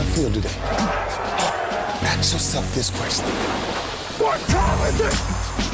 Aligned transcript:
I 0.00 0.02
feel 0.02 0.32
today? 0.32 0.48
Ask 2.08 2.32
yourself 2.32 2.74
this 2.74 2.88
question. 2.88 3.26
What 4.16 4.40
time 4.48 4.80
is 4.88 4.98
it? 4.98 5.12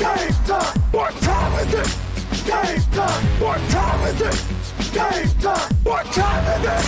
Game 0.03 0.35
time. 0.51 0.81
What 0.91 1.15
time 1.23 1.55
is 1.63 1.73
it? 1.75 1.87
Game 2.45 2.83
time. 2.91 3.25
What 3.39 3.61
time 3.71 4.03
is 4.11 4.21
it? 4.27 4.35
Game 4.93 5.31
time. 5.39 5.71
What 5.85 6.07
time 6.07 6.43
is 6.59 6.67
it? 6.67 6.83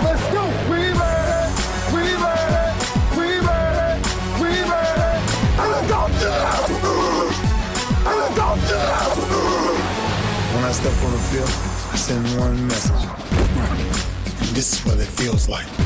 Let's 0.00 0.24
go. 0.32 0.48
We 0.72 0.80
made 0.96 1.28
it. 1.36 1.52
We 1.92 2.04
made 2.24 2.56
it. 2.64 2.72
We 3.20 3.28
made 3.44 3.76
it. 3.84 4.00
We 4.40 4.48
made 4.48 4.96
it. 4.96 5.20
And 5.60 5.92
all 5.92 6.08
good. 6.08 6.40
And 8.08 8.38
all 8.40 8.56
good. 8.56 9.76
When 10.56 10.64
I 10.64 10.72
step 10.72 10.96
on 11.04 11.12
the 11.12 11.20
field, 11.28 11.52
I 11.92 11.96
send 11.96 12.24
one 12.40 12.66
message. 12.66 13.04
This 14.54 14.72
is 14.72 14.86
what 14.86 14.98
it 14.98 15.04
feels 15.04 15.50
like. 15.50 15.85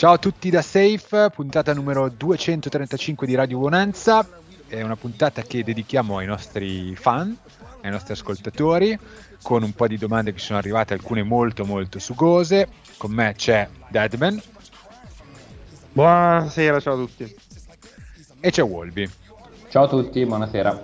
Ciao 0.00 0.12
a 0.12 0.16
tutti 0.16 0.48
da 0.48 0.62
Safe, 0.62 1.28
puntata 1.28 1.74
numero 1.74 2.08
235 2.08 3.26
di 3.26 3.34
Radio 3.34 3.58
Bonanza. 3.58 4.26
È 4.66 4.80
una 4.80 4.96
puntata 4.96 5.42
che 5.42 5.62
dedichiamo 5.62 6.16
ai 6.16 6.26
nostri 6.26 6.96
fan, 6.96 7.36
ai 7.82 7.90
nostri 7.90 8.14
ascoltatori, 8.14 8.98
con 9.42 9.62
un 9.62 9.74
po' 9.74 9.86
di 9.86 9.98
domande 9.98 10.32
che 10.32 10.38
sono 10.38 10.58
arrivate, 10.58 10.94
alcune 10.94 11.22
molto 11.22 11.66
molto 11.66 11.98
sugose. 11.98 12.66
Con 12.96 13.12
me 13.12 13.34
c'è 13.36 13.68
Deadman 13.90 14.40
Buonasera, 15.92 16.80
ciao 16.80 16.94
a 16.94 16.96
tutti. 16.96 17.36
e 18.40 18.50
c'è 18.50 18.62
Wolby. 18.62 19.06
Ciao 19.68 19.84
a 19.84 19.88
tutti, 19.88 20.24
buonasera. 20.24 20.82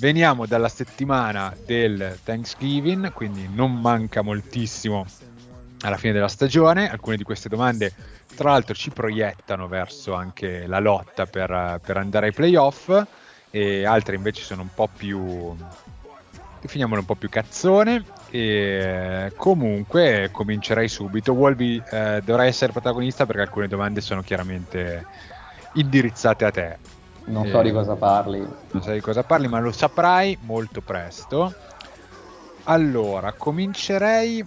Veniamo 0.00 0.46
dalla 0.46 0.68
settimana 0.68 1.56
del 1.64 2.18
Thanksgiving, 2.24 3.12
quindi 3.12 3.48
non 3.48 3.80
manca 3.80 4.22
moltissimo 4.22 5.06
alla 5.82 5.96
fine 5.96 6.12
della 6.12 6.28
stagione. 6.28 6.90
Alcune 6.90 7.16
di 7.16 7.22
queste 7.24 7.48
domande, 7.48 7.92
tra 8.34 8.50
l'altro, 8.50 8.74
ci 8.74 8.90
proiettano 8.90 9.68
verso 9.68 10.14
anche 10.14 10.66
la 10.66 10.78
lotta 10.80 11.26
per, 11.26 11.80
per 11.84 11.96
andare 11.96 12.26
ai 12.26 12.32
playoff, 12.32 12.90
e 13.50 13.84
altre 13.84 14.16
invece 14.16 14.42
sono 14.42 14.62
un 14.62 14.70
po' 14.74 14.88
più. 14.94 15.54
definiamole 16.60 17.00
un 17.00 17.06
po' 17.06 17.14
più 17.14 17.28
cazzone. 17.28 18.04
E 18.30 19.32
comunque 19.36 20.28
comincerei 20.30 20.86
subito. 20.88 21.32
Wolby 21.32 21.82
eh, 21.90 22.20
dovrai 22.24 22.46
essere 22.48 22.70
protagonista 22.70 23.26
perché 23.26 23.42
alcune 23.42 23.66
domande 23.66 24.00
sono 24.00 24.22
chiaramente 24.22 25.04
indirizzate 25.72 26.44
a 26.44 26.50
te. 26.50 26.78
Non 27.24 27.46
Eh, 27.46 27.50
so 27.50 27.62
di 27.62 27.72
cosa 27.72 27.94
parli. 27.96 28.38
non 28.38 28.82
sai 28.82 28.94
di 28.94 29.00
cosa 29.00 29.24
parli, 29.24 29.48
ma 29.48 29.58
lo 29.58 29.72
saprai 29.72 30.38
molto 30.42 30.80
presto. 30.80 31.52
Allora, 32.64 33.32
comincerei. 33.32 34.44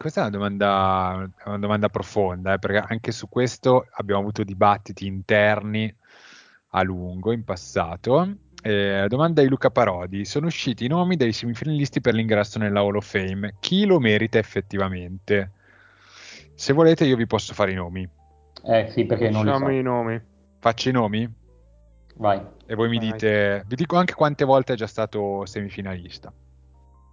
Questa 0.00 0.20
è 0.20 0.28
una 0.28 0.32
domanda, 0.32 1.30
una 1.44 1.58
domanda 1.58 1.90
profonda, 1.90 2.54
eh, 2.54 2.58
perché 2.58 2.78
anche 2.78 3.12
su 3.12 3.28
questo 3.28 3.86
abbiamo 3.90 4.22
avuto 4.22 4.42
dibattiti 4.44 5.04
interni 5.04 5.94
a 6.68 6.82
lungo 6.82 7.32
in 7.32 7.44
passato. 7.44 8.36
Eh, 8.62 9.04
domanda 9.10 9.42
di 9.42 9.48
Luca 9.48 9.68
Parodi: 9.68 10.24
sono 10.24 10.46
usciti 10.46 10.86
i 10.86 10.88
nomi 10.88 11.16
dei 11.16 11.34
semifinalisti 11.34 12.00
per 12.00 12.14
l'ingresso 12.14 12.58
nella 12.58 12.80
Hall 12.80 12.96
of 12.96 13.06
Fame. 13.06 13.56
Chi 13.60 13.84
lo 13.84 14.00
merita 14.00 14.38
effettivamente? 14.38 15.50
Se 16.54 16.72
volete, 16.72 17.04
io 17.04 17.16
vi 17.16 17.26
posso 17.26 17.52
fare 17.52 17.72
i 17.72 17.74
nomi. 17.74 18.08
Eh 18.64 18.88
sì, 18.88 19.04
perché 19.04 19.28
non 19.28 19.44
li 19.44 19.54
so. 19.54 19.68
i 19.68 19.82
nomi. 19.82 20.18
Faccio 20.60 20.88
i 20.88 20.92
nomi? 20.92 21.30
Vai. 22.14 22.40
e 22.64 22.74
voi 22.74 22.88
mi 22.88 22.96
Vai. 22.96 23.12
dite, 23.12 23.64
vi 23.66 23.76
dico 23.76 23.96
anche 23.98 24.14
quante 24.14 24.46
volte 24.46 24.72
è 24.72 24.76
già 24.76 24.86
stato 24.86 25.44
semifinalista. 25.44 26.32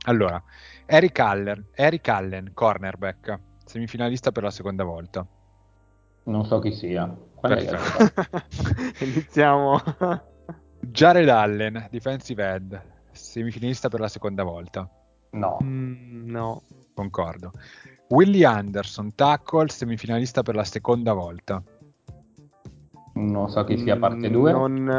Allora, 0.08 0.42
Eric 0.86 1.20
Allen, 1.20 1.68
Eric 1.74 2.08
Allen, 2.08 2.52
cornerback, 2.54 3.40
semifinalista 3.66 4.32
per 4.32 4.44
la 4.44 4.52
seconda 4.52 4.86
volta. 4.86 5.28
Non 6.24 6.46
so 6.46 6.60
chi 6.60 6.72
sia. 6.72 7.14
Iniziamo. 9.00 9.82
Jared 10.80 11.28
Allen, 11.28 11.88
defensive 11.92 12.46
end, 12.46 12.82
semifinalista 13.12 13.90
per 13.90 14.00
la 14.00 14.08
seconda 14.08 14.44
volta. 14.44 14.90
No. 15.32 15.58
Mm, 15.62 16.30
no. 16.30 16.62
Concordo. 16.94 17.52
Willie 18.10 18.46
Anderson, 18.46 19.14
tackle, 19.14 19.68
semifinalista 19.68 20.42
per 20.42 20.56
la 20.56 20.64
seconda 20.64 21.12
volta. 21.12 21.62
Non 23.18 23.50
so 23.50 23.64
chi 23.64 23.78
sia 23.78 23.96
Mm, 23.96 24.00
parte 24.00 24.30
2. 24.30 24.52
Non, 24.52 24.90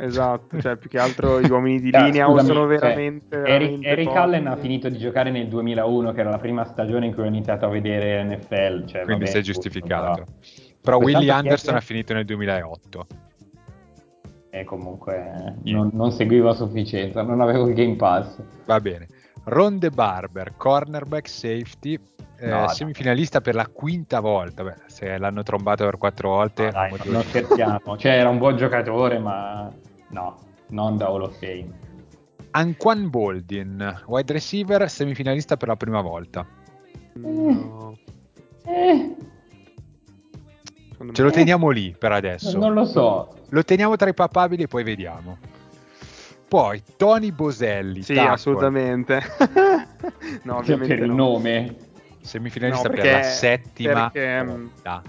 eh, 0.00 0.04
esatto, 0.04 0.60
cioè 0.60 0.76
più 0.76 0.88
che 0.88 0.98
altro 0.98 1.40
gli 1.40 1.50
uomini 1.50 1.80
di 1.80 1.90
Ah, 1.92 2.04
linea 2.06 2.30
o 2.30 2.38
sono 2.38 2.60
cioè, 2.60 2.78
veramente... 2.78 3.36
Eric, 3.36 3.48
veramente 3.48 3.88
Eric 3.88 4.04
pochi. 4.06 4.18
Allen 4.18 4.46
ha 4.46 4.56
finito 4.56 4.88
di 4.88 4.98
giocare 4.98 5.30
nel 5.30 5.48
2001, 5.48 6.12
che 6.12 6.20
era 6.20 6.30
la 6.30 6.38
prima 6.38 6.64
stagione 6.64 7.06
in 7.06 7.14
cui 7.14 7.22
ho 7.24 7.26
iniziato 7.26 7.66
a 7.66 7.68
vedere 7.68 8.22
NFL. 8.24 8.86
Cioè, 8.86 9.02
Quindi 9.04 9.24
vabbè, 9.24 9.26
sei 9.26 9.42
giusto, 9.42 9.62
giustificato. 9.62 10.12
però- 10.12 10.24
Però 10.82 10.98
Willie 10.98 11.30
è 11.30 11.34
Anderson 11.34 11.74
ha 11.74 11.80
finito 11.80 12.12
nel 12.14 12.24
2008. 12.24 13.06
E 14.50 14.64
comunque 14.64 15.56
eh, 15.64 15.70
non, 15.72 15.90
non 15.92 16.12
seguivo 16.12 16.48
a 16.48 16.54
sufficienza, 16.54 17.22
non 17.22 17.40
avevo 17.40 17.66
il 17.68 17.74
Game 17.74 17.96
Pass. 17.96 18.38
Va 18.64 18.80
bene. 18.80 19.06
Ronde 19.48 19.90
Barber, 19.90 20.54
cornerback, 20.56 21.28
safety, 21.28 21.98
eh, 22.38 22.48
No, 22.48 22.60
no. 22.62 22.68
semifinalista 22.68 23.40
per 23.40 23.54
la 23.54 23.66
quinta 23.68 24.18
volta. 24.20 24.64
Beh, 24.64 24.74
se 24.86 25.16
l'hanno 25.18 25.42
trombato 25.42 25.84
per 25.84 25.98
quattro 25.98 26.30
volte, 26.30 26.64
No, 26.64 26.70
dai, 26.72 26.90
motivo 26.90 27.12
non 27.12 27.22
di- 27.22 27.28
scherziamo. 27.28 27.96
Cioè, 27.96 28.12
era 28.18 28.28
un 28.28 28.38
buon 28.38 28.56
giocatore, 28.56 29.18
ma 29.20 29.72
no, 30.08 30.38
non 30.68 30.96
da 30.96 31.06
Hall 31.06 31.22
of 31.22 31.38
Fame. 31.38 31.68
Anquan 32.50 33.08
Boldin, 33.10 34.02
wide 34.06 34.32
receiver, 34.32 34.88
semifinalista 34.90 35.56
per 35.56 35.68
la 35.68 35.76
prima 35.76 36.00
volta. 36.00 36.44
No. 37.14 37.96
Eh, 38.64 39.14
Secondo 40.90 41.12
Ce 41.12 41.22
lo 41.22 41.30
teniamo 41.30 41.68
lì 41.68 41.94
per 41.96 42.10
adesso. 42.12 42.58
non 42.58 42.72
lo 42.72 42.84
so. 42.86 43.28
Lo 43.50 43.62
teniamo 43.62 43.96
tra 43.96 44.08
i 44.08 44.14
papabili 44.14 44.62
e 44.62 44.66
poi 44.66 44.82
vediamo. 44.82 45.36
Poi 46.48 46.82
Tony 46.96 47.32
Boselli, 47.32 48.02
Sì, 48.02 48.14
tackle, 48.14 48.32
assolutamente. 48.32 49.20
no, 50.44 50.56
ovviamente 50.58 50.94
per 50.94 51.04
il 51.04 51.10
no. 51.10 51.16
nome. 51.16 51.76
semifinalista 52.20 52.88
No, 52.88 52.94
per 52.94 53.04
la 53.12 53.22
settima 53.22 54.10
perché, 54.10 54.44
volta. 54.44 55.02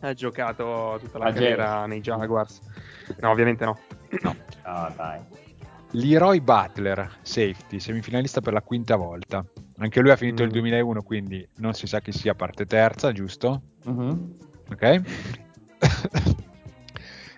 Ha 0.00 0.12
giocato 0.12 0.96
tutta 1.00 1.18
la 1.18 1.26
A 1.26 1.32
carriera 1.32 1.86
nei 1.86 2.00
Jaguars. 2.00 2.60
No, 3.20 3.30
ovviamente 3.30 3.64
no. 3.64 3.78
No. 4.22 4.36
Ah, 4.62 4.92
dai. 4.96 5.20
Leroy 5.92 6.40
Butler, 6.40 7.18
safety, 7.22 7.78
semifinalista 7.78 8.40
per 8.40 8.52
la 8.52 8.60
quinta 8.62 8.96
volta. 8.96 9.44
Anche 9.78 10.00
lui 10.00 10.10
ha 10.10 10.16
finito 10.16 10.42
Mm. 10.42 10.46
il 10.46 10.52
2001, 10.52 11.02
quindi 11.02 11.48
non 11.58 11.72
si 11.74 11.86
sa 11.86 12.00
chi 12.00 12.10
sia 12.12 12.34
parte 12.34 12.66
terza, 12.66 13.12
giusto? 13.12 13.62
Mhm. 13.84 14.36
Ok. 14.72 15.02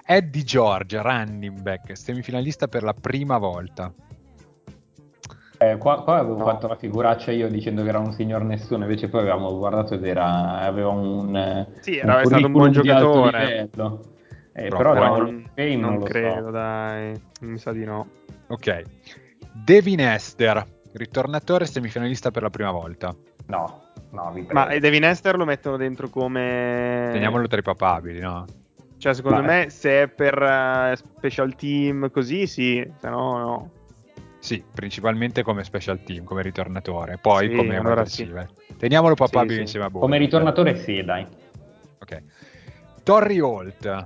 Eddie 0.08 0.44
George, 0.44 1.00
running 1.02 1.60
back, 1.60 1.96
semifinalista 1.96 2.68
per 2.68 2.82
la 2.84 2.94
prima 2.94 3.38
volta. 3.38 3.92
Eh, 5.58 5.76
qua, 5.78 6.02
qua 6.02 6.18
avevo 6.18 6.36
No. 6.36 6.44
fatto 6.44 6.68
la 6.68 6.76
figuraccia 6.76 7.32
io 7.32 7.48
dicendo 7.48 7.82
che 7.82 7.88
era 7.88 7.98
un 7.98 8.12
signor 8.12 8.42
nessuno, 8.44 8.82
invece 8.84 9.08
poi 9.08 9.20
avevamo 9.20 9.56
guardato 9.56 9.94
ed 9.94 10.04
era, 10.04 10.60
aveva 10.60 10.90
un, 10.90 11.66
Sì, 11.80 11.96
era- 11.96 12.20
è 12.20 12.24
stato 12.26 12.46
un 12.46 12.52
buon 12.52 12.72
giocatore. 12.72 13.62
Eh, 13.62 14.68
Però- 14.68 14.78
però 14.78 14.92
Hall 14.92 15.22
non, 15.24 15.44
non 15.56 15.80
non, 15.80 15.98
lo 15.98 16.04
credo, 16.04 16.44
so. 16.46 16.50
dai. 16.50 17.20
Mi 17.40 17.58
sa 17.58 17.72
di 17.72 17.84
no. 17.84 18.06
Ok. 18.46 18.82
Devin 19.52 20.00
Esther, 20.00 20.64
ritornatore, 20.92 21.66
semifinalista 21.66 22.30
per 22.30 22.42
la 22.42 22.50
prima 22.50 22.70
volta. 22.70 23.14
No, 23.46 23.80
no, 24.10 24.30
vi 24.32 24.44
prego. 24.44 24.52
Ma 24.68 24.78
Devin 24.78 25.04
Esther 25.04 25.36
lo 25.36 25.44
mettono 25.44 25.76
dentro 25.76 26.08
come... 26.08 27.08
Teniamolo 27.12 27.46
tra 27.48 27.58
i 27.58 27.62
papabili, 27.62 28.20
no? 28.20 28.44
Cioè, 28.98 29.14
secondo 29.14 29.40
Ma- 29.42 29.46
me, 29.46 29.70
se 29.70 30.02
è 30.02 30.08
per 30.08 30.40
eh, 30.42 30.96
special 30.96 31.54
team 31.54 32.10
così, 32.10 32.46
sì. 32.46 32.86
Se 32.98 33.08
no, 33.08 33.38
no. 33.38 33.70
Sì, 34.38 34.62
principalmente 34.72 35.42
come 35.42 35.64
special 35.64 36.02
team, 36.02 36.24
come 36.24 36.42
ritornatore, 36.42 37.18
poi 37.18 37.48
Sì, 37.48 37.54
come 37.56 37.76
allora 37.76 38.00
wide 38.02 38.08
sì. 38.10 38.22
receiver. 38.22 38.48
Teniamolo 38.78 39.14
papabile 39.14 39.54
sì. 39.54 39.60
insieme 39.62 39.86
a 39.86 39.90
Bowen. 39.90 40.08
Come 40.08 40.18
ritornatore 40.18 40.76
sì, 40.76 41.02
dai. 41.02 41.26
Ok. 41.98 42.22
Torrey 43.02 43.40
Holt, 43.40 44.04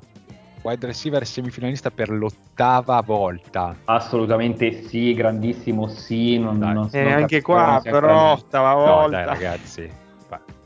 wide 0.62 0.86
receiver 0.86 1.26
semifinalista 1.26 1.90
per 1.90 2.08
l'ottava 2.10 3.00
volta. 3.02 3.76
Assolutamente 3.84 4.82
sì, 4.86 5.12
grandissimo 5.14 5.88
sì. 5.88 6.38
Non, 6.38 6.58
Dai. 6.58 6.72
non, 6.74 6.88
E 6.90 7.02
non 7.02 7.12
anche 7.12 7.42
qua, 7.42 7.80
però, 7.82 8.32
ottava 8.32 8.72
No, 8.72 8.84
volta. 9.00 9.08
dai 9.16 9.24
ragazzi. 9.26 9.90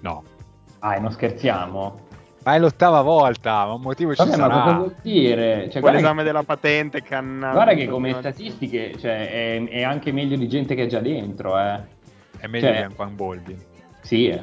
No. 0.00 0.22
Ah, 0.80 0.96
e 0.96 1.00
non 1.00 1.10
scherziamo? 1.10 2.03
Ma 2.44 2.54
è 2.54 2.58
l'ottava 2.58 3.00
volta, 3.00 3.64
ma 3.66 3.72
un 3.72 3.80
motivo 3.80 4.14
ci 4.14 4.22
Vabbè, 4.22 4.36
ma 4.36 4.46
cosa 4.48 4.60
sarà. 4.64 4.76
vuol 4.76 4.94
dire? 5.02 5.62
Cioè, 5.62 5.70
Poi 5.72 5.80
guarda, 5.80 5.98
l'esame 5.98 6.18
che, 6.18 6.24
della 6.24 6.42
patente 6.42 7.02
canna. 7.02 7.52
guarda 7.52 7.72
che 7.74 7.86
come 7.88 8.12
statistiche 8.14 8.96
cioè, 8.98 9.30
è, 9.30 9.64
è 9.68 9.82
anche 9.82 10.12
meglio 10.12 10.36
di 10.36 10.46
gente 10.48 10.74
che 10.74 10.84
è 10.84 10.86
già 10.86 11.00
dentro, 11.00 11.58
eh. 11.58 11.80
È 12.38 12.46
meglio 12.46 12.66
Cioè- 12.66 12.76
di 12.76 12.82
Anquan 12.82 13.16
Boldi. 13.16 13.56
Sì, 14.02 14.26
eh. 14.28 14.40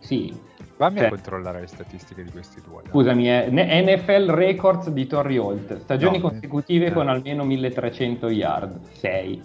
Sì. 0.00 0.34
Vammi 0.76 0.98
Cioè- 0.98 1.06
a 1.06 1.10
controllare 1.10 1.60
le 1.60 1.66
statistiche 1.68 2.22
di 2.24 2.30
questi 2.30 2.60
due. 2.60 2.82
dai. 2.82 2.90
Scusami, 2.90 3.30
eh, 3.30 3.46
ne- 3.50 3.80
NFL 3.82 4.30
Records 4.32 4.90
di 4.90 5.06
Torrey 5.06 5.36
Holt. 5.38 5.78
Stagioni 5.80 6.18
No, 6.18 6.28
consecutive 6.28 6.86
eh. 6.86 6.92
con 6.92 7.08
almeno 7.08 7.44
1300 7.44 8.28
yard, 8.28 8.78
6. 8.92 9.40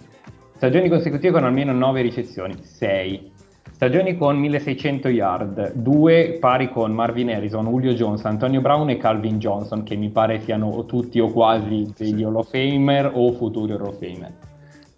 Stagioni 0.56 0.88
consecutive 0.90 1.32
con 1.32 1.44
almeno 1.44 1.72
9 1.72 2.02
ricezioni, 2.02 2.56
6. 2.62 3.32
Stagioni 3.72 4.16
con 4.16 4.36
1600 4.38 5.08
yard, 5.08 5.72
2 5.74 6.38
pari 6.40 6.68
con 6.70 6.92
Marvin 6.92 7.30
Harrison, 7.30 7.66
Julio 7.66 7.92
Jones, 7.92 8.24
Antonio 8.24 8.60
Brown 8.60 8.90
e 8.90 8.96
Calvin 8.96 9.38
Johnson, 9.38 9.84
che 9.84 9.94
mi 9.94 10.10
pare 10.10 10.40
siano 10.40 10.84
tutti 10.84 11.20
o 11.20 11.30
quasi 11.30 11.92
degli 11.96 12.24
Hall 12.24 12.34
of 12.34 12.50
Famer 12.50 13.10
o 13.14 13.32
futuri 13.34 13.72
Hall 13.72 13.86
of 13.86 13.98
Famer. 13.98 14.32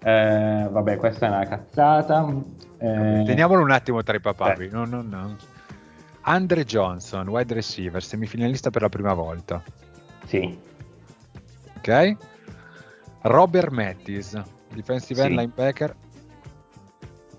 Eh, 0.03 0.69
vabbè, 0.71 0.97
questa 0.97 1.27
è 1.27 1.29
una 1.29 1.45
cazzata. 1.47 2.27
Eh, 2.79 3.23
Teniamolo 3.27 3.63
un 3.63 3.71
attimo 3.71 4.03
tra 4.03 4.17
i 4.17 4.21
papabili. 4.21 4.69
eh. 4.69 4.73
No, 4.73 4.87
no, 4.87 5.03
no. 5.03 5.37
Andre 6.23 6.65
Johnson, 6.65 7.29
wide 7.29 7.53
receiver, 7.53 8.03
semifinalista 8.03 8.71
per 8.71 8.81
la 8.83 8.89
prima 8.89 9.13
volta. 9.13 9.63
Sì, 10.25 10.57
Ok. 11.77 12.17
Robert 13.23 13.71
Mattis, 13.71 14.41
defensive 14.75 15.21
end 15.23 15.31
Sì. 15.33 15.37
linebacker. 15.37 15.95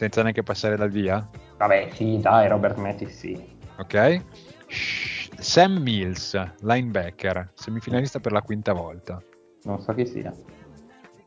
Senza 0.01 0.23
neanche 0.23 0.41
passare 0.41 0.75
dal 0.77 0.89
via. 0.89 1.29
vabbè, 1.57 1.89
sì, 1.93 2.17
dai, 2.19 2.47
Robert 2.47 2.75
Mattis, 2.77 3.15
sì. 3.15 3.39
Ok. 3.77 4.19
Sam 5.37 5.73
Mills, 5.77 6.33
linebacker, 6.61 7.51
semifinalista 7.53 8.19
per 8.19 8.31
la 8.31 8.41
quinta 8.41 8.73
volta. 8.73 9.21
Non 9.61 9.79
so 9.79 9.93
chi 9.93 10.07
sia. 10.07 10.33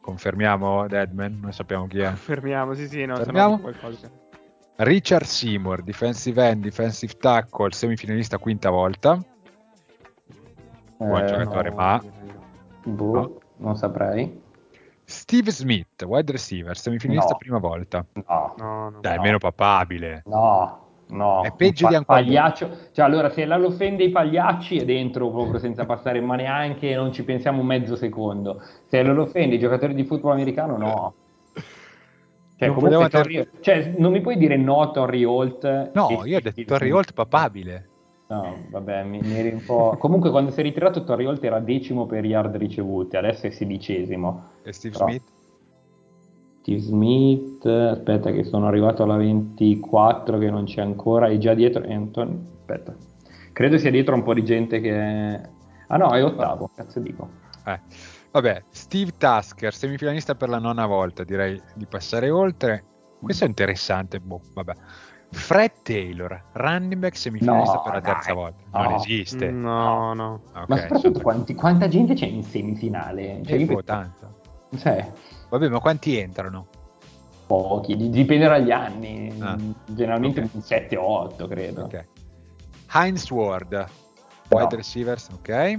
Confermiamo 0.00 0.88
Deadman, 0.88 1.38
non 1.41 1.53
sappiamo 1.53 1.87
chi 1.87 2.00
è. 2.00 2.11
Fermiamo, 2.15 2.75
sì, 2.75 2.88
sì, 2.88 3.05
no, 3.05 3.17
no 3.31 3.61
qualcosa. 3.61 4.11
Richard 4.79 5.25
Seymour, 5.27 5.85
defensive 5.85 6.44
end, 6.44 6.65
defensive 6.65 7.12
tackle, 7.17 7.70
semifinalista 7.70 8.38
quinta 8.38 8.70
volta. 8.70 9.23
Buon 10.97 11.23
Eh, 11.23 11.27
giocatore, 11.27 11.69
no, 11.70 11.77
ma 11.77 12.03
Boh, 12.82 13.12
No. 13.12 13.38
non 13.59 13.77
saprei. 13.77 14.43
Steve 15.05 15.51
Smith, 15.51 16.03
wide 16.05 16.33
receiver, 16.33 16.77
semifinalista 16.77 17.31
No. 17.33 17.37
prima 17.37 17.59
volta. 17.59 18.05
No, 18.12 18.55
No, 18.59 18.89
no. 18.91 18.99
Dai, 19.01 19.17
No. 19.17 19.23
meno 19.23 19.39
papabile. 19.39 20.23
no, 20.27 20.79
no. 21.09 21.43
È 21.43 21.53
peggio 21.53 21.85
Un 21.85 21.91
di 21.91 21.97
ancora- 21.97 22.19
pagliaccio. 22.21 22.71
Cioè, 22.93 23.05
allora, 23.05 23.29
se 23.31 23.45
la 23.45 23.56
offende 23.62 24.05
i 24.05 24.11
pagliacci 24.11 24.79
è 24.79 24.85
dentro 24.85 25.31
proprio 25.31 25.59
senza 25.59 25.85
passare 25.85 26.21
ma 26.21 26.37
neanche, 26.37 26.95
non 26.95 27.12
ci 27.12 27.23
pensiamo 27.25 27.61
un 27.61 27.67
mezzo 27.67 27.97
secondo. 27.97 28.62
Se 28.87 29.03
lo 29.03 29.23
offende 29.23 29.56
i 29.56 29.59
giocatori 29.59 29.95
di 29.95 30.05
football 30.05 30.33
americano, 30.33 30.77
no. 30.79 31.15
Cioè, 32.56 32.69
Non 32.69 32.77
comunque, 32.79 33.09
Torrey- 33.09 33.49
cioè, 33.61 33.95
non 33.99 34.12
mi 34.12 34.21
puoi 34.21 34.37
dire 34.37 34.56
no 34.56 34.91
Torrey 34.93 35.25
Holt? 35.25 35.91
No, 35.93 36.23
io 36.25 36.39
ho 36.39 36.41
detto 36.41 36.77
Smith. 36.77 36.93
Holt 36.93 37.12
papabile. 37.12 37.89
No, 38.26 38.56
vabbè, 38.71 39.05
mi, 39.05 39.21
mi 39.21 39.35
eri 39.35 39.53
un 39.53 39.62
po'... 39.65 39.97
Comunque 40.00 40.31
quando 40.31 40.50
si 40.50 40.61
è 40.61 40.62
ritirato 40.62 41.05
Torrey 41.05 41.26
Holt 41.26 41.44
era 41.44 41.61
decimo 41.61 42.06
per 42.06 42.25
yard 42.25 42.56
ricevuti, 42.56 43.17
adesso 43.17 43.47
è 43.47 43.50
sedicesimo. 43.50 44.50
E 44.62 44.73
Steve 44.73 44.97
Però- 44.97 45.09
Smith? 45.09 45.32
Steve 46.61 46.81
Smith, 46.81 47.67
aspetta 47.67 48.31
che 48.31 48.43
sono 48.43 48.67
arrivato 48.67 49.03
alla 49.03 49.17
24 49.17 50.38
che 50.38 50.50
non 50.50 50.65
c'è 50.65 50.81
ancora, 50.81 51.29
è 51.29 51.37
già 51.37 51.53
dietro 51.53 51.85
Anthony, 51.87 52.41
aspetta, 52.61 52.97
credo 53.53 53.76
sia 53.76 53.91
dietro 53.91 54.15
un 54.15 54.23
po' 54.23 54.32
di 54.32 54.44
gente 54.44 54.81
che... 54.81 55.41
Ah 55.88 55.97
no, 55.99 56.11
è 56.15 56.25
ottavo, 56.25 56.70
cazzo 56.75 57.00
dico. 57.00 57.29
Eh. 57.67 57.79
Vabbè, 58.31 58.65
Steve 58.70 59.12
Tasker, 59.17 59.75
semifinalista 59.75 60.35
per 60.35 60.49
la 60.49 60.59
nona 60.59 60.87
volta, 60.87 61.23
direi 61.23 61.61
di 61.75 61.87
passare 61.87 62.31
oltre. 62.31 62.85
Questo 63.20 63.44
è 63.44 63.47
interessante, 63.47 64.19
boh, 64.19 64.41
vabbè. 64.55 64.73
Fred 65.35 65.73
Taylor, 65.83 66.43
running 66.53 66.95
back 67.01 67.17
semifinalista 67.17 67.75
No, 67.77 67.83
per 67.83 67.93
la 67.95 68.01
terza 68.01 68.33
dai, 68.33 68.35
volta. 68.35 68.63
Non 68.71 68.91
no. 68.93 68.97
esiste. 68.97 69.51
No, 69.51 70.13
no. 70.15 70.41
Ok, 70.55 70.69
Ma 70.69 70.77
soprattutto 70.79 71.21
quanti- 71.21 71.55
quanta 71.55 71.89
gente 71.89 72.15
c'è 72.15 72.27
in 72.27 72.43
semifinale? 72.45 73.43
Cioè, 73.45 73.59
Eh, 73.61 73.65
boh, 73.67 73.83
tanta. 73.83 74.33
cioè, 74.77 75.13
Vabbè, 75.51 75.69
ma 75.69 75.81
quanti 75.81 76.17
entrano? 76.19 76.67
pochi, 77.47 77.95
di- 77.97 78.09
dipende 78.09 78.47
dagli 78.49 78.71
anni, 78.71 79.31
Ah. 79.41 79.57
generalmente 79.87 80.41
Ok. 80.41 80.49
un 80.55 80.63
7-8 80.63 81.47
credo. 81.47 81.85
Ok. 81.85 82.05
Heinz 82.95 83.29
Ward, 83.31 83.73
No. 83.73 83.87
wide 84.59 84.77
receivers, 84.77 85.29
ok. 85.29 85.79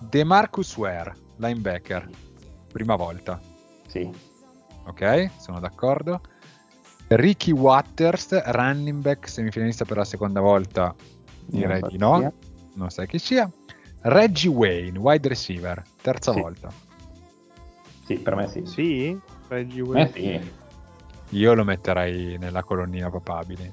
DeMarcus 0.00 0.76
Ware, 0.76 1.14
linebacker, 1.36 2.06
prima 2.70 2.96
volta, 2.96 3.40
Sì. 3.86 4.10
ok, 4.86 5.30
sono 5.38 5.58
d'accordo. 5.60 6.20
Ricky 7.16 7.52
Waters, 7.52 8.40
running 8.52 9.00
back, 9.00 9.28
semifinalista 9.28 9.84
per 9.84 9.96
la 9.98 10.04
seconda 10.04 10.40
volta, 10.40 10.94
direi 11.46 11.80
di 11.88 11.96
no, 11.98 12.18
sia. 12.18 12.32
non 12.74 12.90
sai 12.90 13.06
chi 13.06 13.18
sia. 13.18 13.50
Reggie 14.02 14.48
Wayne, 14.48 14.98
wide 14.98 15.28
receiver, 15.28 15.82
terza 16.02 16.32
Sì. 16.32 16.40
volta. 16.40 16.70
Sì, 18.04 18.16
per 18.18 18.34
me 18.34 18.48
sì. 18.48 18.62
Sì? 18.66 19.18
Reggie 19.48 19.80
Eh 19.80 19.82
Wayne? 19.82 20.10
sì. 20.12 20.50
Io 21.30 21.54
lo 21.54 21.64
metterei 21.64 22.36
nella 22.38 22.62
colonnina 22.62 23.10
papabili. 23.10 23.72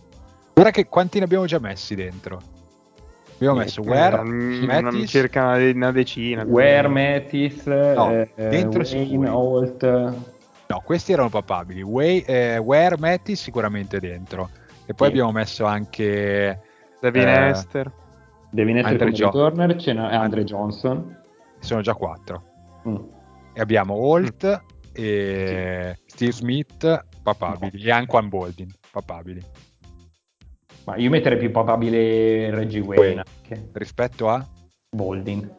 Guarda 0.54 0.72
che 0.72 0.88
quanti 0.88 1.18
ne 1.20 1.26
abbiamo 1.26 1.46
già 1.46 1.60
messi 1.60 1.96
dentro. 1.96 2.42
Abbiamo 3.36 3.60
Eh, 3.62 3.64
messo 3.66 3.82
eh, 3.84 3.88
Ware, 3.88 4.24
Mattis, 4.24 5.10
circa 5.10 5.56
una, 5.56 5.92
decina. 5.92 6.44
Ware, 6.44 6.88
meno. 6.88 7.20
Mattis, 7.20 7.66
No, 7.66 8.12
eh, 8.12 8.30
dentro 8.36 8.84
Wayne. 8.84 9.28
Holt. 9.30 10.14
No, 10.72 10.82
questi 10.82 11.12
erano 11.12 11.30
papabili. 11.30 11.82
Way, 11.82 12.20
eh, 12.20 12.58
Ware, 12.58 12.98
Mattis 12.98 13.42
sicuramente 13.42 14.00
dentro. 14.00 14.50
E 14.86 14.94
poi 14.94 15.08
Sì. 15.08 15.14
abbiamo 15.14 15.32
messo 15.32 15.66
anche... 15.66 16.62
Devin 17.00 17.28
eh, 17.28 17.50
Esther. 17.50 17.92
Devi 18.50 18.72
essere 18.78 18.88
Andre 18.88 19.12
come 19.12 19.26
returner, 19.26 19.76
ce 19.78 19.94
n'è 19.94 20.14
Andre 20.14 20.44
Johnson. 20.44 21.18
Sono 21.60 21.82
già 21.82 21.94
quattro. 21.94 22.44
Mm. 22.88 22.96
E 23.54 23.62
abbiamo 23.62 23.94
Holt 23.94 24.64
e 24.94 25.98
Steve 26.06 26.32
Smith, 26.32 27.06
papabili. 27.24 27.82
E 27.82 27.92
Anquan 27.92 28.30
Boldin, 28.30 28.70
papabili. 28.92 29.42
Ma 30.86 30.96
io 30.96 31.10
metterei 31.10 31.38
più 31.38 31.52
papabile 31.52 32.50
Reggie 32.50 32.80
Wayne 32.80 33.24
anche. 33.26 33.70
Rispetto 33.74 34.30
a... 34.30 34.46
Boldin. 34.90 35.50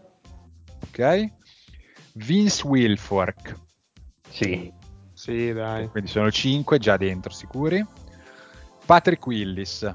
Ok. 0.83 1.33
Vince 2.15 2.67
Wilfork. 2.67 3.57
Sì. 4.29 4.73
Sì, 5.23 5.53
dai. 5.53 5.89
Quindi 5.89 6.11
sono 6.11 6.33
cinque 6.33 6.79
già 6.79 6.97
dentro, 6.97 7.31
sicuri. 7.33 7.87
Patrick 8.85 9.25
Willis. 9.25 9.93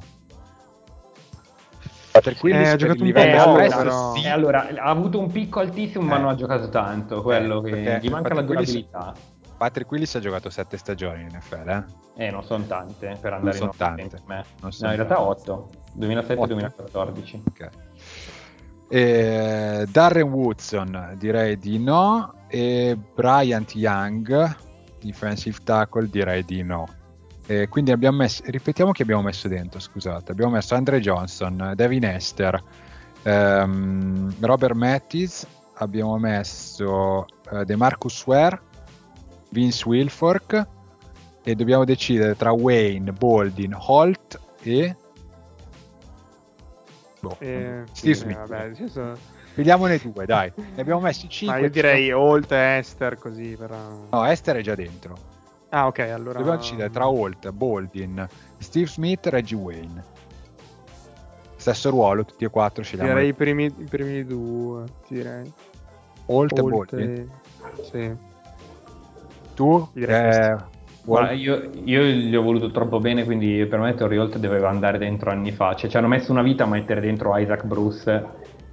Patrick 2.12 2.42
Willis 2.44 2.68
ha 2.68 2.70
per 2.72 2.78
giocato 2.78 3.04
il 3.04 3.08
un 3.08 3.12
po' 3.14 3.20
espresso, 3.60 3.78
però. 3.78 4.14
sì. 4.16 4.24
E 4.24 4.30
allora, 4.30 4.68
ha 4.70 4.90
avuto 4.90 5.20
un 5.20 5.30
picco 5.30 5.60
altissimo, 5.60 6.06
ma 6.06 6.16
Eh. 6.16 6.20
non 6.20 6.30
ha 6.30 6.36
giocato 6.36 6.70
tanto. 6.70 7.22
Quello 7.22 7.62
Eh, 7.66 7.72
che 7.72 8.00
gli 8.02 8.10
manca 8.10 8.34
la 8.34 8.36
Patrick 8.42 8.50
Willis- 8.50 8.72
durabilità. 8.90 9.14
Patrick 9.58 9.92
Willis 9.92 10.16
ha 10.16 10.20
giocato 10.20 10.50
sette 10.50 10.78
stagioni 10.78 11.24
in 11.24 11.28
NFL, 11.36 11.70
eh? 12.16 12.28
Eh, 12.28 12.32
non 12.32 12.44
sono 12.46 12.64
tante 12.66 13.18
per 13.20 13.34
andare 13.34 13.58
sono 13.58 13.72
in 13.74 13.78
tante. 13.78 14.08
per 14.08 14.22
me. 14.28 14.46
Non 14.62 14.72
No, 14.80 14.90
in 14.92 14.96
realtà 14.96 15.16
tante. 15.16 15.30
8. 15.52 15.70
2007-2014. 15.94 17.42
Ok. 17.50 17.70
Eh, 18.90 19.86
Darren 19.92 20.30
Woodson, 20.32 21.16
direi 21.18 21.58
di 21.58 21.80
no. 21.80 22.34
E 22.48 22.98
Bryant 23.14 23.76
Young, 23.76 24.56
defensive 25.08 25.58
tackle, 25.64 26.08
direi 26.10 26.44
di 26.46 26.64
no. 26.64 26.88
Eh, 27.48 27.68
quindi 27.70 27.92
abbiamo 27.92 28.18
messo, 28.18 28.44
ripetiamo 28.46 28.92
che 28.92 29.04
abbiamo 29.04 29.22
messo 29.24 29.48
dentro, 29.48 29.80
scusate. 29.80 30.32
Abbiamo 30.32 30.52
messo 30.52 30.76
Andre 30.76 31.00
Johnson, 31.00 31.74
Devin 31.76 32.04
Esther, 32.04 32.62
ehm, 33.24 34.36
Robert 34.42 34.74
Mattis, 34.76 35.48
abbiamo 35.76 36.18
messo 36.18 37.26
eh, 37.52 37.64
DeMarcus 37.66 38.26
Ware, 38.26 38.62
Vince 39.50 39.88
Wilfork 39.88 40.68
e 41.44 41.56
dobbiamo 41.56 41.86
decidere 41.86 42.36
tra 42.36 42.52
Wayne, 42.52 43.12
Boldin, 43.14 43.74
Holt 43.80 44.40
e... 44.62 44.96
Boh, 47.22 47.36
Eh, 47.40 47.84
Steve 47.94 48.14
sì, 48.14 48.22
Smith. 48.22 48.38
vabbè, 48.38 48.74
ci 48.76 48.88
sono- 48.90 49.18
Vediamone 49.58 49.98
due, 49.98 50.26
dai. 50.26 50.52
Ne 50.56 50.82
abbiamo 50.82 51.02
messi 51.02 51.28
5. 51.28 51.58
Ma 51.58 51.64
io 51.64 51.70
direi 51.72 52.12
Holt 52.12 52.52
e 52.52 52.78
Esther 52.78 53.18
così 53.18 53.56
per... 53.58 53.76
No, 54.12 54.24
Esther 54.26 54.58
è 54.58 54.62
già 54.62 54.76
dentro. 54.76 55.18
Ah, 55.70 55.88
ok, 55.88 56.00
allora... 56.00 56.38
Dobbiamo 56.38 56.58
decidere 56.58 56.90
tra 56.92 57.10
Holt, 57.10 57.50
Boldin, 57.52 58.26
Steve 58.60 58.86
Smith 58.88 59.26
e 59.26 59.30
Reggie 59.32 59.56
Wayne. 59.56 60.04
Stesso 61.56 61.90
ruolo, 61.90 62.24
tutti 62.24 62.46
e 62.46 62.50
quattro 62.50 62.84
scegliamo. 62.84 63.10
Direi 63.10 63.30
i 63.30 63.34
primi, 63.34 63.66
i 63.66 63.88
primi 63.90 64.24
due, 64.24 64.84
direi. 65.08 65.52
Holt 66.28 66.58
e 66.58 66.62
Boldin. 66.62 67.00
e- 67.00 67.28
Sì. 67.82 68.16
Tu? 69.56 69.90
Direi 69.94 70.52
Eh, 70.54 70.58
Guarda, 71.04 71.32
io, 71.32 71.70
io 71.86 72.04
gli 72.04 72.36
ho 72.36 72.42
voluto 72.42 72.70
troppo 72.70 73.00
bene, 73.00 73.24
quindi 73.24 73.66
per 73.66 73.80
me 73.80 73.94
Torrey 73.96 74.18
Holt 74.18 74.38
doveva 74.38 74.70
andare 74.70 74.98
dentro 74.98 75.32
anni 75.32 75.52
fa. 75.52 75.74
Cioè, 75.74 75.90
ci 75.90 75.96
hanno 75.98 76.08
messo 76.08 76.32
una 76.32 76.42
vita 76.42 76.66
a 76.66 76.68
mettere 76.68 77.00
dentro 77.00 77.36
Isaac 77.38 77.64
Bruce, 77.64 78.26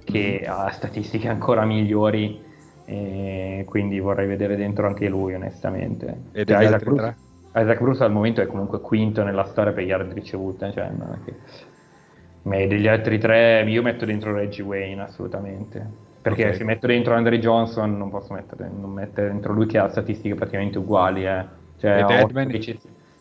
che 0.05 0.45
Mm. 0.45 0.49
ha 0.49 0.69
statistiche 0.71 1.27
ancora 1.27 1.65
migliori, 1.65 2.41
e 2.85 3.65
quindi 3.67 3.99
vorrei 3.99 4.27
vedere 4.27 4.55
dentro 4.55 4.87
anche 4.87 5.09
lui, 5.09 5.33
onestamente. 5.33 6.15
E 6.31 6.45
Cioè, 6.45 6.63
Isaac, 6.63 6.83
Bruce, 6.83 7.15
Isaac 7.55 7.79
Bruce 7.81 8.03
al 8.03 8.11
momento 8.11 8.41
è 8.41 8.45
comunque 8.45 8.79
quinto 8.79 9.23
nella 9.23 9.45
storia 9.45 9.73
per 9.73 9.83
yard 9.83 10.13
ricevute, 10.13 10.71
cioè, 10.71 10.89
non 10.95 11.19
è 11.19 11.25
che... 11.25 11.33
Ma 12.43 12.57
degli 12.57 12.87
altri 12.87 13.17
tre 13.17 13.63
io 13.67 13.81
metto 13.81 14.05
dentro 14.05 14.31
Reggie 14.33 14.61
Wayne 14.61 15.01
assolutamente. 15.01 15.83
Perché 16.21 16.49
Ok. 16.49 16.55
se 16.55 16.63
metto 16.63 16.85
dentro 16.85 17.15
Andre 17.15 17.39
Johnson 17.39 17.97
non 17.97 18.09
posso 18.11 18.33
mettere, 18.33 18.69
non 18.69 18.91
mettere 18.91 19.27
dentro 19.29 19.51
lui 19.51 19.65
che 19.65 19.79
ha 19.79 19.89
statistiche 19.89 20.35
praticamente 20.35 20.77
uguali. 20.77 21.25
Eh. 21.25 21.43
Cioè, 21.77 22.05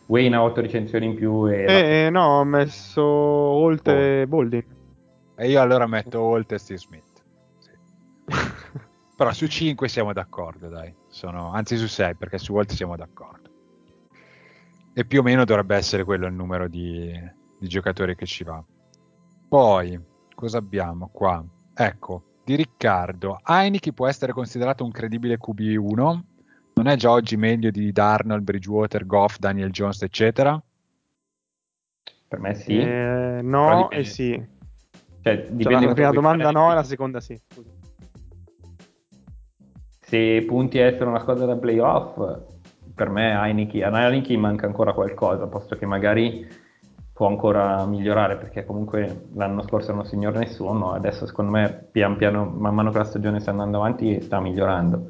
Wayne 0.06 0.36
ha 0.36 0.42
8 0.42 0.60
recensioni 0.60 1.06
in 1.06 1.14
più 1.14 1.46
e 1.46 1.64
Eh, 2.06 2.10
no, 2.10 2.40
ho 2.40 2.44
messo 2.44 3.02
Holt 3.02 3.88
e 3.88 4.26
Boldin. 4.28 4.62
E 5.36 5.48
io 5.48 5.60
allora 5.60 5.86
metto 5.86 6.20
Holt 6.20 6.52
e 6.52 6.58
Steve 6.58 6.78
Smith. 6.78 7.24
Sì. 7.58 7.70
Però 9.16 9.32
su 9.32 9.46
5 9.46 9.88
siamo 9.88 10.12
d'accordo, 10.12 10.68
dai. 10.68 10.94
Sono, 11.08 11.52
anzi 11.52 11.76
su 11.76 11.86
6, 11.86 12.14
perché 12.16 12.38
su 12.38 12.54
Holt 12.54 12.72
siamo 12.72 12.96
d'accordo. 12.96 13.50
E 14.92 15.04
più 15.04 15.20
o 15.20 15.22
meno 15.22 15.44
dovrebbe 15.44 15.76
essere 15.76 16.04
quello 16.04 16.26
il 16.26 16.34
numero 16.34 16.68
di, 16.68 17.12
di 17.58 17.68
giocatori 17.68 18.14
che 18.14 18.26
ci 18.26 18.44
va. 18.44 18.62
Poi, 19.48 20.00
cosa 20.34 20.58
abbiamo 20.58 21.10
qua? 21.12 21.44
Ecco, 21.74 22.22
di 22.44 22.54
Riccardo. 22.54 23.40
Heineken 23.44 23.92
può 23.92 24.06
essere 24.06 24.32
considerato 24.32 24.84
un 24.84 24.92
credibile 24.92 25.38
QB1? 25.38 26.20
Non 26.74 26.86
è 26.86 26.96
già 26.96 27.10
oggi 27.10 27.36
meglio 27.36 27.70
di 27.70 27.90
Darnold, 27.92 28.42
Bridgewater, 28.42 29.06
Goff, 29.06 29.38
Daniel 29.38 29.70
Jones, 29.70 30.02
eccetera? 30.02 30.60
per 32.34 32.40
me 32.40 32.54
sì. 32.54 32.78
Eh, 32.78 33.40
no 33.42 33.76
dipende- 33.76 33.96
e 33.96 34.04
sì. 34.04 34.46
Cioè, 35.24 35.36
Cioè, 35.36 35.46
dipende 35.48 35.72
la 35.72 35.80
cosa 35.80 35.94
prima 35.94 36.10
domanda 36.10 36.44
fare. 36.44 36.54
no 36.54 36.74
la 36.74 36.82
seconda 36.82 37.20
sì. 37.20 37.40
Se 40.00 40.44
punti 40.46 40.78
a 40.78 40.84
essere 40.86 41.06
una 41.06 41.18
squadra 41.20 41.46
da 41.46 41.56
playoff, 41.56 42.16
per 42.94 43.08
me 43.08 43.32
Heineken, 43.32 43.94
a 43.94 44.06
Heineken 44.06 44.38
manca 44.38 44.66
ancora 44.66 44.92
qualcosa, 44.92 45.46
posto 45.46 45.76
che 45.76 45.86
magari 45.86 46.46
può 47.12 47.26
ancora 47.28 47.86
migliorare, 47.86 48.36
perché 48.36 48.64
comunque 48.66 49.28
l'anno 49.34 49.62
scorso 49.62 49.94
non 49.94 50.04
signor 50.04 50.34
nessuno, 50.36 50.92
adesso 50.92 51.26
secondo 51.26 51.52
me 51.52 51.88
pian 51.90 52.16
piano, 52.16 52.44
man 52.44 52.74
mano 52.74 52.90
che 52.90 52.98
la 52.98 53.04
stagione 53.04 53.40
sta 53.40 53.50
andando 53.52 53.78
avanti, 53.78 54.20
sta 54.20 54.40
migliorando. 54.40 55.06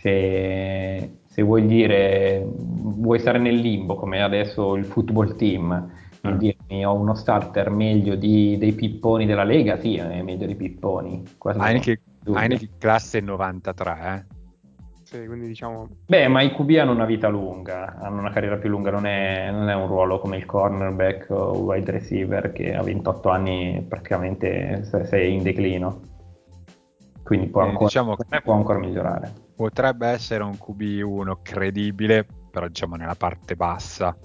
Se, 0.00 1.18
se 1.26 1.42
vuoi 1.42 1.66
dire, 1.66 2.46
vuoi 2.46 3.18
stare 3.18 3.38
nel 3.38 3.56
limbo, 3.56 3.96
come 3.96 4.22
adesso 4.22 4.74
il 4.74 4.84
football 4.86 5.36
team, 5.36 5.90
e 6.22 6.28
Mm. 6.30 6.38
Ho 6.68 6.94
uno 6.94 7.14
starter 7.14 7.70
meglio 7.70 8.14
di- 8.14 8.56
dei 8.58 8.72
pipponi 8.72 9.26
della 9.26 9.44
Lega, 9.44 9.78
sì, 9.78 9.96
è 9.96 10.22
meglio 10.22 10.46
dei 10.46 10.56
pipponi. 10.56 11.22
Heineken. 11.42 11.98
Heineken 12.26 12.68
classe 12.78 13.20
93, 13.20 14.26
eh? 14.28 14.32
Sì, 15.04 15.26
quindi 15.26 15.46
diciamo... 15.46 15.86
Beh, 16.06 16.26
ma 16.28 16.40
i 16.40 16.52
QB 16.54 16.70
hanno 16.80 16.92
una 16.92 17.04
vita 17.04 17.28
lunga, 17.28 17.94
hanno 18.00 18.18
una 18.18 18.30
carriera 18.30 18.56
più 18.56 18.68
lunga, 18.70 18.90
non 18.90 19.06
è, 19.06 19.50
non 19.52 19.68
è 19.68 19.74
un 19.74 19.86
ruolo 19.86 20.18
come 20.18 20.38
il 20.38 20.46
cornerback 20.46 21.26
o 21.30 21.58
wide 21.58 21.90
receiver 21.92 22.50
che 22.52 22.74
a 22.74 22.82
28 22.82 23.28
anni 23.28 23.84
praticamente 23.86 24.82
se- 24.84 25.04
sei 25.04 25.34
in 25.34 25.42
declino. 25.42 26.00
Quindi 27.22 27.46
può 27.48 27.62
Eh, 27.62 27.66
ancora, 27.68 27.84
diciamo- 27.84 28.16
per 28.16 28.26
me 28.30 28.40
può 28.40 28.54
ancora 28.54 28.78
migliorare. 28.78 29.32
potrebbe 29.54 30.08
essere 30.08 30.42
un 30.42 30.56
QB1 30.58 31.38
credibile, 31.42 32.26
però 32.50 32.66
diciamo 32.66 32.96
nella 32.96 33.14
parte 33.14 33.54
bassa. 33.54 34.16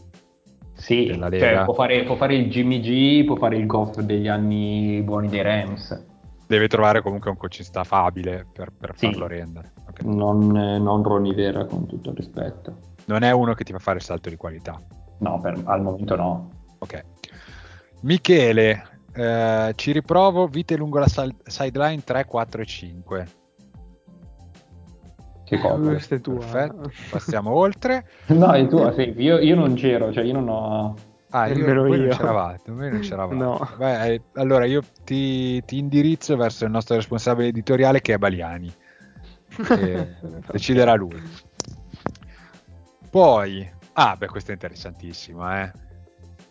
Sì, 0.79 1.07
cioè, 1.13 1.63
può, 1.65 1.73
fare, 1.73 2.03
può 2.03 2.15
fare 2.15 2.35
il 2.35 2.49
Jimmy 2.49 2.79
G, 2.79 3.25
può 3.25 3.35
fare 3.35 3.57
il 3.57 3.65
Goff 3.65 3.99
degli 3.99 4.27
anni 4.29 5.01
buoni 5.03 5.27
dei 5.27 5.41
Rams. 5.41 6.05
Deve 6.47 6.67
trovare 6.67 7.01
comunque 7.01 7.29
un 7.29 7.37
coach 7.37 7.67
affabile 7.73 8.47
per, 8.51 8.71
per 8.71 8.93
Sì. 8.95 9.07
farlo 9.07 9.27
rendere. 9.27 9.73
ok? 9.89 10.03
Non, 10.03 10.47
non 10.47 11.03
Ronnie 11.03 11.33
Vera 11.33 11.65
con 11.65 11.85
tutto 11.85 12.11
il 12.11 12.15
rispetto. 12.15 12.77
Non 13.05 13.23
è 13.23 13.31
uno 13.31 13.53
che 13.53 13.63
ti 13.63 13.71
fa 13.73 13.79
fare 13.79 13.97
il 13.97 14.03
salto 14.03 14.29
di 14.29 14.35
qualità. 14.37 14.81
No, 15.19 15.39
per- 15.41 15.61
al 15.65 15.81
momento 15.81 16.15
no. 16.15 16.49
Ok. 16.79 17.03
Michele, 18.01 18.83
eh, 19.13 19.73
ci 19.75 19.91
riprovo, 19.91 20.47
vite 20.47 20.77
lungo 20.77 20.99
la 20.99 21.07
sal- 21.07 21.35
sideline 21.43 22.03
3, 22.03 22.25
4 22.25 22.61
e 22.61 22.65
5. 22.65 23.27
Che 25.49 25.57
cosa? 25.57 25.89
Questa 25.89 26.15
è 26.15 26.21
tua. 26.21 26.37
Perfetto, 26.37 26.91
passiamo 27.09 27.51
oltre. 27.55 28.05
No, 28.27 28.51
è 28.51 28.67
tua, 28.67 28.93
sì, 28.93 29.15
io, 29.17 29.39
io 29.39 29.55
non 29.55 29.73
c'ero, 29.73 30.13
cioè 30.13 30.23
io 30.23 30.33
non 30.33 30.47
ho... 30.47 30.95
Ah, 31.31 31.47
io, 31.47 31.65
voi 31.65 31.97
non 31.97 32.07
io. 32.07 32.15
c'eravate, 32.15 32.71
voi 32.71 32.91
non 32.91 32.99
c'eravate. 32.99 33.35
No. 33.35 33.69
Beh, 33.77 34.05
eh, 34.05 34.21
allora 34.33 34.65
io 34.65 34.83
ti, 35.03 35.63
ti 35.65 35.79
indirizzo 35.79 36.35
verso 36.35 36.65
il 36.65 36.71
nostro 36.71 36.95
responsabile 36.95 37.47
editoriale 37.47 37.99
che 38.01 38.13
è 38.13 38.17
Baliani. 38.17 38.71
Che 39.47 40.15
deciderà 40.51 40.93
lui. 40.93 41.19
Poi, 43.09 43.67
ah, 43.93 44.15
beh, 44.15 44.27
questa 44.27 44.51
è 44.51 44.53
interessantissima, 44.53 45.63
eh. 45.63 45.71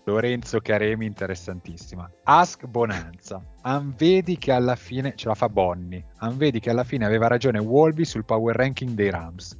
Lorenzo 0.08 0.60
Caremi, 0.60 1.04
interessantissima. 1.04 2.10
Ask 2.24 2.64
Bonanza. 2.66 3.42
Anvedi 3.62 4.38
che 4.38 4.52
alla 4.52 4.74
fine, 4.74 5.12
ce 5.14 5.28
la 5.28 5.34
fa 5.34 5.50
Bonni, 5.50 6.02
Anvedi 6.18 6.60
che 6.60 6.70
alla 6.70 6.84
fine 6.84 7.04
aveva 7.04 7.26
ragione 7.26 7.58
Wolby 7.58 8.04
sul 8.04 8.24
power 8.24 8.56
ranking 8.56 8.92
dei 8.92 9.10
Rams. 9.10 9.56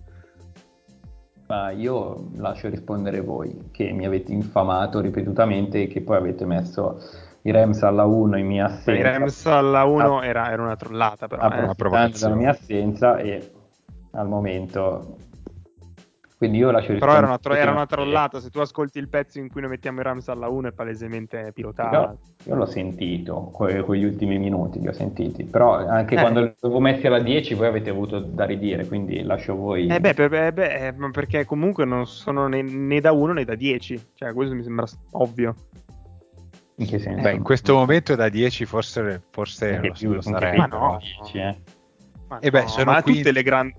Ma 1.49 1.71
io 1.71 2.31
lascio 2.37 2.69
rispondere 2.69 3.21
voi, 3.21 3.69
che 3.71 3.93
mi 3.93 4.07
avete 4.07 4.33
infamato 4.33 5.00
ripetutamente 5.00 5.83
e 5.83 5.87
che 5.87 6.00
poi 6.00 6.17
avete 6.17 6.45
messo 6.47 6.99
i 7.43 7.50
Rams 7.50 7.83
alla 7.83 8.05
1 8.05 8.38
in 8.38 8.47
mia 8.47 8.67
assenza. 8.67 8.93
I 8.93 9.02
Rams 9.02 9.47
alla 9.47 9.85
1 9.85 10.19
Ah, 10.19 10.25
era, 10.25 10.50
era 10.50 10.62
una 10.62 10.76
trollata 10.76 11.26
però. 11.26 11.43
approfittando 11.43 11.61
eh. 11.61 11.64
una 11.64 11.75
provocazione. 11.75 12.35
della 12.35 12.47
mia 12.47 12.50
assenza 12.59 13.17
e 13.19 13.52
al 14.12 14.28
momento... 14.28 15.26
Quindi 16.38 16.59
io 16.59 16.71
lascio 16.71 16.95
Però 16.97 17.16
era 17.16 17.26
una, 17.26 17.38
tro- 17.38 17.54
era 17.54 17.73
una 17.73 17.83
Eh, 17.83 17.87
trollata. 17.87 18.38
Se 18.38 18.49
tu 18.49 18.61
ascolti 18.61 19.00
il 19.00 19.09
pezzo 19.09 19.40
in 19.40 19.49
cui 19.50 19.61
noi 19.61 19.71
mettiamo 19.71 19.99
i 19.99 20.04
Rams 20.04 20.28
alla 20.28 20.47
1 20.49 20.68
è 20.68 20.73
palesemente 20.73 21.50
pilotata. 21.52 22.00
Io, 22.00 22.18
io 22.45 22.54
l'ho 22.54 22.66
sentito, 22.66 23.50
que- 23.52 23.80
quegli 23.83 24.04
ultimi 24.04 24.38
minuti 24.38 24.78
li 24.78 24.87
ho 24.87 24.92
sentiti, 24.92 25.42
però 25.42 25.85
anche 25.85 26.14
Eh. 26.14 26.21
quando 26.21 26.40
li 26.42 26.54
avevo 26.61 26.78
messi 26.78 27.09
alla 27.09 27.18
10 27.18 27.54
voi 27.54 27.66
avete 27.66 27.90
avuto 27.90 28.21
da 28.21 28.45
ridire, 28.45 28.87
quindi 28.87 29.21
lascio 29.25 29.57
voi... 29.57 29.88
Eh 29.88 29.99
beh, 29.99 30.14
per- 30.14 30.28
beh, 30.28 30.52
beh, 30.52 30.87
eh, 30.87 30.95
perché 31.11 31.45
comunque 31.45 31.85
non 31.85 32.07
sono 32.07 32.47
né, 32.47 32.62
né 32.62 33.00
da 33.00 33.11
1 33.11 33.33
né 33.33 33.45
da 33.45 33.57
10. 33.57 34.00
Cioè, 34.14 34.33
questo 34.33 34.54
mi 34.54 34.62
sembra 34.62 34.87
ovvio. 35.14 35.54
in 36.76 36.87
che 36.87 37.00
senso? 37.00 37.21
Beh, 37.21 37.33
in 37.33 37.42
questo 37.42 37.75
momento 37.75 38.14
da 38.14 38.28
10 38.28 38.64
forse, 38.64 39.23
forse 39.30 39.75
Anche 39.75 39.88
lo, 39.88 39.92
più, 39.95 40.12
lo 40.12 40.21
più 40.21 40.30
Ma 40.30 40.66
no. 40.66 40.99
10, 41.00 41.38
eh. 41.38 41.57
Ma, 42.28 42.38
Eh 42.38 42.50
beh, 42.50 42.61
no, 42.62 42.68
sono 42.68 42.92
ma 42.92 43.02
quinti. 43.02 43.23
tutte 43.23 43.33
le 43.33 43.42
grandi. 43.42 43.75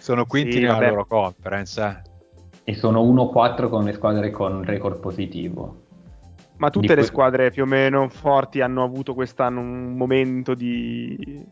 Sono 0.00 0.24
quinti 0.24 0.52
Sì, 0.52 0.60
nella 0.60 0.72
vabbè. 0.74 0.88
loro 0.88 1.06
conference. 1.06 1.80
eh. 1.82 2.08
E 2.64 2.74
sono 2.74 3.02
1-4 3.02 3.68
con 3.68 3.84
le 3.84 3.92
squadre 3.92 4.30
con 4.30 4.62
record 4.64 4.98
positivo. 4.98 5.82
Ma 6.56 6.70
tutte 6.70 6.88
Di 6.88 6.94
le 6.94 7.00
que- 7.00 7.06
squadre 7.06 7.50
più 7.50 7.62
o 7.62 7.66
meno 7.66 8.08
forti 8.08 8.60
hanno 8.60 8.82
avuto 8.82 9.14
quest'anno 9.14 9.60
un 9.60 9.96
momento 9.96 10.54
di, 10.54 11.44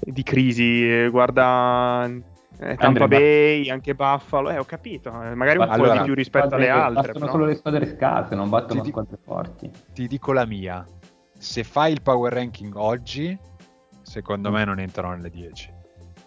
di 0.00 0.22
crisi. 0.22 1.08
Guarda 1.08 2.04
eh, 2.06 2.76
Tampa 2.76 2.86
Andre, 2.86 3.00
ma- 3.02 3.06
Bay, 3.08 3.68
anche 3.68 3.94
Buffalo. 3.94 4.50
Eh, 4.50 4.58
ho 4.58 4.64
capito. 4.64 5.08
eh, 5.22 5.34
magari 5.34 5.58
un 5.58 5.66
po' 5.66 5.72
Allora, 5.72 5.98
di 5.98 6.04
più 6.04 6.14
rispetto 6.14 6.54
alle 6.54 6.68
altre. 6.68 7.12
Però. 7.12 7.28
solo 7.28 7.44
le 7.46 7.54
squadre 7.56 7.86
scarse, 7.86 8.34
non 8.36 8.48
battono 8.48 8.80
Ti 8.80 8.88
squadre 8.90 9.18
forti. 9.22 9.70
Ti 9.92 10.06
dico 10.06 10.32
la 10.32 10.46
mia. 10.46 10.86
Se 11.36 11.64
fai 11.64 11.92
il 11.92 12.00
power 12.02 12.32
ranking 12.32 12.74
oggi, 12.76 13.36
secondo 14.02 14.50
me 14.52 14.64
non 14.64 14.78
entrano 14.78 15.14
nelle 15.16 15.30
10. 15.30 15.72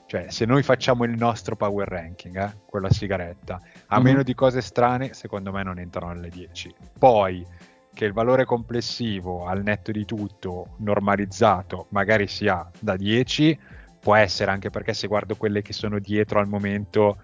Cioè, 0.08 0.28
se 0.30 0.46
noi 0.46 0.64
facciamo 0.64 1.04
il 1.04 1.18
nostro 1.18 1.56
power 1.58 1.88
ranking, 1.88 2.38
eh, 2.38 2.54
quella 2.66 2.90
sigaretta, 2.90 3.60
a 3.88 3.98
Mhm. 3.98 4.04
meno 4.04 4.24
di 4.24 4.34
cose 4.34 4.62
strane, 4.62 5.14
secondo 5.14 5.52
me 5.52 5.64
non 5.64 5.80
entrano 5.80 6.14
nelle 6.14 6.30
10. 6.30 6.74
Poi, 6.98 7.46
che 7.94 8.06
il 8.06 8.14
valore 8.14 8.46
complessivo 8.46 9.46
al 9.48 9.64
netto 9.64 9.92
di 9.92 10.06
tutto 10.06 10.76
normalizzato 10.78 11.88
magari 11.90 12.28
sia 12.28 12.70
da 12.80 12.96
10, 12.96 13.60
può 14.00 14.16
essere 14.16 14.52
anche 14.52 14.70
perché 14.70 14.94
se 14.94 15.08
guardo 15.08 15.36
quelle 15.36 15.62
che 15.62 15.74
sono 15.74 16.00
dietro 16.00 16.40
al 16.40 16.48
momento 16.48 17.18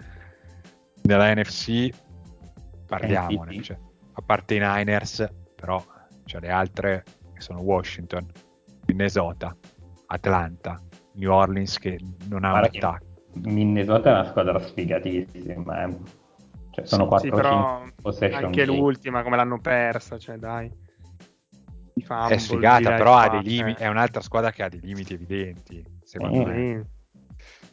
nella 1.03 1.33
NFC, 1.33 1.89
parliamone. 2.85 3.61
Cioè, 3.61 3.77
a 4.13 4.21
parte 4.25 4.55
i 4.55 4.59
Niners, 4.59 5.25
però 5.55 5.81
cioè 6.25 6.41
le 6.41 6.49
altre 6.49 7.03
che 7.33 7.41
sono 7.41 7.59
Washington, 7.59 8.25
Minnesota, 8.87 9.55
Atlanta, 10.07 10.81
New 11.13 11.31
Orleans 11.31 11.77
che 11.79 11.99
non 12.29 12.43
ha 12.43 12.53
un 12.53 12.59
Guarda 12.59 12.77
attacco. 12.77 13.05
Minnesota 13.33 14.09
è 14.09 14.13
una 14.13 14.25
squadra 14.25 14.59
sfigatissima. 14.59 15.83
eh. 15.85 15.97
Cioè, 16.71 16.85
sono 16.85 17.03
Sì, 17.03 17.07
4 17.09 17.27
Sì, 17.29 17.35
però 17.35 17.83
possession 18.01 18.43
anche 18.45 18.65
game. 18.65 18.77
l'ultima, 18.77 19.23
come 19.23 19.35
l'hanno 19.35 19.59
persa, 19.59 20.17
cioè 20.17 20.37
dai. 20.37 20.71
Fumble, 22.03 22.35
È 22.35 22.37
sfigata, 22.37 22.95
però 22.95 23.15
ha 23.15 23.29
dei 23.29 23.43
limiti, 23.43 23.81
eh. 23.81 23.85
è 23.85 23.87
un'altra 23.87 24.21
squadra 24.21 24.51
che 24.51 24.63
ha 24.63 24.69
dei 24.69 24.81
limiti 24.81 25.13
evidenti, 25.13 25.83
secondo 26.03 26.41
Eh, 26.41 26.45
me. 26.45 26.87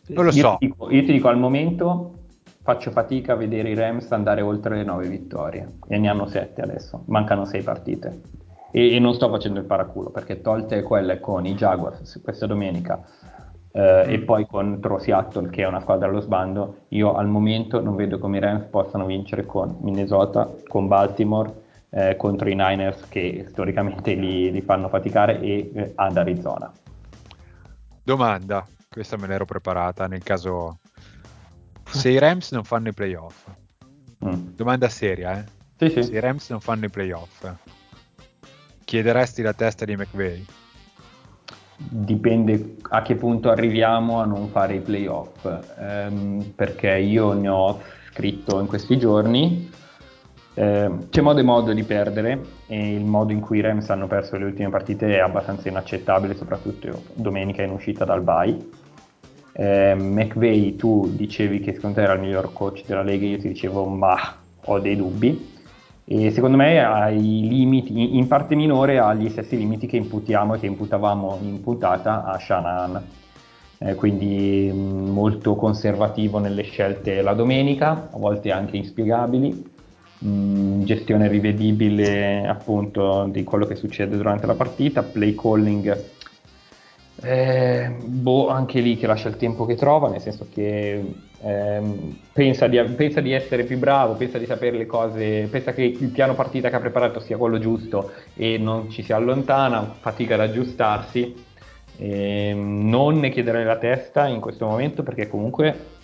Non 0.08 0.24
lo 0.24 0.30
io 0.30 0.42
so. 0.42 0.56
Ti 0.58 0.66
dico, 0.66 0.90
io 0.90 1.04
ti 1.04 1.12
dico 1.12 1.28
al 1.28 1.38
momento 1.38 2.14
faccio 2.62 2.90
fatica 2.90 3.32
a 3.32 3.36
vedere 3.36 3.70
i 3.70 3.74
Rams 3.74 4.10
andare 4.12 4.42
oltre 4.42 4.76
le 4.76 4.84
9 4.84 5.08
vittorie 5.08 5.78
e 5.88 5.98
ne 5.98 6.08
hanno 6.08 6.26
7 6.26 6.60
adesso, 6.60 7.04
mancano 7.06 7.44
6 7.46 7.62
partite. 7.62 8.20
E, 8.70 8.94
e 8.94 8.98
non 8.98 9.14
sto 9.14 9.28
facendo 9.28 9.58
il 9.58 9.66
paraculo 9.66 10.10
perché 10.10 10.40
tolte 10.40 10.82
quelle 10.82 11.18
con 11.18 11.44
i 11.44 11.54
Jaguars 11.54 12.20
questa 12.22 12.46
domenica 12.46 13.04
eh, 13.72 14.04
e 14.06 14.20
poi 14.20 14.46
contro 14.46 14.98
Seattle 14.98 15.48
che 15.48 15.62
è 15.62 15.66
una 15.66 15.80
squadra 15.80 16.08
allo 16.08 16.20
sbando, 16.20 16.86
io 16.88 17.14
al 17.14 17.28
momento 17.28 17.80
non 17.80 17.94
vedo 17.94 18.18
come 18.18 18.38
i 18.38 18.40
Rams 18.40 18.64
possano 18.64 19.06
vincere 19.06 19.46
con 19.46 19.76
Minnesota, 19.80 20.50
con 20.66 20.88
Baltimore, 20.88 21.52
eh, 21.90 22.16
contro 22.16 22.48
i 22.48 22.54
Niners 22.54 23.08
che 23.08 23.46
storicamente 23.48 24.14
li, 24.14 24.50
li 24.50 24.60
fanno 24.60 24.88
faticare 24.88 25.40
e 25.40 25.70
eh, 25.72 25.92
ad 25.94 26.16
Arizona. 26.16 26.72
Domanda, 28.02 28.66
questa 28.88 29.16
me 29.16 29.26
l'ero 29.28 29.44
preparata 29.44 30.06
nel 30.06 30.22
caso 30.22 30.78
se 31.84 32.10
i 32.10 32.18
Rams 32.18 32.50
non 32.52 32.64
fanno 32.64 32.88
i 32.88 32.92
playoff. 32.92 33.48
Mm. 34.24 34.54
Domanda 34.54 34.88
seria, 34.88 35.38
eh? 35.38 35.44
Sì, 35.76 35.90
sì. 35.90 36.02
Se 36.02 36.12
i 36.12 36.20
Rams 36.20 36.50
non 36.50 36.60
fanno 36.60 36.86
i 36.86 36.90
playoff, 36.90 37.48
chiederesti 38.90 39.42
la 39.42 39.52
testa 39.52 39.84
di 39.84 39.94
McVeigh? 39.94 40.44
Dipende 41.76 42.76
a 42.88 43.02
che 43.02 43.14
punto 43.14 43.48
arriviamo 43.48 44.20
a 44.20 44.24
non 44.24 44.48
fare 44.48 44.74
i 44.74 44.80
playoff, 44.80 45.46
ehm, 45.78 46.52
perché 46.56 46.96
io 46.96 47.32
ne 47.34 47.48
ho 47.48 47.80
scritto 48.10 48.58
in 48.58 48.66
questi 48.66 48.98
giorni. 48.98 49.70
Eh, 50.54 50.90
c'è 51.08 51.20
modo 51.20 51.38
e 51.38 51.44
modo 51.44 51.72
di 51.72 51.84
perdere 51.84 52.40
e 52.66 52.94
il 52.94 53.04
modo 53.04 53.30
in 53.30 53.38
cui 53.38 53.58
i 53.58 53.60
Rams 53.60 53.88
hanno 53.90 54.08
perso 54.08 54.36
le 54.36 54.46
ultime 54.46 54.70
partite 54.70 55.14
è 55.14 55.20
abbastanza 55.20 55.68
inaccettabile, 55.68 56.34
soprattutto 56.34 57.04
domenica 57.14 57.62
in 57.62 57.70
uscita 57.70 58.04
dal 58.04 58.22
bye 58.22 58.58
eh, 59.52 59.94
McVeigh 59.94 60.76
tu 60.76 61.08
dicevi 61.14 61.60
che 61.60 61.74
secondo 61.74 61.96
te 61.96 62.02
era 62.02 62.14
il 62.14 62.20
miglior 62.20 62.52
coach 62.52 62.84
della 62.86 63.02
Lega, 63.02 63.26
io 63.26 63.38
ti 63.38 63.48
dicevo 63.48 63.84
ma 63.84 64.36
ho 64.64 64.78
dei 64.80 64.96
dubbi 64.96 65.58
e 66.04 66.30
secondo 66.30 66.56
me 66.56 66.82
ha 66.82 67.08
limiti, 67.08 68.16
in 68.16 68.26
parte 68.26 68.54
minore 68.54 68.98
ha 68.98 69.14
gli 69.14 69.28
stessi 69.28 69.56
limiti 69.56 69.86
che 69.86 69.96
imputiamo 69.96 70.54
e 70.54 70.58
che 70.58 70.66
imputavamo 70.66 71.38
in 71.42 71.60
puntata 71.62 72.24
a 72.24 72.38
Shanahan. 72.38 73.02
Eh, 73.82 73.94
quindi 73.94 74.70
mm, 74.72 75.08
molto 75.08 75.54
conservativo 75.54 76.38
nelle 76.38 76.62
scelte 76.62 77.22
la 77.22 77.32
domenica, 77.32 78.08
a 78.12 78.18
volte 78.18 78.50
anche 78.50 78.76
inspiegabili, 78.76 79.64
mh, 80.18 80.28
mm, 80.28 80.82
gestione 80.82 81.28
rivedibile 81.28 82.46
appunto 82.46 83.26
di 83.30 83.42
quello 83.44 83.66
che 83.66 83.76
succede 83.76 84.16
durante 84.16 84.46
la 84.46 84.54
partita, 84.54 85.02
play 85.02 85.34
calling 85.34 86.18
eh, 87.22 87.94
boh, 88.02 88.48
anche 88.48 88.80
lì 88.80 88.96
che 88.96 89.06
lascia 89.06 89.28
il 89.28 89.36
tempo 89.36 89.66
che 89.66 89.74
trova, 89.74 90.08
nel 90.08 90.20
senso 90.20 90.46
che 90.52 91.04
ehm, 91.42 92.18
pensa, 92.32 92.66
di, 92.66 92.82
pensa, 92.82 93.20
di, 93.20 93.32
essere 93.32 93.64
più 93.64 93.78
bravo, 93.78 94.14
pensa 94.14 94.38
di 94.38 94.46
sapere 94.46 94.76
le 94.76 94.86
cose, 94.86 95.46
pensa 95.50 95.72
che 95.72 95.82
il 95.82 96.08
piano 96.08 96.34
partita 96.34 96.70
che 96.70 96.76
ha 96.76 96.80
preparato 96.80 97.20
sia 97.20 97.36
quello 97.36 97.58
giusto 97.58 98.12
e 98.34 98.56
non 98.58 98.90
ci 98.90 99.02
si 99.02 99.12
allontana, 99.12 99.94
fatica 100.00 100.34
ad 100.34 100.40
aggiustarsi. 100.40 101.48
Eh, 101.96 102.54
non 102.54 103.18
ne 103.18 103.28
chiederei 103.28 103.64
la 103.64 103.76
testa 103.76 104.26
in 104.26 104.40
questo 104.40 104.64
momento 104.64 105.02
perché 105.02 105.28
comunque 105.28 105.98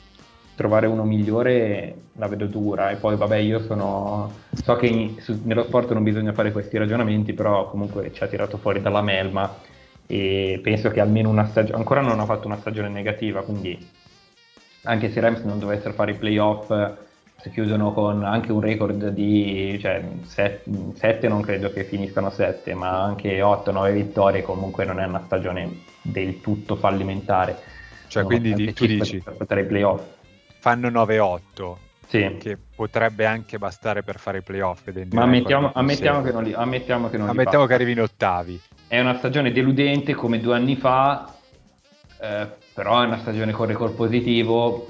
trovare 0.54 0.86
uno 0.86 1.04
migliore 1.04 1.94
la 2.14 2.28
vedo 2.28 2.46
dura 2.46 2.90
e 2.90 2.96
poi 2.96 3.16
vabbè 3.16 3.36
io 3.36 3.60
sono 3.60 4.30
so 4.52 4.76
che 4.76 4.86
in, 4.86 5.20
su, 5.20 5.40
nello 5.44 5.62
sport 5.64 5.92
non 5.92 6.02
bisogna 6.02 6.32
fare 6.32 6.52
questi 6.52 6.76
ragionamenti 6.76 7.32
però 7.32 7.70
comunque 7.70 8.12
ci 8.12 8.22
ha 8.22 8.26
tirato 8.26 8.58
fuori 8.58 8.82
dalla 8.82 9.00
melma 9.00 9.54
e 10.06 10.60
penso 10.62 10.90
che 10.90 11.00
almeno 11.00 11.28
una 11.28 11.46
stagione, 11.46 11.78
ancora 11.78 12.00
non 12.00 12.20
ha 12.20 12.24
fatto 12.24 12.46
una 12.46 12.58
stagione 12.58 12.88
negativa, 12.88 13.42
quindi 13.42 13.78
anche 14.82 15.10
se 15.10 15.20
Rams 15.20 15.40
non 15.40 15.58
dovessero 15.58 15.92
fare 15.92 16.12
i 16.12 16.16
playoff, 16.16 16.68
se 17.36 17.50
chiudono 17.50 17.92
con 17.92 18.24
anche 18.24 18.50
un 18.52 18.60
record 18.60 19.08
di 19.08 19.78
cioè, 19.80 20.02
7 20.24 21.28
non 21.28 21.42
credo 21.42 21.70
che 21.70 21.84
finiscano 21.84 22.30
7, 22.30 22.74
ma 22.74 23.02
anche 23.02 23.40
8-9 23.40 23.92
vittorie 23.92 24.42
comunque 24.42 24.84
non 24.84 25.00
è 25.00 25.04
una 25.04 25.22
stagione 25.24 25.82
del 26.02 26.40
tutto 26.40 26.76
fallimentare. 26.76 27.56
Cioè, 28.08 28.24
quindi 28.24 28.54
di, 28.54 28.72
tu 28.72 28.86
dici 28.86 29.22
per 29.46 29.58
i 29.58 29.66
playoff. 29.66 30.02
Fanno 30.60 30.88
9-8. 30.88 31.74
Sì. 32.06 32.36
Che 32.38 32.56
potrebbe 32.74 33.26
anche 33.26 33.58
bastare 33.58 34.02
per 34.02 34.18
fare 34.18 34.38
i 34.38 34.42
playoff. 34.42 34.88
Ma 35.10 35.22
ammettiamo, 35.22 35.72
ammettiamo, 35.74 36.22
che 36.22 36.30
non 36.30 36.44
li, 36.44 36.52
ammettiamo 36.52 37.10
che 37.10 37.18
non 37.18 37.28
ammettiamo 37.28 37.64
li 37.64 37.68
che 37.68 37.74
arrivi 37.74 37.92
in 37.92 38.00
ottavi 38.00 38.60
è 38.88 39.00
una 39.00 39.16
stagione 39.16 39.52
deludente 39.52 40.14
come 40.14 40.40
due 40.40 40.54
anni 40.54 40.76
fa, 40.76 41.34
eh, 42.20 42.46
però 42.72 43.02
è 43.02 43.06
una 43.06 43.18
stagione 43.18 43.52
con 43.52 43.66
record 43.66 43.94
positivo. 43.94 44.88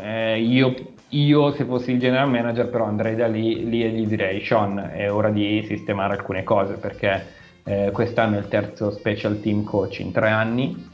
Eh, 0.00 0.40
io, 0.40 0.74
io, 1.08 1.52
se 1.52 1.64
fossi 1.64 1.92
il 1.92 1.98
general 1.98 2.30
manager, 2.30 2.68
però 2.68 2.84
andrei 2.84 3.16
da 3.16 3.26
lì, 3.26 3.68
lì 3.68 3.84
e 3.84 3.90
gli 3.90 4.06
direi: 4.06 4.44
Sean, 4.44 4.78
è 4.94 5.10
ora 5.10 5.30
di 5.30 5.64
sistemare 5.66 6.14
alcune 6.14 6.44
cose 6.44 6.74
perché 6.74 7.26
eh, 7.64 7.90
quest'anno 7.92 8.36
è 8.36 8.38
il 8.38 8.48
terzo 8.48 8.90
special 8.90 9.40
team 9.40 9.64
coach 9.64 9.98
in 9.98 10.12
tre 10.12 10.30
anni. 10.30 10.90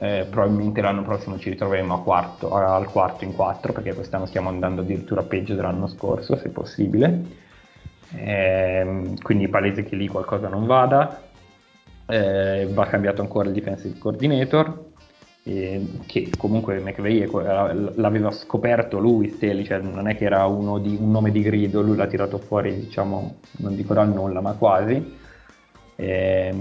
Eh, 0.00 0.26
probabilmente 0.30 0.80
l'anno 0.80 1.02
prossimo 1.02 1.40
ci 1.40 1.50
ritroveremo 1.50 2.04
quarto, 2.04 2.54
al 2.54 2.86
quarto 2.86 3.24
in 3.24 3.34
quattro 3.34 3.72
perché 3.72 3.94
quest'anno 3.94 4.26
stiamo 4.26 4.48
andando 4.48 4.82
addirittura 4.82 5.22
peggio 5.22 5.54
dell'anno 5.54 5.88
scorso, 5.88 6.36
se 6.36 6.50
possibile. 6.50 7.46
Eh, 8.14 9.14
quindi 9.20 9.48
palese 9.48 9.82
che 9.82 9.96
lì 9.96 10.06
qualcosa 10.06 10.48
non 10.48 10.66
vada 10.66 11.26
eh, 12.08 12.68
va 12.72 12.86
cambiato 12.86 13.20
ancora 13.20 13.48
il 13.48 13.54
defensive 13.54 13.98
coordinator 13.98 14.86
eh, 15.48 15.86
che 16.06 16.30
comunque 16.36 16.78
McVeigh 16.80 17.94
l'aveva 17.96 18.30
scoperto 18.30 18.98
lui 18.98 19.28
Staley, 19.30 19.64
cioè 19.64 19.78
non 19.78 20.08
è 20.08 20.16
che 20.16 20.24
era 20.24 20.46
di, 20.80 20.98
un 21.00 21.10
nome 21.10 21.30
di 21.30 21.40
grido, 21.42 21.80
lui 21.80 21.96
l'ha 21.96 22.06
tirato 22.06 22.38
fuori 22.38 22.74
diciamo, 22.74 23.36
non 23.58 23.74
dico 23.74 23.94
dal 23.94 24.12
nulla 24.12 24.40
ma 24.40 24.52
quasi. 24.52 25.16
Eh, 25.96 26.54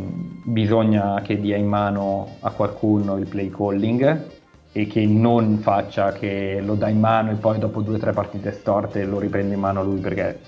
bisogna 0.46 1.22
che 1.22 1.40
dia 1.40 1.58
in 1.58 1.68
mano 1.68 2.38
a 2.40 2.50
qualcuno 2.52 3.18
il 3.18 3.28
play 3.28 3.52
calling 3.52 4.26
e 4.72 4.88
che 4.88 5.06
non 5.06 5.58
faccia 5.58 6.12
che 6.12 6.60
lo 6.64 6.74
dà 6.74 6.88
in 6.88 7.00
mano 7.00 7.32
e 7.32 7.36
poi 7.36 7.60
dopo 7.60 7.82
due 7.82 7.96
o 7.96 8.00
tre 8.00 8.14
partite 8.14 8.52
storte 8.52 9.04
lo 9.06 9.20
riprende 9.20 9.54
in 9.54 9.60
mano 9.60 9.84
lui 9.84 10.00
perché 10.00 10.40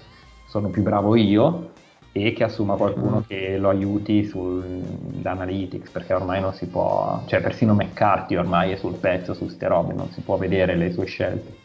sono 0.47 0.69
più 0.69 0.81
bravo 0.81 1.15
io 1.15 1.69
e 2.11 2.33
che 2.33 2.43
assuma 2.43 2.75
qualcuno 2.75 3.19
mm. 3.19 3.27
che 3.27 3.57
lo 3.57 3.69
aiuti 3.69 4.25
sull'analytics 4.25 5.89
perché 5.91 6.13
ormai 6.13 6.41
non 6.41 6.53
si 6.53 6.65
può, 6.67 7.23
cioè 7.27 7.41
persino 7.41 7.73
McCarthy 7.73 8.35
ormai 8.35 8.71
è 8.71 8.75
sul 8.75 8.95
pezzo 8.95 9.33
su 9.33 9.47
ste 9.47 9.67
robe, 9.67 9.93
non 9.93 10.09
si 10.11 10.21
può 10.21 10.37
vedere 10.37 10.75
le 10.75 10.91
sue 10.91 11.05
scelte. 11.05 11.57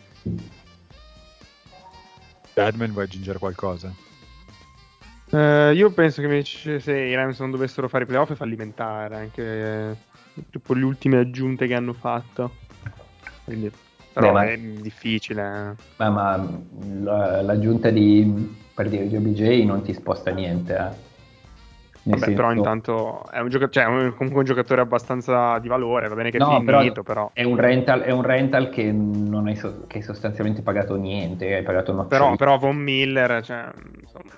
Badman 2.55 2.93
vuoi 2.93 3.05
aggiungere 3.05 3.39
qualcosa? 3.39 3.93
Uh, 5.31 5.73
io 5.73 5.91
penso 5.91 6.21
che 6.21 6.29
invece 6.29 6.79
se 6.79 6.93
i 6.97 7.15
Rams 7.15 7.41
non 7.41 7.51
dovessero 7.51 7.89
fare 7.89 8.05
i 8.05 8.07
playoff 8.07 8.31
è 8.31 8.35
fallimentare 8.37 9.17
anche 9.17 9.43
eh, 9.43 9.97
dopo 10.51 10.75
le 10.75 10.85
ultime 10.85 11.19
aggiunte 11.19 11.67
che 11.67 11.75
hanno 11.75 11.95
fatto. 11.95 12.53
Quindi, 13.45 13.73
però 14.13 14.29
Beh, 14.29 14.33
ma... 14.33 14.45
è 14.45 14.59
difficile. 14.59 15.75
Beh, 15.97 16.09
ma 16.09 16.37
l'aggiunta 17.43 17.91
di 17.91 18.63
per 18.75 18.89
dire 18.89 19.07
di 19.07 19.17
OBJ 19.17 19.65
non 19.65 19.83
ti 19.83 19.95
sposta 19.95 20.31
niente. 20.31 20.75
Eh. 20.75 21.13
Vabbè, 22.07 22.33
però 22.35 22.53
intanto 22.53 23.25
è 23.31 23.41
un, 23.41 23.49
gioca- 23.49 23.71
cioè, 23.71 23.87
un, 23.87 24.13
comunque 24.15 24.41
un 24.41 24.45
giocatore 24.45 24.83
abbastanza 24.83 25.59
di 25.59 25.69
valore, 25.69 26.09
va 26.09 26.15
bene 26.15 26.31
che 26.31 26.37
no, 26.37 26.51
è 26.51 26.63
finito, 26.63 27.03
però, 27.03 27.03
però... 27.03 27.31
È, 27.33 27.45
un 27.45 27.57
rental, 27.57 28.01
è 28.01 28.11
un 28.11 28.23
rental 28.23 28.69
che 28.69 28.93
non 28.93 29.47
hai, 29.47 29.57
so- 29.57 29.87
che 29.87 29.99
hai 29.99 30.03
sostanzialmente 30.03 30.61
pagato 30.61 30.97
niente, 30.97 31.55
hai 31.55 31.63
pagato 31.63 31.93
un 31.93 32.07
però, 32.07 32.37
però 32.37 32.59
Von 32.59 32.77
Miller, 32.77 33.43
cioè, 33.43 33.69
insomma... 34.01 34.33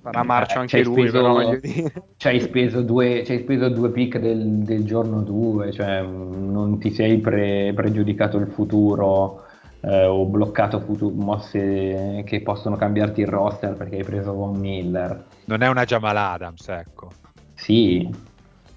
Farà 0.00 0.22
marcia 0.22 0.54
eh, 0.54 0.58
anche 0.60 0.84
lui, 0.84 1.08
speso, 1.08 1.20
però 1.20 1.58
ci 2.16 2.28
hai 2.28 2.40
speso 2.40 2.82
due, 2.82 3.24
ci 3.24 3.32
hai 3.32 3.40
speso 3.40 3.68
due 3.68 3.90
pick 3.90 4.18
del, 4.18 4.58
del 4.58 4.84
giorno 4.84 5.22
2, 5.22 5.72
cioè 5.72 6.02
non 6.02 6.78
ti 6.78 6.92
sei 6.92 7.18
pre- 7.18 7.72
pregiudicato 7.74 8.38
il 8.38 8.46
futuro 8.46 9.47
eh, 9.80 10.04
o 10.04 10.24
bloccato 10.26 10.80
futu- 10.80 11.14
mosse 11.14 12.22
che 12.26 12.42
possono 12.42 12.76
cambiarti 12.76 13.20
il 13.20 13.28
roster 13.28 13.74
perché 13.74 13.96
hai 13.96 14.04
preso 14.04 14.32
Von 14.32 14.58
Miller. 14.58 15.24
Non 15.44 15.62
è 15.62 15.68
una 15.68 15.84
Jamal 15.84 16.16
Adams, 16.16 16.68
ecco. 16.68 17.12
Sì, 17.54 18.08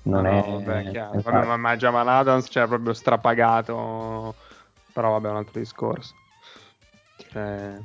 non 0.03 0.23
no, 0.23 0.29
è... 0.29 0.63
Vabbè, 0.63 1.21
vabbè, 1.21 1.45
ma, 1.45 1.57
ma 1.57 1.75
Jamal 1.75 2.07
Adams 2.07 2.47
c'era 2.47 2.67
proprio 2.67 2.93
strapagato, 2.93 4.35
però 4.93 5.11
vabbè 5.11 5.27
è 5.27 5.31
un 5.31 5.37
altro 5.37 5.59
discorso. 5.59 6.13
Cioè... 7.17 7.77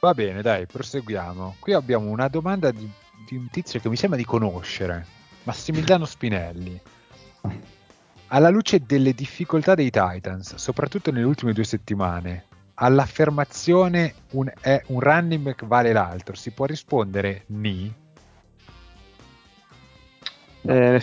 Va 0.00 0.12
bene, 0.12 0.42
dai, 0.42 0.66
proseguiamo. 0.66 1.56
Qui 1.58 1.72
abbiamo 1.72 2.10
una 2.10 2.28
domanda 2.28 2.70
di, 2.70 2.90
di 3.26 3.36
un 3.36 3.48
tizio 3.50 3.80
che 3.80 3.88
mi 3.88 3.96
sembra 3.96 4.18
di 4.18 4.24
conoscere, 4.24 5.06
Massimiliano 5.44 6.04
Spinelli. 6.04 6.80
Alla 8.28 8.48
luce 8.48 8.82
delle 8.84 9.12
difficoltà 9.12 9.74
dei 9.74 9.90
Titans, 9.90 10.56
soprattutto 10.56 11.10
nelle 11.10 11.26
ultime 11.26 11.52
due 11.52 11.64
settimane, 11.64 12.44
all'affermazione 12.74 14.14
un, 14.32 14.50
è 14.60 14.82
un 14.86 15.00
running 15.00 15.42
back 15.42 15.64
vale 15.66 15.92
l'altro, 15.92 16.34
si 16.34 16.50
può 16.50 16.64
rispondere 16.64 17.44
ni? 17.46 17.92
Eh, 20.62 21.02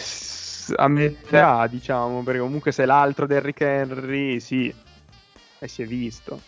a 0.76 0.88
metà, 0.88 1.68
diciamo, 1.68 2.24
perché 2.24 2.40
comunque 2.40 2.72
se 2.72 2.86
l'altro 2.86 3.28
Derrick 3.28 3.62
Henry, 3.62 4.40
sì. 4.40 4.74
e 5.60 5.68
si 5.68 5.84
è 5.84 5.86
visto. 5.86 6.42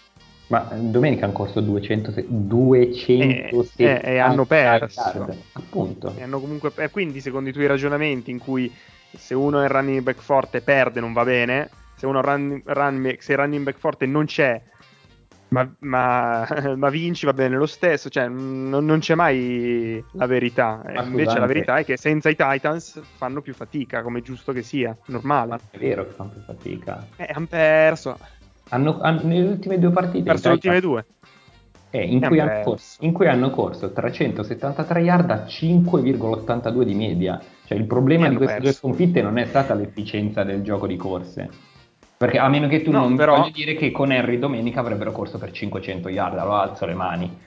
Ma 0.48 0.60
domenica 0.74 1.26
hanno 1.26 1.34
corso 1.34 1.62
200, 1.62 2.26
200 2.28 3.66
e, 3.78 3.86
e, 3.86 4.02
e 4.04 4.18
hanno 4.18 4.46
perso. 4.46 5.28
Appunto. 5.54 6.14
E 6.18 6.24
hanno 6.24 6.40
comunque, 6.40 6.72
e 6.76 6.90
quindi, 6.90 7.22
secondo 7.22 7.50
i 7.50 7.54
tuoi 7.54 7.68
ragionamenti, 7.68 8.30
in 8.30 8.40
cui 8.40 8.72
se 9.18 9.34
uno 9.34 9.62
è 9.62 9.68
running 9.68 10.02
back 10.02 10.22
forte 10.22 10.62
perde, 10.62 11.00
non 11.00 11.14
va 11.14 11.24
bene. 11.24 11.70
Se 11.96 12.06
uno 12.06 12.22
run, 12.22 12.62
run, 12.66 13.16
se 13.20 13.32
il 13.32 13.38
running 13.38 13.64
back 13.64 13.78
forte 13.78 14.06
non 14.06 14.26
c'è, 14.26 14.62
ma, 15.54 15.72
ma, 15.80 16.48
ma, 16.76 16.90
vinci, 16.90 17.26
va 17.26 17.34
bene 17.34 17.56
lo 17.56 17.68
stesso. 17.68 18.10
Cioè, 18.10 18.28
non, 18.28 18.84
non 18.84 19.00
c'è 19.00 19.16
mai 19.16 20.04
la 20.14 20.26
verità. 20.26 20.82
Ma 20.84 21.04
Invece 21.04 21.24
scusate. 21.24 21.40
la 21.40 21.46
verità 21.46 21.78
è 21.78 21.86
che 21.86 21.96
senza 21.96 22.30
i 22.30 22.36
Titans 22.36 23.00
fanno 23.18 23.42
più 23.42 23.54
fatica, 23.54 24.02
come 24.02 24.20
è 24.20 24.22
giusto 24.24 24.52
che 24.52 24.64
sia, 24.64 24.98
normale. 25.06 25.50
Ma 25.50 25.60
è 25.70 25.78
vero 25.78 26.06
che 26.06 26.12
fanno 26.12 26.32
più 26.32 26.42
fatica. 26.42 27.06
Eh, 27.16 27.32
hanno 27.32 27.46
perso. 27.48 28.18
Hanno, 28.70 29.00
hanno, 29.02 29.22
nelle 29.24 29.48
ultime 29.48 29.78
due 29.78 29.92
partite. 29.92 30.24
Perso 30.24 30.48
le 30.48 30.54
ultime 30.56 30.80
due. 30.82 31.06
Eh, 31.92 32.04
in, 32.04 32.22
cui 32.22 32.42
corso, 32.64 33.06
in, 33.06 33.12
cui 33.14 33.28
hanno 33.28 33.52
corso, 33.52 33.92
373 33.92 35.02
yard 35.02 35.30
a 35.30 35.46
5,82 35.46 36.82
di 36.82 36.96
media. 36.96 37.40
Cioè 37.66 37.78
il 37.78 37.86
problema 37.86 38.28
di 38.28 38.36
queste 38.36 38.56
perso. 38.56 38.70
due 38.70 38.78
sconfitte 38.78 39.22
non 39.22 39.38
è 39.38 39.46
stata 39.46 39.74
l'efficienza 39.74 40.44
del 40.44 40.62
gioco 40.64 40.88
di 40.88 40.96
corse. 40.96 41.50
Perché 42.18 42.38
a 42.38 42.48
meno 42.48 42.68
che 42.68 42.82
tu 42.82 42.92
no, 42.92 43.00
non 43.00 43.16
però... 43.16 43.38
voglia 43.38 43.52
dire 43.52 43.76
che 43.76 43.92
con 43.92 44.12
Henry 44.12 44.40
domenica 44.40 44.80
avrebbero 44.80 45.12
corso 45.12 45.38
per 45.38 45.52
500 45.52 46.10
yard, 46.10 46.38
allora 46.38 46.62
alzo 46.62 46.86
le 46.86 46.94
mani. 46.94 47.38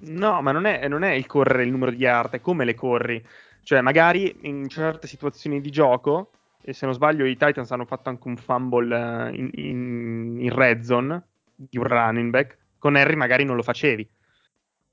No, 0.00 0.42
ma 0.42 0.52
non 0.52 0.66
è, 0.66 0.86
non 0.86 1.02
è 1.02 1.12
il 1.12 1.26
correre 1.26 1.64
il 1.64 1.70
numero 1.70 1.90
di 1.90 1.96
yard, 1.96 2.34
è 2.34 2.40
come 2.40 2.64
le 2.64 2.74
corri. 2.74 3.24
Cioè, 3.62 3.80
magari 3.80 4.38
in 4.42 4.68
certe 4.68 5.06
situazioni 5.06 5.60
di 5.60 5.70
gioco 5.70 6.30
e 6.62 6.72
se 6.72 6.86
non 6.86 6.94
sbaglio 6.94 7.24
i 7.24 7.36
Titans 7.36 7.70
hanno 7.72 7.84
fatto 7.84 8.08
anche 8.08 8.28
un 8.28 8.36
fumble 8.36 8.96
eh, 8.96 9.36
in, 9.36 9.50
in, 9.54 10.36
in 10.40 10.54
red 10.54 10.82
zone 10.82 11.22
di 11.54 11.76
un 11.78 11.84
running 11.84 12.30
back, 12.30 12.56
con 12.78 12.94
Harry 12.96 13.16
magari 13.16 13.44
non 13.44 13.56
lo 13.56 13.62
facevi, 13.62 14.08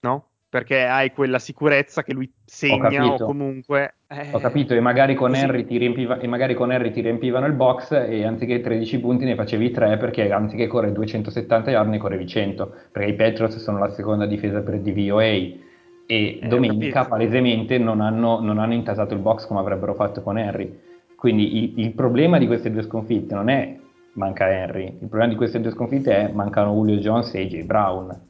no? 0.01 0.28
Perché 0.49 0.83
hai 0.83 1.11
quella 1.11 1.37
sicurezza 1.37 2.01
che 2.01 2.13
lui 2.13 2.31
segna 2.43 3.05
o 3.05 3.17
comunque... 3.17 3.95
Eh... 4.07 4.29
Ho 4.31 4.39
capito, 4.39 4.73
e 4.73 4.79
magari, 4.79 5.13
con 5.13 5.35
Harry 5.35 5.63
ti 5.65 5.77
riempiva, 5.77 6.17
e 6.17 6.27
magari 6.27 6.55
con 6.55 6.71
Harry 6.71 6.91
ti 6.91 7.01
riempivano 7.01 7.45
il 7.45 7.53
box 7.53 7.91
e 7.91 8.25
anziché 8.25 8.59
13 8.59 8.99
punti 8.99 9.25
ne 9.25 9.35
facevi 9.35 9.69
3 9.69 9.97
perché 9.97 10.31
anziché 10.31 10.65
correre 10.65 10.93
270 10.93 11.69
yard 11.69 11.89
ne 11.89 11.97
correvi 11.99 12.25
100, 12.25 12.73
perché 12.91 13.09
i 13.09 13.15
Patriots 13.15 13.57
sono 13.57 13.77
la 13.77 13.91
seconda 13.91 14.25
difesa 14.25 14.61
per 14.61 14.79
DVOA 14.79 15.23
e 15.23 15.59
eh, 16.07 16.39
domenica 16.47 17.05
palesemente 17.05 17.77
non 17.77 18.01
hanno, 18.01 18.39
non 18.39 18.57
hanno 18.57 18.73
intasato 18.73 19.13
il 19.13 19.19
box 19.19 19.45
come 19.45 19.59
avrebbero 19.59 19.93
fatto 19.93 20.23
con 20.23 20.37
Harry 20.37 20.87
quindi 21.19 21.57
il, 21.57 21.85
il, 21.85 21.91
problema 21.91 22.37
di 22.37 22.47
queste 22.47 22.71
due 22.71 22.81
sconfitte 22.81 23.35
non 23.35 23.49
è 23.49 23.77
manca 24.13 24.49
Henry, 24.49 24.85
il 24.85 25.07
problema 25.07 25.27
di 25.27 25.35
queste 25.35 25.59
due 25.59 25.71
sconfitte 25.71 26.15
è 26.15 26.31
mancano 26.31 26.71
Julio 26.71 26.95
Jones 26.95 27.33
e 27.33 27.41
AJ 27.41 27.63
Brown. 27.63 28.27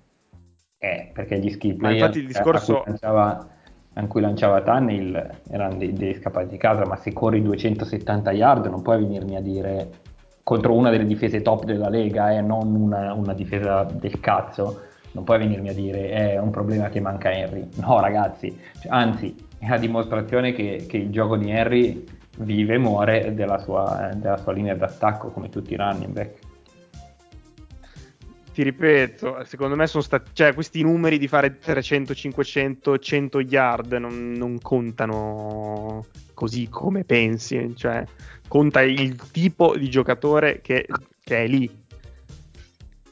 Eh, 0.81 1.11
perché 1.13 1.37
gli 1.39 1.49
skill 1.49 1.75
player 1.75 2.15
il 2.15 2.25
discorso... 2.25 2.77
a, 2.77 2.81
cui 2.83 2.91
lanciava, 2.91 3.47
a 3.93 4.07
cui 4.07 4.21
lanciava 4.21 4.61
Tunnel 4.61 5.29
erano 5.49 5.75
dei, 5.75 5.91
dei 5.91 6.13
scappati 6.13 6.47
di 6.47 6.57
casa, 6.57 6.85
ma 6.85 6.95
se 6.95 7.11
corri 7.11 7.41
270 7.41 8.31
yard 8.31 8.65
non 8.67 8.81
puoi 8.81 8.99
venirmi 8.99 9.35
a 9.35 9.41
dire 9.41 9.89
contro 10.41 10.73
una 10.73 10.89
delle 10.89 11.05
difese 11.05 11.41
top 11.41 11.65
della 11.65 11.89
Lega 11.89 12.31
e 12.31 12.37
eh, 12.37 12.41
non 12.41 12.73
una, 12.73 13.13
una, 13.13 13.33
difesa 13.33 13.83
del 13.83 14.21
cazzo, 14.21 14.83
non 15.11 15.25
puoi 15.25 15.37
venirmi 15.37 15.67
a 15.67 15.73
dire 15.73 16.09
è 16.11 16.39
un 16.39 16.49
problema 16.49 16.87
che 16.87 17.01
manca 17.01 17.29
Henry. 17.29 17.67
No 17.75 17.99
ragazzi, 17.99 18.57
cioè, 18.79 18.91
anzi 18.91 19.35
è 19.59 19.67
la 19.67 19.77
dimostrazione 19.77 20.53
che, 20.53 20.85
che 20.87 20.95
il 20.95 21.09
gioco 21.11 21.35
di 21.35 21.51
Henry 21.51 22.05
vive 22.37 22.75
e 22.75 22.77
muore 22.77 23.33
della 23.35 23.57
sua, 23.57 24.11
della 24.15 24.37
sua 24.37 24.53
linea 24.53 24.75
d'attacco 24.75 25.29
come 25.29 25.49
tutti 25.49 25.73
i 25.73 25.75
running 25.75 26.13
back. 26.13 26.38
Ti 28.59 28.65
ripeto, 28.65 29.45
secondo 29.45 29.77
me 29.77 29.87
sono 29.87 30.03
stati, 30.03 30.31
cioè 30.33 30.53
questi 30.53 30.81
numeri 30.81 31.17
di 31.17 31.29
fare 31.29 31.59
300, 31.59 32.13
500, 32.13 32.99
100 32.99 33.39
yard 33.39 33.93
non, 33.93 34.33
non 34.33 34.59
contano 34.59 36.05
così 36.33 36.67
come 36.67 37.05
pensi, 37.05 37.73
cioè 37.77 38.03
conta 38.49 38.81
il 38.81 39.15
tipo 39.31 39.77
di 39.77 39.89
giocatore 39.89 40.59
che, 40.59 40.85
che 41.23 41.43
è 41.45 41.47
lì. 41.47 41.73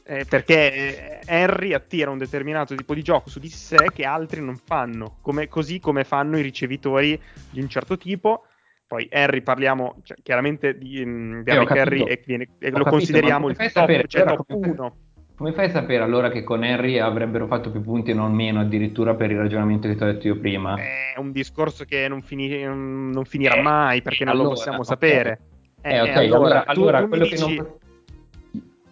Eh, 0.04 0.26
perché 0.28 1.20
Henry 1.24 1.72
attira 1.72 2.10
un 2.10 2.18
determinato 2.18 2.74
tipo 2.74 2.92
di 2.92 3.02
gioco 3.02 3.30
su 3.30 3.38
di 3.38 3.48
sé 3.48 3.88
che 3.94 4.04
altri 4.04 4.42
non 4.42 4.58
fanno, 4.58 5.16
come, 5.22 5.48
così 5.48 5.80
come 5.80 6.04
fanno 6.04 6.36
i 6.36 6.42
ricevitori 6.42 7.18
di 7.48 7.62
un 7.62 7.70
certo 7.70 7.96
tipo 7.96 8.42
poi 8.88 9.06
Harry 9.12 9.42
parliamo 9.42 9.96
cioè, 10.02 10.16
chiaramente 10.22 10.76
di, 10.78 11.02
um, 11.02 11.42
di 11.42 11.50
eh, 11.50 11.54
Harry 11.54 11.66
Carry 11.66 12.02
e, 12.04 12.22
viene, 12.24 12.48
e 12.58 12.70
lo 12.70 12.78
capito, 12.78 12.90
consideriamo 12.90 13.50
il 13.50 13.56
top, 13.56 13.68
sapere, 13.68 14.08
cioè 14.08 14.24
top 14.24 14.50
1. 14.50 14.96
Come 15.38 15.52
fai 15.52 15.66
a 15.66 15.70
sapere 15.70 16.02
allora 16.02 16.30
che 16.30 16.42
con 16.42 16.64
Harry 16.64 16.98
avrebbero 16.98 17.46
fatto 17.46 17.70
più 17.70 17.80
punti 17.80 18.10
e 18.10 18.14
non 18.14 18.32
meno, 18.32 18.58
addirittura 18.58 19.14
per 19.14 19.30
il 19.30 19.38
ragionamento 19.38 19.86
che 19.86 19.94
ti 19.94 20.02
ho 20.02 20.06
detto 20.06 20.26
io 20.26 20.36
prima? 20.36 20.74
È 20.74 21.16
un 21.16 21.30
discorso 21.30 21.84
che 21.84 22.08
non, 22.08 22.22
fini, 22.22 22.60
non 22.64 23.22
finirà 23.24 23.54
eh, 23.54 23.62
mai 23.62 24.02
perché 24.02 24.24
non 24.24 24.32
allora, 24.32 24.48
lo 24.48 24.54
possiamo 24.54 24.80
okay. 24.80 24.88
sapere. 24.88 25.40
Eh, 25.80 26.00
ok, 26.00 26.08
eh, 26.08 26.26
allora, 26.26 26.64
allora, 26.66 26.98
tu, 26.98 27.04
tu 27.04 27.08
quello 27.10 27.24
dici... 27.24 27.36
che 27.36 27.54
non 27.54 27.76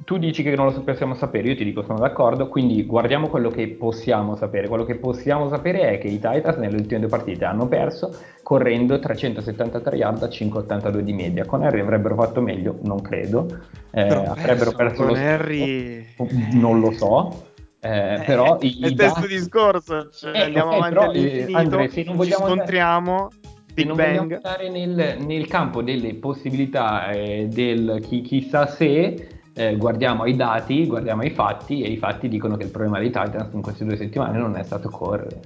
tu 0.06 0.18
dici 0.18 0.44
che 0.44 0.54
non 0.54 0.66
lo 0.66 0.82
possiamo 0.82 1.14
sapere, 1.14 1.48
io 1.48 1.56
ti 1.56 1.64
dico 1.64 1.82
sono 1.82 1.98
d'accordo, 1.98 2.46
quindi 2.46 2.84
guardiamo 2.84 3.26
quello 3.26 3.50
che 3.50 3.66
possiamo 3.66 4.36
sapere. 4.36 4.68
Quello 4.68 4.84
che 4.84 4.94
possiamo 4.94 5.48
sapere 5.48 5.90
è 5.90 5.98
che 5.98 6.06
i 6.06 6.20
Titans 6.20 6.58
nelle 6.58 6.76
ultime 6.76 7.00
due 7.00 7.08
partite 7.08 7.44
hanno 7.44 7.66
perso 7.66 8.16
correndo 8.40 9.00
373 9.00 9.96
yard 9.96 10.22
a 10.22 10.28
5,82 10.28 10.98
di 11.00 11.12
media. 11.12 11.44
Con 11.44 11.64
Harry 11.64 11.80
avrebbero 11.80 12.14
fatto 12.14 12.40
meglio, 12.40 12.78
non 12.82 13.02
credo. 13.02 13.48
Eh, 13.90 14.06
avrebbero 14.06 14.70
perso 14.70 15.02
con 15.02 15.06
lo 15.08 15.14
Harry... 15.14 16.06
Non 16.52 16.78
lo 16.78 16.92
so. 16.92 17.48
Eh, 17.80 18.14
eh 18.14 18.20
però 18.26 18.58
i, 18.60 18.78
è 18.80 18.86
il 18.86 18.92
stesso 18.92 19.14
dati... 19.14 19.26
discorso, 19.26 20.10
cioè, 20.10 20.36
eh, 20.36 20.42
andiamo 20.42 20.68
okay, 20.68 20.78
avanti 20.78 20.94
però, 20.94 21.10
all'infinito, 21.10 21.58
Andre, 21.58 21.88
se 21.88 22.04
non 22.04 22.14
vogliamo 22.14 22.46
ci 22.46 22.52
scontriamo. 22.52 23.30
Se 23.74 23.84
non 23.84 23.96
Bang. 23.96 24.08
vogliamo 24.08 24.34
andare 24.36 24.68
nel, 24.70 25.16
nel, 25.26 25.46
campo 25.48 25.82
delle 25.82 26.14
possibilità 26.14 27.10
eh, 27.10 27.48
del 27.50 27.98
chi, 28.06 28.20
chissà 28.20 28.68
se, 28.68 29.34
eh, 29.58 29.74
guardiamo 29.76 30.26
i 30.26 30.36
dati, 30.36 30.86
guardiamo 30.86 31.22
i 31.24 31.30
fatti 31.30 31.80
e 31.80 31.88
i 31.88 31.96
fatti 31.96 32.28
dicono 32.28 32.58
che 32.58 32.64
il 32.64 32.70
problema 32.70 32.98
dei 32.98 33.10
Titans 33.10 33.54
in 33.54 33.62
queste 33.62 33.86
due 33.86 33.96
settimane 33.96 34.36
non 34.36 34.54
è 34.54 34.62
stato 34.62 34.90
correre. 34.90 35.40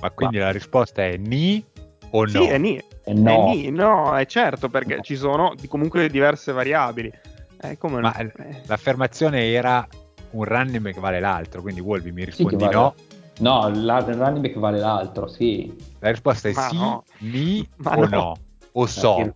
Ma 0.00 0.10
quindi 0.10 0.38
Ma... 0.38 0.44
la 0.44 0.50
risposta 0.52 1.02
è 1.02 1.16
ni 1.16 1.62
o 2.10 2.20
no? 2.22 2.28
Sì, 2.28 2.44
è 2.44 2.58
ni. 2.58 2.80
È 3.02 3.12
no. 3.12 3.50
È 3.50 3.54
ni, 3.54 3.70
no, 3.70 4.16
è 4.16 4.24
certo 4.26 4.68
perché 4.68 4.96
no. 4.96 5.02
ci 5.02 5.16
sono 5.16 5.54
comunque 5.66 6.08
diverse 6.08 6.52
variabili. 6.52 7.10
Eh, 7.60 7.76
Ma 7.88 7.98
no? 7.98 8.12
l'affermazione 8.66 9.50
era 9.50 9.84
un 10.30 10.44
running 10.44 10.78
back 10.78 11.00
vale 11.00 11.18
l'altro, 11.18 11.60
quindi 11.60 11.80
Wolvi 11.80 12.12
mi 12.12 12.24
rispondi 12.24 12.56
sì, 12.56 12.64
vale... 12.64 12.74
no. 12.74 12.94
No, 13.40 13.68
la, 13.68 13.98
il 13.98 14.14
running 14.14 14.46
back 14.46 14.58
vale 14.58 14.78
l'altro, 14.78 15.26
sì. 15.26 15.74
La 15.98 16.10
risposta 16.10 16.48
è 16.48 16.52
Ma 16.52 16.68
sì, 16.68 16.76
no. 16.76 17.04
ni 17.18 17.68
Ma 17.78 17.96
o 17.96 18.06
no. 18.06 18.36
O 18.76 18.86
so 18.86 19.32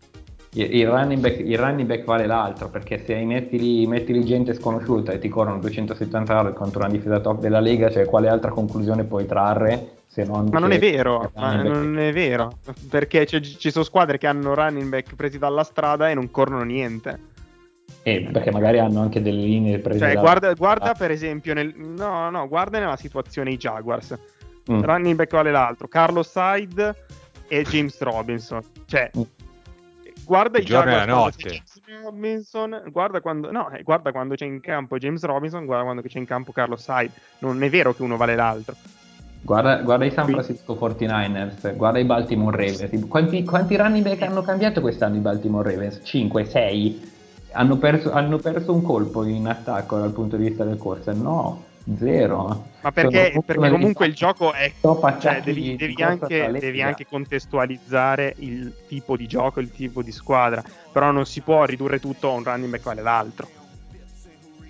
il 0.55 0.89
running, 0.89 1.21
back, 1.21 1.41
il 1.41 1.59
running 1.59 1.87
back 1.87 2.05
vale 2.05 2.27
l'altro 2.27 2.69
perché 2.69 3.03
se 3.05 3.23
metti 3.25 3.59
lì, 3.59 3.87
metti 3.87 4.13
lì 4.13 4.25
gente 4.25 4.55
sconosciuta 4.55 5.13
e 5.13 5.19
ti 5.19 5.29
corrono 5.29 5.59
270 5.59 6.33
yard 6.33 6.55
contro 6.55 6.81
una 6.81 6.89
difesa 6.89 7.21
top 7.21 7.41
della 7.41 7.61
Lega, 7.61 7.91
cioè 7.91 8.07
quale 8.07 8.29
altra 8.29 8.51
conclusione 8.51 9.05
puoi 9.05 9.27
trarre 9.27 9.97
se 10.07 10.25
non 10.25 10.49
ma 10.51 10.59
non 10.59 10.73
è 10.73 10.79
vero, 10.79 11.31
non 11.35 11.99
è 11.99 12.13
vero 12.13 12.59
perché 12.89 13.27
ci 13.27 13.71
sono 13.71 13.85
squadre 13.85 14.17
che 14.17 14.27
hanno 14.27 14.55
running 14.55 14.89
back 14.89 15.15
presi 15.15 15.39
dalla 15.39 15.65
strada 15.65 16.09
e 16.09 16.15
non 16.15 16.31
corrono 16.31 16.63
niente. 16.63 17.37
Eh, 18.03 18.29
perché 18.33 18.51
magari 18.51 18.79
hanno 18.79 19.01
anche 19.01 19.21
delle 19.21 19.41
linee 19.41 19.79
prese 19.79 19.99
cioè, 19.99 20.15
guarda, 20.15 20.53
guarda 20.55 20.95
per 20.95 21.11
esempio 21.11 21.53
nel, 21.53 21.75
no, 21.77 22.31
no, 22.31 22.47
guarda 22.49 22.79
nella 22.79 22.97
situazione 22.97 23.51
i 23.51 23.57
Jaguars. 23.57 24.17
Mm. 24.71 24.83
Running 24.83 25.17
back 25.17 25.33
vale 25.33 25.51
l'altro, 25.51 25.89
Carlos 25.89 26.33
Hyde 26.35 26.95
e 27.49 27.63
James 27.65 27.99
Robinson. 28.01 28.63
Cioè, 28.87 29.11
mm 29.17 29.38
guarda 30.29 30.59
il 30.59 30.65
giorno 30.67 30.93
e 30.93 30.95
la 30.95 31.07
notte. 31.07 31.63
Robinson, 32.03 32.83
guarda 32.91 33.21
quando, 33.23 33.51
no, 33.51 33.71
eh, 33.71 33.83
guarda 33.83 34.13
quando 34.13 34.35
c'è 34.35 34.45
in 34.45 34.61
campo 34.61 34.99
James 34.99 35.25
Robinson, 35.25 35.65
guarda 35.65 35.85
quando 35.85 36.03
c'è 36.03 36.19
in 36.19 36.27
campo 36.27 36.53
Carlos 36.53 36.87
Hyde. 36.87 37.13
Non 37.39 37.63
è 37.63 37.71
vero 37.71 37.95
che 37.95 38.03
uno 38.03 38.17
vale 38.17 38.37
l'altro. 38.37 38.75
Guarda, 39.41 39.81
guarda 39.81 40.05
i 40.05 40.11
San 40.11 40.27
Francisco 40.27 40.75
49ers, 40.75 41.75
guarda 41.75 41.99
i 41.99 42.05
Baltimore 42.05 42.57
Ravens. 42.57 43.09
Quanti, 43.09 43.43
quanti 43.45 43.77
running 43.77 44.05
back 44.05 44.23
hanno 44.23 44.43
cambiato 44.43 44.83
quest'anno 44.83 45.17
i 45.17 45.21
Baltimore 45.21 45.71
Ravens? 45.71 46.01
5, 46.03 46.45
6? 46.45 47.11
Hanno 47.53 47.79
perso, 47.79 48.13
hanno 48.13 48.37
perso 48.37 48.75
un 48.75 48.83
colpo 48.83 49.25
in 49.25 49.47
attacco 49.47 49.99
dal 49.99 50.13
punto 50.13 50.37
di 50.37 50.49
vista 50.49 50.65
del 50.65 50.77
corso? 50.77 51.13
No, 51.13 51.65
zero. 51.97 52.67
Ma 52.81 52.93
perché, 52.93 53.41
perché 53.45 53.71
comunque 53.71 54.07
il 54.07 54.15
gioco 54.15 54.53
è... 54.53 54.73
Cioè, 54.81 55.41
devi, 55.43 55.77
devi, 55.77 56.03
anche, 56.03 56.51
devi, 56.59 56.83
anche, 56.83 57.07
contestualizzare 57.07 58.35
il 58.39 58.75
tipo 58.87 59.17
di 59.17 59.27
gioco, 59.27 59.61
il 59.61 59.71
tipo 59.71 60.03
di 60.03 60.13
squadra, 60.13 60.63
però 60.93 61.11
non 61.11 61.27
si 61.27 61.41
può 61.41 61.65
ridurre 61.65 62.01
tutto 62.01 62.31
a 62.31 62.35
un 62.35 62.45
running 62.45 62.71
back 62.71 62.83
quale 62.83 63.03
l'altro. 63.03 63.49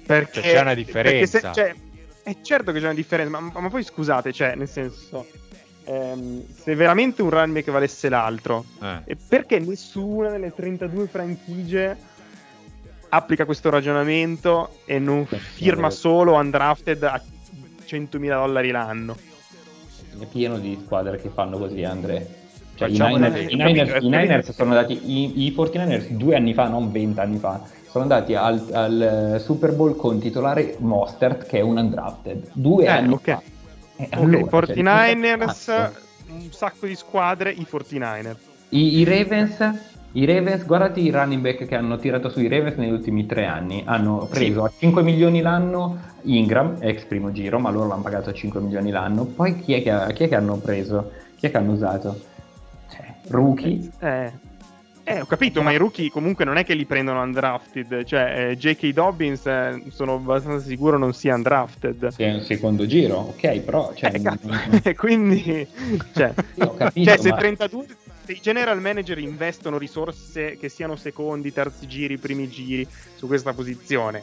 Perché 0.07 0.41
cioè, 0.43 0.53
c'è 0.53 0.61
una 0.61 0.75
differenza. 0.75 1.39
Se, 1.39 1.51
cioè, 1.53 1.75
è 2.23 2.37
certo 2.43 2.73
che 2.73 2.79
c'è 2.79 2.85
una 2.85 2.95
differenza, 2.95 3.39
ma, 3.39 3.53
ma 3.61 3.69
poi 3.69 3.83
scusate, 3.83 4.33
cioè, 4.33 4.55
nel 4.55 4.69
senso... 4.69 5.27
Ehm, 5.85 6.45
se 6.55 6.75
veramente 6.75 7.23
un 7.23 7.31
running 7.31 7.55
back 7.55 7.71
valesse 7.71 8.11
l'altro, 8.11 8.63
eh. 8.83 9.17
perché 9.27 9.59
nessuna 9.59 10.29
delle 10.29 10.53
32 10.55 11.07
franchigie 11.07 11.97
applica 13.09 13.45
questo 13.45 13.71
ragionamento 13.71 14.81
e 14.85 14.99
non 14.99 15.27
firma 15.27 15.91
solo 15.91 16.35
undrafted 16.35 17.03
a 17.03 17.21
100.000 17.87 18.29
dollari 18.29 18.71
l'anno. 18.71 19.17
È 20.19 20.25
pieno 20.27 20.59
di 20.59 20.79
squadre 20.85 21.19
che 21.19 21.29
fanno 21.29 21.59
così, 21.59 21.85
Andre. 21.85 22.37
Cioè, 22.75 22.89
i, 22.89 22.93
Niners, 22.93 23.51
i, 23.51 23.57
Niners, 23.57 24.03
i, 24.03 24.09
Niners, 24.09 24.51
sono 24.53 24.71
andati, 24.71 25.01
i, 25.05 25.47
i 25.47 25.55
49ers 25.57 26.11
due 26.11 26.37
anni 26.37 26.55
fa, 26.55 26.69
non 26.69 26.93
20 26.93 27.19
anni 27.19 27.39
fa, 27.39 27.61
sono 27.91 28.05
andati 28.05 28.35
al, 28.35 28.65
al 28.73 29.41
Super 29.45 29.73
Bowl 29.73 29.97
con 29.97 30.21
titolare 30.21 30.77
Mostert 30.79 31.47
che 31.47 31.59
è 31.59 31.61
un 31.61 31.77
undrafted. 31.77 32.51
Due 32.53 32.85
eh, 32.85 32.89
anni 32.89 33.15
okay. 33.15 33.35
fa. 33.35 33.43
Eh, 33.97 34.09
allora, 34.13 34.39
okay, 34.39 34.83
49ers, 34.83 35.65
cioè, 35.65 35.91
un 36.29 36.53
sacco 36.53 36.87
di 36.87 36.95
squadre, 36.95 37.51
i 37.51 37.67
49ers. 37.69 38.37
I, 38.69 38.99
I, 38.99 39.05
Ravens, 39.05 39.57
I 40.13 40.25
Ravens, 40.25 40.65
guardati 40.65 41.03
i 41.03 41.11
running 41.11 41.43
back 41.43 41.67
che 41.67 41.75
hanno 41.75 41.99
tirato 41.99 42.31
sui 42.31 42.49
Ravens 42.49 42.77
negli 42.77 42.93
ultimi 42.93 43.27
tre 43.27 43.45
anni. 43.45 43.83
Hanno 43.85 44.27
preso 44.31 44.67
sì. 44.67 44.75
a 44.75 44.79
5 44.79 45.03
milioni 45.03 45.41
l'anno 45.43 45.99
Ingram, 46.23 46.77
ex 46.81 47.05
primo 47.05 47.31
giro, 47.31 47.59
ma 47.59 47.71
loro 47.71 47.89
l'hanno 47.89 48.03
pagato 48.03 48.31
a 48.31 48.33
5 48.33 48.61
milioni 48.61 48.91
l'anno. 48.91 49.25
Poi 49.25 49.61
chi 49.61 49.75
è 49.75 49.83
che, 49.83 50.15
chi 50.15 50.25
è 50.25 50.29
che 50.29 50.35
hanno 50.35 50.57
preso? 50.57 51.13
Chi 51.37 51.47
è 51.47 51.51
che 51.51 51.57
hanno 51.59 51.73
usato? 51.73 52.19
Cioè, 52.91 53.15
rookie. 53.29 53.91
Eh, 54.01 54.33
eh, 55.05 55.21
ho 55.21 55.27
capito, 55.27 55.63
ma 55.63 55.73
i 55.73 55.77
rookie 55.77 56.11
comunque 56.11 56.45
non 56.45 56.57
è 56.57 56.65
che 56.65 56.75
li 56.75 56.85
prendono 56.85 57.23
undrafted. 57.23 58.05
Cioè, 58.05 58.51
eh, 58.51 58.57
J.K. 58.57 58.93
Dobbins 58.93 59.47
eh, 59.47 59.83
sono 59.91 60.15
abbastanza 60.15 60.67
sicuro 60.67 60.99
non 60.99 61.13
sia 61.13 61.35
undrafted. 61.35 62.09
Sì, 62.09 62.23
è 62.23 62.35
un 62.35 62.41
secondo 62.41 62.87
giro, 62.87 63.17
ok, 63.17 63.59
però... 63.61 63.93
Cioè, 63.95 64.15
eh, 64.15 64.19
non... 64.19 64.39
quindi... 64.97 65.67
Cioè, 66.15 66.35
capito, 66.77 67.11
cioè 67.11 67.19
se 67.19 67.31
32... 67.31 67.87
Se 68.29 68.35
i 68.35 68.41
general 68.43 68.79
manager 68.79 69.17
investono 69.17 69.79
risorse 69.79 70.59
che 70.59 70.69
siano 70.69 70.97
secondi, 70.97 71.51
terzi 71.51 71.87
giri, 71.87 72.19
primi 72.19 72.47
giri 72.47 72.87
su 73.15 73.27
questa 73.27 73.55
posizione, 73.55 74.23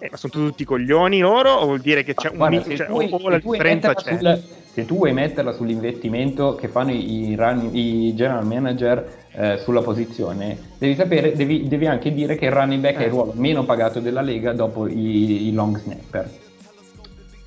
eh, 0.00 0.08
ma 0.10 0.16
sono 0.16 0.32
tutti 0.32 0.64
coglioni 0.64 1.20
loro 1.20 1.52
o 1.52 1.66
vuol 1.66 1.78
dire 1.78 2.02
che 2.02 2.14
c'è 2.14 2.30
un 2.30 2.38
Guarda, 2.38 2.74
cioè, 2.74 2.88
vuoi, 2.88 3.08
o 3.08 3.28
la 3.28 3.38
differenza 3.38 3.94
c'è? 3.94 4.18
Sul, 4.18 4.42
se 4.72 4.84
tu 4.84 4.96
vuoi 4.96 5.12
metterla 5.12 5.52
sull'investimento 5.52 6.56
che 6.56 6.66
fanno 6.66 6.90
i, 6.90 7.36
run, 7.38 7.70
i 7.72 8.16
general 8.16 8.44
manager 8.44 9.26
eh, 9.30 9.58
sulla 9.58 9.80
posizione, 9.80 10.58
devi 10.78 10.96
sapere, 10.96 11.36
devi, 11.36 11.68
devi, 11.68 11.86
anche 11.86 12.12
dire 12.12 12.34
che 12.34 12.46
il 12.46 12.50
running 12.50 12.82
back 12.82 12.98
eh. 12.98 13.02
è 13.02 13.04
il 13.04 13.12
ruolo 13.12 13.32
meno 13.36 13.64
pagato 13.64 14.00
della 14.00 14.22
lega 14.22 14.54
dopo 14.54 14.88
i, 14.88 15.46
i 15.46 15.52
long 15.52 15.78
snapper. 15.78 16.45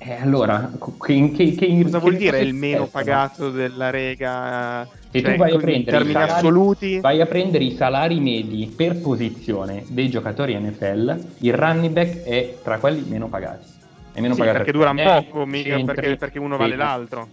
E 0.02 0.14
allora, 0.14 0.70
che, 1.04 1.30
che, 1.30 1.54
che 1.54 1.82
cosa 1.82 1.98
vuol 1.98 2.16
dire 2.16 2.40
il 2.40 2.54
meno 2.54 2.86
pagato 2.86 3.50
della 3.50 3.90
Lega? 3.90 4.88
Se 5.10 5.20
cioè, 5.20 5.32
tu 5.32 5.36
vai 5.36 5.52
a, 5.52 5.58
prendere 5.58 6.04
i 6.04 6.12
salari, 6.12 6.30
assoluti... 6.30 7.00
vai 7.00 7.20
a 7.20 7.26
prendere 7.26 7.64
i 7.64 7.76
salari 7.76 8.18
medi 8.18 8.72
per 8.74 8.98
posizione 8.98 9.84
dei 9.88 10.08
giocatori 10.08 10.58
NFL, 10.58 11.24
il 11.40 11.52
running 11.52 11.92
back 11.92 12.22
è 12.22 12.56
tra 12.62 12.78
quelli 12.78 13.04
meno 13.10 13.28
pagati. 13.28 13.66
È 14.14 14.22
meno 14.22 14.32
sì, 14.32 14.40
pagato 14.40 14.56
perché 14.56 14.72
durano 14.72 15.02
poco, 15.02 15.44
mica 15.44 15.76
perché, 15.84 16.16
perché, 16.16 16.38
uno 16.38 16.56
vale 16.56 16.76
l'altro. 16.76 17.28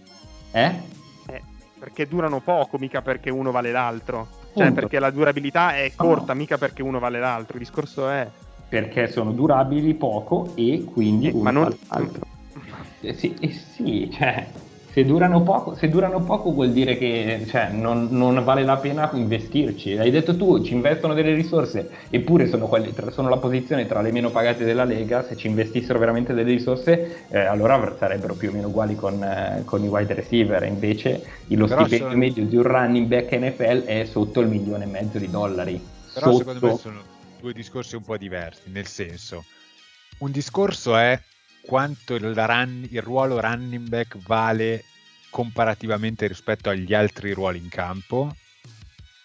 Eh? 0.52 0.72
eh? 1.28 1.42
Perché 1.78 2.06
durano 2.06 2.40
poco, 2.40 2.76
mica 2.76 3.00
perché 3.00 3.30
uno 3.30 3.50
vale 3.50 3.72
l'altro. 3.72 4.28
Cioè, 4.52 4.66
Punto. 4.66 4.72
perché 4.74 4.98
la 4.98 5.10
durabilità 5.10 5.74
è 5.74 5.90
corta, 5.96 6.34
no. 6.34 6.38
mica 6.38 6.58
perché 6.58 6.82
uno 6.82 6.98
vale 6.98 7.18
l'altro. 7.18 7.56
Il 7.56 7.62
discorso 7.62 8.10
è... 8.10 8.28
Perché 8.68 9.10
sono 9.10 9.32
durabili 9.32 9.94
poco 9.94 10.52
e 10.54 10.84
quindi... 10.84 11.28
Eh, 11.28 11.32
ma 11.32 11.50
non... 11.50 11.62
Vale 11.62 11.78
l'altro 11.88 12.36
eh, 13.00 13.14
sì, 13.14 13.36
eh 13.40 13.52
sì, 13.52 14.10
cioè, 14.12 14.46
se 14.98 15.04
durano 15.04 15.42
poco, 15.42 15.76
se 15.76 15.88
durano 15.88 16.24
poco 16.24 16.50
vuol 16.50 16.72
dire 16.72 16.98
che 16.98 17.44
cioè, 17.48 17.68
non, 17.68 18.08
non, 18.10 18.42
vale 18.42 18.64
la 18.64 18.78
pena 18.78 19.08
investirci. 19.12 19.96
Hai 19.96 20.10
detto 20.10 20.36
tu, 20.36 20.64
ci 20.64 20.72
investono 20.72 21.14
delle 21.14 21.34
risorse, 21.34 21.88
eppure 22.10 22.48
sono, 22.48 22.66
quelli, 22.66 22.92
sono 23.10 23.28
la 23.28 23.36
posizione 23.36 23.86
tra 23.86 24.00
le 24.00 24.10
meno 24.10 24.30
pagate 24.30 24.64
della 24.64 24.84
Lega, 24.84 25.24
se 25.24 25.36
ci 25.36 25.46
investissero 25.46 26.00
veramente 26.00 26.34
delle 26.34 26.50
risorse 26.50 27.26
eh, 27.28 27.38
allora 27.38 27.94
sarebbero 27.96 28.34
più 28.34 28.48
o 28.48 28.52
meno 28.52 28.68
uguali 28.68 28.96
con, 28.96 29.22
eh, 29.22 29.62
con 29.64 29.84
i 29.84 29.88
wide 29.88 30.14
receiver, 30.14 30.64
invece 30.64 31.22
lo 31.46 31.66
Però 31.66 31.84
stipendio 31.84 32.08
sono... 32.08 32.18
medio 32.18 32.44
di 32.46 32.56
un 32.56 32.62
running 32.64 33.06
back 33.06 33.32
NFL 33.32 33.84
è 33.84 34.04
sotto 34.04 34.40
il 34.40 34.48
milione 34.48 34.84
e 34.84 34.88
mezzo 34.88 35.18
di 35.18 35.30
dollari. 35.30 35.80
Però 36.14 36.32
sotto... 36.32 36.38
secondo 36.38 36.66
me 36.66 36.76
sono 36.76 37.02
due 37.40 37.52
discorsi 37.52 37.94
un 37.94 38.02
po' 38.02 38.16
diversi, 38.16 38.70
nel 38.70 38.86
senso, 38.86 39.44
un 40.18 40.32
discorso 40.32 40.96
è 40.96 41.20
quanto 41.68 42.14
il, 42.14 42.34
run, 42.34 42.88
il 42.88 43.02
ruolo 43.02 43.38
running 43.40 43.88
back 43.88 44.16
vale 44.24 44.84
comparativamente 45.28 46.26
rispetto 46.26 46.70
agli 46.70 46.94
altri 46.94 47.32
ruoli 47.32 47.58
in 47.58 47.68
campo. 47.68 48.34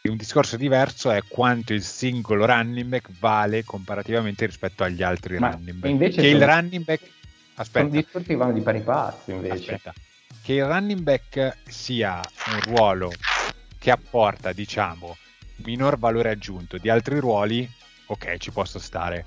E 0.01 0.09
un 0.09 0.17
discorso 0.17 0.57
diverso 0.57 1.09
è 1.09 1.21
quanto 1.25 1.71
il 1.71 1.81
singolo 1.81 2.45
running 2.45 2.89
back 2.89 3.11
vale 3.17 3.63
comparativamente 3.63 4.45
rispetto 4.45 4.83
agli 4.83 5.01
altri 5.01 5.39
Ma 5.39 5.51
running 5.51 5.77
back. 5.77 5.89
Invece 5.89 6.21
che 6.21 6.31
sono, 6.31 6.43
il 6.43 6.49
running 6.49 6.83
back 6.83 7.09
aspetta, 7.53 7.87
sono 7.87 8.01
discorsi 8.01 8.27
che 8.27 8.35
vanno 8.35 8.51
di 8.51 8.59
pari 8.59 8.81
passo 8.81 9.31
invece. 9.31 9.53
Aspetta. 9.53 9.93
Che 10.41 10.53
il 10.53 10.65
running 10.65 10.99
back 10.99 11.57
sia 11.65 12.19
un 12.47 12.59
ruolo 12.63 13.13
che 13.79 13.89
apporta, 13.89 14.51
diciamo, 14.51 15.15
minor 15.63 15.97
valore 15.97 16.31
aggiunto 16.31 16.77
di 16.77 16.89
altri 16.89 17.19
ruoli, 17.19 17.65
ok, 18.07 18.35
ci 18.35 18.51
posso 18.51 18.79
stare 18.79 19.25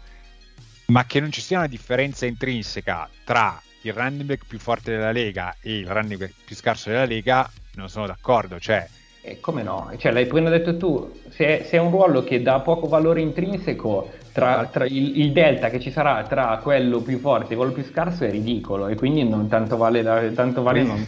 ma 0.86 1.04
che 1.04 1.20
non 1.20 1.30
ci 1.32 1.40
sia 1.40 1.58
una 1.58 1.66
differenza 1.66 2.26
intrinseca 2.26 3.08
tra 3.24 3.60
il 3.82 3.92
running 3.92 4.22
back 4.22 4.44
più 4.46 4.58
forte 4.58 4.92
della 4.92 5.12
Lega 5.12 5.54
e 5.60 5.78
il 5.78 5.86
running 5.86 6.18
back 6.18 6.32
più 6.44 6.56
scarso 6.56 6.90
della 6.90 7.04
Lega, 7.04 7.50
non 7.74 7.88
sono 7.88 8.06
d'accordo. 8.06 8.58
Cioè, 8.58 8.88
e 9.28 9.40
come 9.40 9.64
no? 9.64 9.90
Cioè, 9.96 10.12
l'hai 10.12 10.22
appena 10.22 10.50
detto 10.50 10.76
tu, 10.76 11.20
se 11.30 11.60
è, 11.60 11.64
se 11.64 11.76
è, 11.76 11.80
un 11.80 11.90
ruolo 11.90 12.22
che 12.22 12.42
dà 12.42 12.60
poco 12.60 12.86
valore 12.86 13.20
intrinseco, 13.20 14.12
tra, 14.32 14.68
tra 14.70 14.84
il, 14.84 15.18
il, 15.18 15.32
delta 15.32 15.68
che 15.68 15.80
ci 15.80 15.90
sarà 15.90 16.22
tra 16.28 16.60
quello 16.62 17.00
più 17.00 17.18
forte 17.18 17.54
e 17.54 17.56
quello 17.56 17.72
più 17.72 17.82
scarso 17.82 18.24
è 18.24 18.30
ridicolo 18.30 18.86
e 18.86 18.94
quindi 18.94 19.28
non 19.28 19.48
tanto 19.48 19.76
vale, 19.76 20.02
la, 20.02 20.20
tanto 20.32 20.62
vale 20.62 20.84
non. 20.84 21.06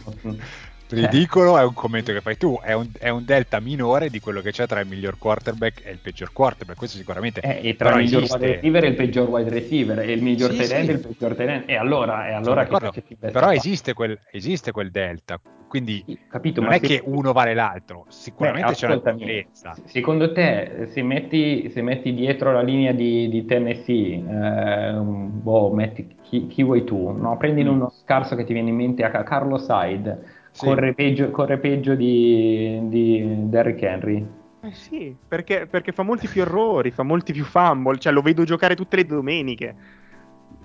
Ridicolo 0.89 1.59
è 1.59 1.65
un 1.65 1.75
commento 1.75 2.13
che 2.13 2.21
fai 2.21 2.37
tu, 2.37 2.59
è 2.63 2.73
un, 2.73 2.89
è 2.99 3.09
un, 3.09 3.25
delta 3.25 3.61
minore 3.61 4.09
di 4.09 4.21
quello 4.21 4.41
che 4.41 4.53
c'è 4.53 4.67
tra 4.67 4.81
il 4.81 4.87
miglior 4.87 5.19
quarterback 5.19 5.85
e 5.85 5.91
il 5.91 5.99
peggior 5.99 6.33
quarterback, 6.33 6.79
questo 6.79 6.97
sicuramente. 6.97 7.41
Eh, 7.41 7.69
e 7.69 7.77
tra 7.77 7.91
il 7.91 8.05
miglior 8.05 8.23
esiste. 8.23 8.39
wide 8.39 8.55
receiver 8.55 8.85
e 8.85 8.89
il 8.89 8.95
peggior 8.95 9.29
wide 9.29 9.51
receiver, 9.51 9.99
e 9.99 10.13
il 10.13 10.23
miglior 10.23 10.53
sì, 10.53 10.65
sì. 10.65 10.73
e 10.73 10.81
il 10.81 11.01
peggior 11.01 11.41
end, 11.41 11.63
e 11.67 11.77
allora, 11.77 12.29
e 12.29 12.33
allora 12.33 12.67
che 12.67 13.05
Però 13.19 13.53
esiste 13.53 13.93
quel, 13.93 14.19
esiste 14.31 14.73
quel, 14.73 14.91
delta, 14.91 15.39
quindi 15.69 16.03
sì, 16.07 16.19
capito, 16.29 16.63
non 16.63 16.73
è 16.73 16.81
che 16.81 17.03
uno 17.05 17.33
vale 17.33 17.53
l'altro, 17.53 18.07
sicuramente 18.09 18.71
Beh, 18.71 18.75
c'è 18.75 18.87
una 18.87 19.13
differenza. 19.13 19.77
Secondo 19.85 20.33
te, 20.33 20.89
se 20.91 21.03
metti, 21.03 21.69
se 21.71 21.83
metti, 21.83 22.15
dietro 22.15 22.53
la 22.53 22.63
linea 22.63 22.93
di, 22.93 23.29
di 23.29 23.45
Tennessee, 23.45 24.15
eh, 24.15 24.93
boh, 24.95 25.71
metti 25.71 26.17
chi, 26.23 26.47
chi, 26.47 26.63
vuoi 26.63 26.85
tu, 26.85 27.11
no? 27.11 27.37
prendi 27.37 27.63
mm. 27.65 27.69
uno 27.69 27.91
scarso 27.91 28.37
che 28.37 28.45
ti 28.45 28.53
viene 28.53 28.71
in 28.71 28.77
mente 28.77 29.03
a 29.05 29.23
Carlo 29.23 29.59
Side 29.59 30.37
sì. 30.59 30.67
corre, 30.67 30.93
peggio, 30.95 31.31
corre 31.31 31.59
peggio 31.59 31.95
di, 31.95 32.81
di 32.85 33.49
Derrick 33.49 33.83
Henry. 33.83 34.27
Eh 34.61 34.73
sì, 34.73 35.15
perché, 35.27 35.67
perché, 35.67 35.93
fa 35.93 36.03
molti 36.03 36.27
più 36.27 36.43
errori, 36.43 36.91
fa 36.91 37.05
molti 37.05 37.33
più 37.33 37.45
fumble, 37.45 37.99
cioè 37.99 38.13
lo 38.13 38.23
vedo 38.23 38.43
giocare 38.45 38.75
tutte 38.75 38.97
le 38.97 39.07
domeniche. 39.07 39.77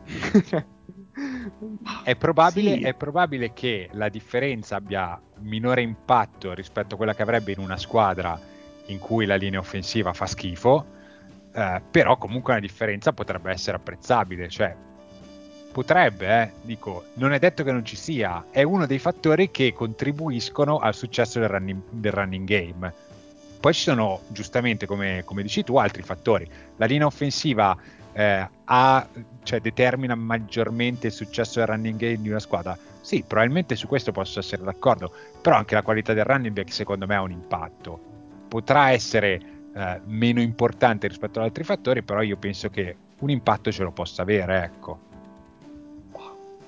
è, 2.03 2.15
probabile, 2.15 2.77
sì. 2.77 2.81
è 2.81 2.93
probabile 2.95 3.53
che 3.53 3.89
la 3.91 4.09
differenza 4.09 4.77
abbia 4.77 5.21
minore 5.41 5.81
impatto 5.81 6.53
rispetto 6.53 6.95
a 6.95 6.97
quella 6.97 7.13
che 7.13 7.21
avrebbe 7.21 7.51
in 7.51 7.59
una 7.59 7.77
squadra 7.77 8.39
in 8.87 8.97
cui 8.97 9.25
la 9.25 9.35
linea 9.35 9.59
offensiva 9.59 10.11
fa 10.11 10.25
schifo, 10.25 10.85
eh, 11.53 11.81
però 11.89 12.17
comunque 12.17 12.53
una 12.53 12.61
differenza 12.61 13.13
potrebbe 13.13 13.51
essere 13.51 13.77
apprezzabile, 13.77 14.49
cioè 14.49 14.75
potrebbe, 15.73 16.41
eh, 16.41 16.51
dico, 16.61 17.05
non 17.15 17.33
è 17.33 17.39
detto 17.39 17.63
che 17.63 17.71
non 17.71 17.83
ci 17.83 17.97
sia, 17.97 18.45
è 18.51 18.63
uno 18.63 18.85
dei 18.85 18.99
fattori 18.99 19.51
che 19.51 19.73
contribuiscono 19.73 20.77
al 20.77 20.93
successo 20.93 21.39
del 21.39 21.49
running, 21.49 21.81
del 21.89 22.11
running 22.13 22.47
game. 22.47 22.93
Poi 23.59 23.73
ci 23.73 23.81
sono, 23.81 24.21
giustamente, 24.27 24.85
come, 24.85 25.23
come, 25.25 25.41
dici 25.41 25.63
tu, 25.63 25.77
altri 25.77 26.03
fattori. 26.03 26.47
La 26.77 26.85
linea 26.85 27.07
offensiva 27.07 27.75
eh, 28.13 28.47
ha, 28.65 29.07
cioè, 29.43 29.59
determina 29.59 30.15
maggiormente 30.15 31.07
il 31.07 31.13
successo 31.13 31.59
del 31.59 31.67
running 31.67 31.97
game 31.97 32.21
di 32.21 32.29
una 32.29 32.39
squadra. 32.39 32.77
Sì, 33.01 33.23
probabilmente 33.25 33.75
su 33.75 33.87
questo 33.87 34.11
posso 34.11 34.39
essere 34.39 34.63
d'accordo, 34.63 35.11
però 35.41 35.57
anche 35.57 35.75
la 35.75 35.81
qualità 35.81 36.13
del 36.13 36.23
running 36.23 36.53
back 36.53 36.71
secondo 36.71 37.07
me 37.07 37.15
ha 37.15 37.21
un 37.21 37.31
impatto. 37.31 37.99
Potrà 38.47 38.91
essere 38.91 39.41
eh, 39.73 40.01
meno 40.05 40.39
importante 40.39 41.07
rispetto 41.07 41.39
ad 41.39 41.45
altri 41.45 41.63
fattori, 41.63 42.03
però 42.03 42.21
io 42.21 42.37
penso 42.37 42.69
che 42.69 42.95
un 43.19 43.29
impatto 43.29 43.71
ce 43.71 43.83
lo 43.83 43.91
possa 43.91 44.21
avere, 44.21 44.63
ecco. 44.63 45.11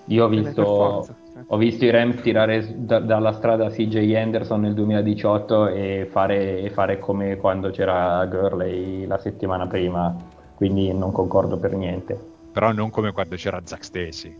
Io 0.07 0.25
ho 0.25 0.27
visto, 0.27 1.07
ho 1.47 1.57
visto 1.57 1.85
i 1.85 1.89
Rams 1.89 2.21
tirare 2.21 2.85
da, 2.85 2.99
dalla 2.99 3.33
strada 3.33 3.69
CJ 3.69 4.13
Anderson 4.15 4.61
nel 4.61 4.73
2018 4.73 5.67
e 5.67 6.07
fare, 6.11 6.61
e 6.61 6.69
fare, 6.69 6.99
come 6.99 7.37
quando 7.37 7.71
c'era 7.71 8.23
Gurley 8.25 9.07
la 9.07 9.17
settimana 9.17 9.65
prima, 9.65 10.15
quindi 10.55 10.93
non 10.93 11.11
concordo 11.11 11.57
per 11.57 11.73
niente. 11.73 12.19
Però 12.51 12.71
non 12.71 12.89
come 12.91 13.11
quando 13.11 13.35
c'era 13.35 13.59
Zack 13.63 13.83
Stacy. 13.83 14.35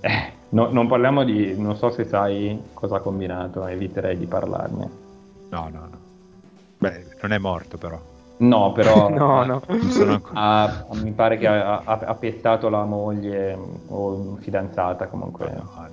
Eh, 0.00 0.32
no, 0.50 0.70
non 0.70 0.88
parliamo 0.88 1.24
di... 1.24 1.56
non 1.56 1.76
so 1.76 1.90
se 1.90 2.04
sai 2.04 2.60
cosa 2.72 2.96
ha 2.96 3.00
combinato, 3.00 3.66
eviterei 3.66 4.16
di 4.16 4.26
parlarne. 4.26 4.90
No, 5.50 5.68
no, 5.70 5.80
no. 5.90 5.98
Beh, 6.78 7.04
non 7.20 7.32
è 7.32 7.38
morto 7.38 7.76
però. 7.76 8.11
No, 8.42 8.72
però 8.72 9.08
no, 9.10 9.44
no. 9.44 9.62
Ha, 10.32 10.86
mi 10.94 11.12
pare 11.12 11.38
che 11.38 11.46
ha, 11.46 11.82
ha, 11.84 11.98
ha, 11.98 12.14
pestato 12.14 12.68
la 12.68 12.84
moglie 12.84 13.56
o 13.88 14.36
fidanzata 14.40 15.06
comunque. 15.06 15.52
No, 15.52 15.88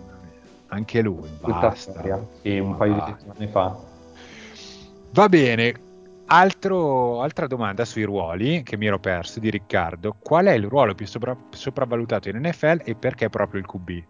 anche 0.67 1.01
lui, 1.01 1.29
basta. 1.41 2.01
Sì, 2.41 2.57
un 2.57 2.75
paio 2.75 2.93
di 2.93 3.01
settimane 3.05 3.47
fa. 3.47 3.75
Va 5.12 5.27
bene, 5.27 5.73
Altro, 6.31 7.21
altra 7.21 7.47
domanda 7.47 7.85
sui 7.85 8.03
ruoli 8.03 8.62
che 8.62 8.77
mi 8.77 8.85
ero 8.85 8.99
perso 8.99 9.39
di 9.39 9.49
Riccardo. 9.49 10.15
Qual 10.19 10.45
è 10.45 10.51
il 10.51 10.67
ruolo 10.67 10.93
più 10.93 11.07
sopra, 11.07 11.35
sopravvalutato 11.49 12.29
in 12.29 12.38
NFL 12.38 12.81
e 12.83 12.93
perché 12.93 13.29
proprio 13.29 13.59
il 13.59 13.65
QB? 13.65 14.03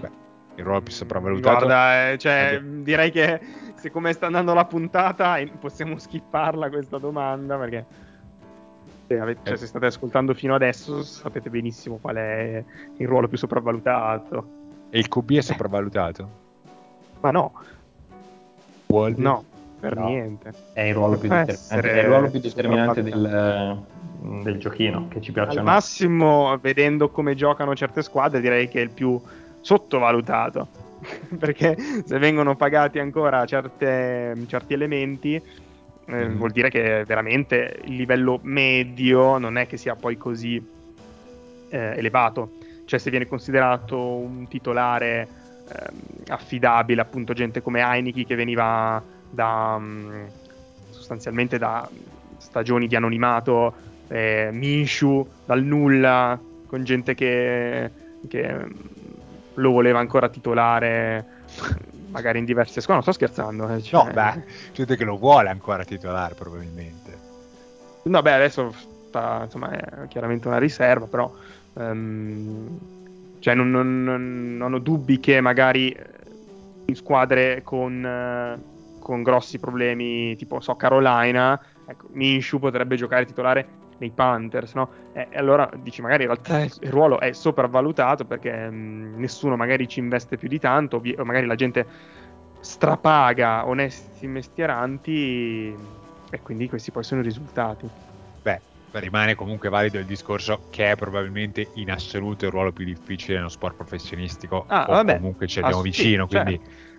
Beh, 0.00 0.10
il 0.56 0.64
ruolo 0.64 0.82
più 0.82 0.92
sopravvalutato. 0.92 1.66
Guarda, 1.66 2.10
eh, 2.10 2.18
cioè, 2.18 2.60
direi 2.62 3.10
che 3.10 3.40
siccome 3.74 4.12
sta 4.12 4.26
andando 4.26 4.54
la 4.54 4.64
puntata 4.64 5.36
possiamo 5.60 5.98
skipparla 5.98 6.68
questa 6.68 6.98
domanda 6.98 7.56
perché 7.56 7.84
se, 9.06 9.20
avete, 9.20 9.40
cioè, 9.44 9.56
se 9.56 9.66
state 9.66 9.86
ascoltando 9.86 10.34
fino 10.34 10.54
adesso 10.54 11.02
sapete 11.02 11.50
benissimo 11.50 11.98
qual 11.98 12.16
è 12.16 12.64
il 12.96 13.06
ruolo 13.06 13.28
più 13.28 13.38
sopravvalutato. 13.38 14.54
E 14.90 14.98
il 14.98 15.08
QB 15.08 15.32
è 15.32 15.40
sopravvalutato? 15.42 16.30
Ma 17.20 17.30
no. 17.30 17.52
World? 18.86 19.18
No 19.18 19.44
per 19.78 19.96
no, 19.96 20.06
niente. 20.08 20.52
È 20.72 20.82
il 20.82 20.94
ruolo 20.94 21.18
più 21.18 21.28
determinante, 21.28 21.74
è 21.74 22.00
il 22.00 22.04
ruolo 22.06 22.30
più 22.30 22.40
determinante 22.40 23.02
del, 23.02 23.84
del, 24.42 24.58
giochino 24.58 25.08
che 25.08 25.20
ci 25.20 25.32
piace. 25.32 25.58
Al 25.58 25.64
massimo, 25.64 26.56
vedendo 26.60 27.10
come 27.10 27.34
giocano 27.34 27.74
certe 27.74 28.02
squadre, 28.02 28.40
direi 28.40 28.68
che 28.68 28.80
è 28.80 28.82
il 28.82 28.90
più 28.90 29.20
sottovalutato. 29.66 30.68
Perché 31.36 31.76
se 32.04 32.18
vengono 32.18 32.54
pagati 32.54 33.00
ancora 33.00 33.44
certe, 33.46 34.36
certi 34.46 34.74
elementi, 34.74 35.34
eh, 35.34 36.28
mm. 36.28 36.36
vuol 36.36 36.52
dire 36.52 36.70
che 36.70 37.04
veramente 37.04 37.80
il 37.84 37.96
livello 37.96 38.38
medio 38.42 39.38
non 39.38 39.56
è 39.58 39.66
che 39.66 39.76
sia 39.76 39.96
poi 39.96 40.16
così 40.16 40.64
eh, 41.68 41.94
elevato. 41.96 42.52
Cioè, 42.84 43.00
se 43.00 43.10
viene 43.10 43.26
considerato 43.26 43.98
un 43.98 44.46
titolare 44.46 45.28
eh, 45.68 46.22
affidabile, 46.28 47.00
appunto, 47.00 47.32
gente 47.32 47.60
come 47.60 47.80
Heineken 47.80 48.24
che 48.24 48.36
veniva 48.36 49.02
da 49.28 49.76
mm, 49.80 50.24
sostanzialmente 50.90 51.58
da 51.58 51.88
stagioni 52.38 52.86
di 52.86 52.94
anonimato, 52.94 53.74
eh, 54.06 54.50
Minshu 54.52 55.26
dal 55.44 55.64
nulla, 55.64 56.38
con 56.68 56.84
gente 56.84 57.14
che, 57.14 57.90
che 58.28 58.94
lo 59.56 59.70
voleva 59.70 59.98
ancora 59.98 60.28
titolare 60.28 61.24
magari 62.08 62.38
in 62.38 62.44
diverse 62.44 62.80
squadre. 62.80 63.04
Non 63.04 63.14
sto 63.14 63.24
scherzando. 63.24 63.68
Eh, 63.68 63.82
cioè... 63.82 64.04
No, 64.04 64.12
beh, 64.12 64.44
gente 64.72 64.96
che 64.96 65.04
lo 65.04 65.16
vuole 65.16 65.48
ancora 65.50 65.84
titolare 65.84 66.34
probabilmente. 66.34 67.24
No, 68.04 68.22
beh, 68.22 68.32
adesso 68.32 68.72
sta, 69.08 69.42
insomma, 69.44 69.70
è 69.70 70.08
chiaramente 70.08 70.48
una 70.48 70.58
riserva, 70.58 71.06
però 71.06 71.32
um, 71.74 72.78
cioè 73.40 73.54
non, 73.54 73.70
non, 73.70 74.56
non, 74.56 74.72
ho 74.72 74.78
dubbi 74.78 75.18
che 75.20 75.40
magari 75.40 75.94
in 76.86 76.94
squadre 76.94 77.62
con... 77.62 78.74
Con 79.06 79.22
grossi 79.22 79.60
problemi, 79.60 80.34
tipo 80.34 80.58
so 80.58 80.74
Carolina, 80.74 81.56
ecco, 81.86 82.08
Minshu 82.10 82.58
potrebbe 82.58 82.96
giocare 82.96 83.24
titolare 83.24 83.68
nei 83.98 84.10
Panthers, 84.10 84.74
no? 84.74 84.90
E, 85.12 85.28
allora 85.34 85.68
dici 85.76 86.02
magari 86.02 86.24
in 86.24 86.30
realtà 86.30 86.62
il 86.62 86.90
ruolo 86.90 87.20
è 87.20 87.32
sopravvalutato 87.32 88.24
perché 88.24 88.68
mh, 88.68 89.14
nessuno 89.16 89.56
magari 89.56 89.88
ci 89.88 90.00
investe 90.00 90.36
più 90.36 90.48
di 90.48 90.58
tanto, 90.58 91.02
o 91.16 91.24
magari 91.24 91.46
la 91.46 91.54
gente 91.54 91.86
strapaga 92.60 93.66
onesti 93.66 94.26
mestieranti 94.26 95.74
e 96.30 96.40
quindi 96.42 96.68
questi 96.68 96.90
poi 96.90 97.04
sono 97.04 97.20
i 97.20 97.24
risultati. 97.24 97.88
Beh, 98.42 98.60
rimane 98.92 99.34
comunque 99.34 99.68
valido 99.68 99.98
il 99.98 100.06
discorso 100.06 100.62
che 100.70 100.90
è 100.90 100.96
probabilmente 100.96 101.70
in 101.74 101.90
assoluto 101.90 102.46
il 102.46 102.50
ruolo 102.50 102.72
più 102.72 102.84
difficile 102.84 103.36
nello 103.36 103.48
sport 103.48 103.76
professionistico 103.76 104.64
ah, 104.68 104.86
vabbè. 104.88 105.16
comunque 105.16 105.46
ci 105.46 105.58
abbiamo 105.58 105.78
Ass- 105.78 105.84
vicino, 105.84 106.26
sì, 106.26 106.34
quindi 106.34 106.58
certo 106.58 106.94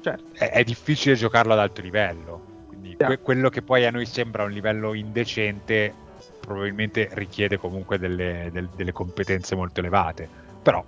certo. 0.00 0.24
è, 0.32 0.50
è, 0.50 0.64
difficile 0.64 1.14
giocarlo 1.14 1.52
ad 1.52 1.58
alto 1.58 1.80
livello. 1.80 2.56
Quindi 2.88 2.96
yeah. 2.98 3.06
que- 3.08 3.18
quello 3.20 3.48
che 3.50 3.62
poi 3.62 3.84
a 3.84 3.90
noi 3.90 4.06
sembra 4.06 4.44
un 4.44 4.50
livello 4.50 4.94
indecente 4.94 5.92
probabilmente 6.40 7.08
richiede 7.12 7.58
comunque 7.58 7.98
delle, 7.98 8.48
del, 8.50 8.68
delle 8.74 8.92
competenze 8.92 9.54
molto 9.54 9.80
elevate. 9.80 10.28
Però 10.62 10.82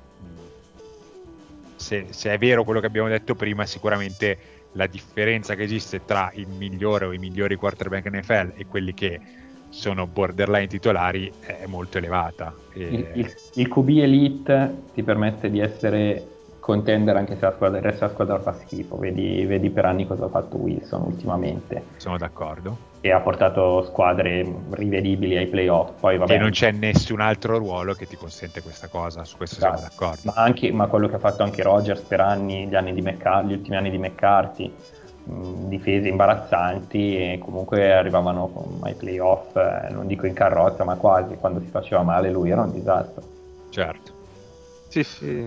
se, 1.77 2.07
se, 2.11 2.33
è 2.33 2.39
vero 2.39 2.65
quello 2.65 2.81
che 2.81 2.87
abbiamo 2.87 3.09
detto 3.09 3.35
prima, 3.35 3.67
sicuramente 3.67 4.39
la 4.73 4.87
differenza 4.87 5.55
che 5.55 5.63
esiste 5.63 6.05
tra 6.05 6.31
il 6.35 6.49
migliore 6.49 7.07
o 7.07 7.13
i 7.13 7.19
migliori 7.19 7.57
quarterback 7.57 8.09
NFL 8.09 8.53
e 8.57 8.67
quelli 8.67 8.95
che 8.95 9.21
sono 9.69 10.07
borderline 10.07 10.67
titolari 10.67 11.31
è 11.41 11.67
molto 11.67 11.99
elevata. 11.99 12.55
E... 12.73 12.83
Il, 12.83 13.11
il, 13.15 13.35
il 13.55 13.69
QB 13.69 13.89
Elite 13.89 14.75
ti 14.95 15.03
permette 15.03 15.51
di 15.51 15.61
essere 15.61 16.40
contendere 16.61 17.19
anche 17.19 17.35
se 17.37 17.47
la 17.47 17.53
squadra, 17.53 17.79
il 17.79 17.85
resto 17.85 18.01
della 18.01 18.13
squadra 18.13 18.41
fa 18.41 18.53
schifo. 18.53 18.97
Vedi, 18.97 19.45
vedi, 19.47 19.71
per 19.71 19.87
anni 19.87 20.07
cosa 20.07 20.27
ha 20.27 20.29
fatto 20.29 20.59
Wilson 20.59 21.03
ultimamente. 21.03 21.85
Sono 21.97 22.19
d'accordo. 22.19 22.77
E 23.01 23.11
ha 23.11 23.21
portato 23.21 23.83
squadre 23.83 24.47
rivedibili 24.73 25.37
ai 25.37 25.47
playoff. 25.47 25.99
Poi, 25.99 26.19
vabbè, 26.19 26.35
e 26.35 26.39
non 26.39 26.51
c'è 26.51 26.71
nessun 26.71 27.21
altro 27.21 27.57
ruolo 27.57 27.95
che 27.95 28.07
ti 28.07 28.17
consente 28.17 28.61
questa 28.61 28.89
cosa, 28.89 29.25
su 29.25 29.39
questo 29.39 29.57
esatto. 29.57 29.79
siamo 29.79 29.89
d'accordo. 29.89 30.21
Ma, 30.25 30.33
anche, 30.35 30.71
ma, 30.71 30.87
quello 30.87 31.09
che 31.09 31.17
ha 31.17 31.19
fatto 31.19 31.43
anche 31.43 31.63
Rogers 31.63 32.03
per 32.03 32.21
anni, 32.21 32.67
gli, 32.67 32.75
anni 32.75 33.01
McCar- 33.01 33.47
gli 33.47 33.55
ultimi 33.55 33.77
anni 33.77 33.91
di 33.91 33.99
McCarthy, 33.99 34.71
mh, 35.25 35.69
difese 35.69 36.09
imbarazzanti 36.09 37.17
e 37.17 37.39
comunque 37.39 37.91
arrivavano 37.91 38.79
ai 38.83 38.95
playoff, 38.95 39.57
eh, 39.57 39.89
non 39.91 40.07
dico 40.07 40.27
in 40.27 40.35
carrozza, 40.35 40.85
ma 40.85 40.97
quasi, 40.97 41.37
quando 41.37 41.61
si 41.61 41.69
faceva 41.69 42.03
male 42.03 42.31
lui 42.31 42.51
era 42.51 42.61
un 42.61 42.73
disastro. 42.73 43.23
Certo. 43.71 44.13
Sì, 44.89 45.05
sì, 45.05 45.47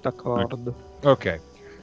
D'accordo. 0.00 0.74
Ok. 1.02 1.40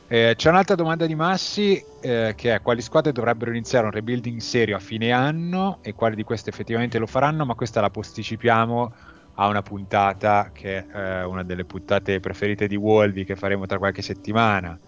Eh, 0.09 0.33
c'è 0.37 0.49
un'altra 0.49 0.75
domanda 0.75 1.05
di 1.05 1.15
Massi 1.15 1.83
eh, 1.99 2.33
che 2.37 2.55
è 2.55 2.61
quali 2.61 2.81
squadre 2.81 3.11
dovrebbero 3.11 3.51
iniziare 3.51 3.85
un 3.85 3.91
rebuilding 3.91 4.39
serio 4.39 4.77
a 4.77 4.79
fine 4.79 5.11
anno 5.11 5.79
e 5.81 5.93
quali 5.93 6.15
di 6.15 6.23
queste 6.23 6.49
effettivamente 6.49 6.97
lo 6.97 7.07
faranno, 7.07 7.45
ma 7.45 7.55
questa 7.55 7.81
la 7.81 7.89
posticipiamo 7.89 8.93
a 9.39 9.47
una 9.47 9.61
puntata 9.61 10.51
che 10.53 10.77
è 10.77 10.97
eh, 10.97 11.23
una 11.23 11.43
delle 11.43 11.65
puntate 11.65 12.21
preferite 12.21 12.67
di 12.67 12.77
Wolvi 12.77 13.25
che 13.25 13.35
faremo 13.35 13.65
tra 13.65 13.77
qualche 13.77 14.01
settimana 14.01 14.79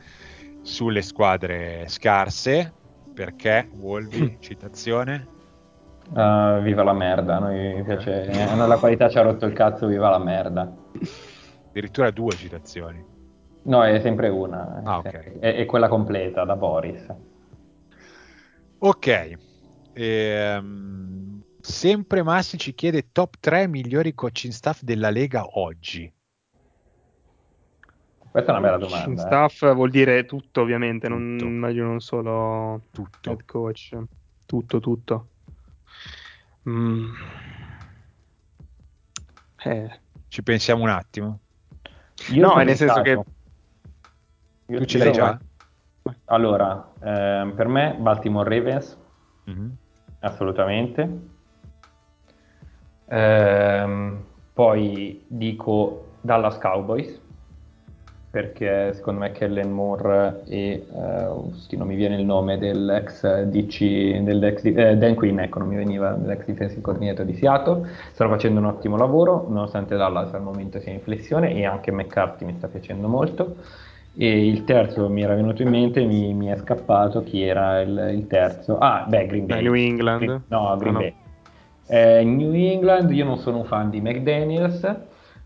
sulle 0.61 1.01
squadre 1.01 1.85
scarse. 1.87 2.73
Perché 3.13 3.69
Wolvi, 3.77 4.37
citazione? 4.39 5.37
Uh, 6.11 6.61
viva 6.61 6.83
la 6.83 6.93
merda, 6.93 7.35
a 7.35 7.39
noi 7.39 7.83
piace, 7.83 8.29
noi 8.55 8.67
la 8.67 8.77
qualità 8.77 9.09
ci 9.09 9.17
ha 9.17 9.21
rotto 9.21 9.45
il 9.45 9.53
cazzo, 9.53 9.85
viva 9.85 10.09
la 10.09 10.17
merda. 10.17 10.71
Addirittura 11.67 12.09
due 12.09 12.31
citazioni. 12.31 13.08
No, 13.63 13.83
è 13.83 13.99
sempre 13.99 14.29
una. 14.29 14.81
Ah, 14.83 14.97
okay. 14.99 15.39
è, 15.39 15.55
è, 15.55 15.65
quella 15.65 15.87
completa 15.87 16.43
da 16.43 16.55
Boris. 16.55 17.05
Ok. 18.79 19.37
Ehm, 19.93 21.43
sempre 21.59 22.23
Massi 22.23 22.57
ci 22.57 22.73
chiede 22.73 23.11
top 23.11 23.35
3 23.39 23.67
migliori 23.67 24.13
coaching 24.13 24.53
staff 24.53 24.81
della 24.81 25.09
Lega 25.09 25.45
oggi. 25.59 26.11
Questa 28.31 28.51
è 28.53 28.57
una 28.57 28.61
bella 28.61 28.77
domanda. 28.77 29.05
Coaching 29.05 29.17
eh. 29.17 29.21
staff 29.21 29.73
vuol 29.73 29.89
dire 29.89 30.25
tutto, 30.25 30.61
ovviamente, 30.61 31.07
tutto. 31.07 31.19
non 31.19 31.39
immagino 31.39 31.87
non 31.87 31.99
solo 31.99 32.83
tutto. 32.91 33.29
head 33.29 33.45
coach. 33.45 33.97
Tutto, 34.45 34.79
tutto. 34.79 35.27
Mm. 36.67 37.13
Eh. 39.63 39.99
Ci 40.27 40.43
pensiamo 40.43 40.83
un 40.83 40.89
attimo. 40.89 41.39
Io 42.29 42.47
no, 42.47 42.55
nel 42.55 42.75
senso 42.75 43.01
che 43.01 43.09
io 43.11 43.25
tu 44.77 44.85
ce 44.85 44.97
l'hai 44.97 45.11
già? 45.11 45.39
Allora, 46.25 46.91
eh, 47.01 47.51
per 47.55 47.67
me 47.67 47.95
Baltimore 47.99 48.49
Ravens, 48.49 48.97
mm-hmm. 49.49 49.69
assolutamente. 50.19 51.19
Eh, 53.07 54.13
poi 54.53 55.23
dico 55.27 56.05
Dallas 56.21 56.57
Cowboys, 56.57 57.19
perché 58.31 58.93
secondo 58.93 59.21
me 59.21 59.31
Kellen 59.31 59.71
Moore 59.71 60.43
e 60.47 60.85
uh, 60.91 61.51
non 61.71 61.87
mi 61.87 61.95
viene 61.95 62.15
il 62.15 62.25
nome 62.25 62.59
dell'ex 62.59 63.43
DC, 63.43 64.19
dell'ex, 64.19 64.63
eh, 64.65 64.97
Dan 64.97 65.15
Quinn, 65.15 65.39
ecco, 65.39 65.59
non 65.59 65.67
mi 65.67 65.75
veniva 65.75 66.15
l'ex 66.15 66.45
defensive 66.45 66.81
coordinator 66.81 67.25
di 67.25 67.33
Seattle, 67.33 67.89
stanno 68.11 68.29
facendo 68.29 68.59
un 68.59 68.67
ottimo 68.67 68.97
lavoro, 68.97 69.47
nonostante 69.49 69.95
Dallas 69.95 70.31
al 70.33 70.43
momento 70.43 70.79
sia 70.79 70.91
in 70.91 70.99
flessione 70.99 71.55
e 71.55 71.65
anche 71.65 71.91
McCarthy 71.91 72.45
mi 72.45 72.53
sta 72.55 72.67
piacendo 72.67 73.07
molto. 73.07 73.55
E 74.21 74.47
il 74.47 74.65
terzo 74.65 75.07
mi 75.07 75.21
era 75.21 75.33
venuto 75.33 75.61
in 75.61 75.69
mente, 75.69 76.03
mi, 76.03 76.33
mi 76.33 76.47
è 76.47 76.57
scappato 76.57 77.23
chi 77.23 77.41
era 77.41 77.79
il, 77.79 78.11
il, 78.13 78.27
terzo. 78.27 78.77
Ah, 78.77 79.05
beh, 79.07 79.27
Green 79.27 79.45
Bay. 79.45 79.61
New 79.61 79.73
England. 79.73 80.19
Green, 80.19 80.43
no, 80.49 80.75
Green 80.77 80.95
oh, 80.95 80.99
Bay. 80.99 81.09
No. 81.09 81.95
Eh, 81.95 82.23
New 82.25 82.53
England, 82.53 83.11
io 83.11 83.23
non 83.23 83.37
sono 83.37 83.59
un 83.59 83.65
fan 83.65 83.89
di 83.89 84.01
McDaniels. 84.01 84.83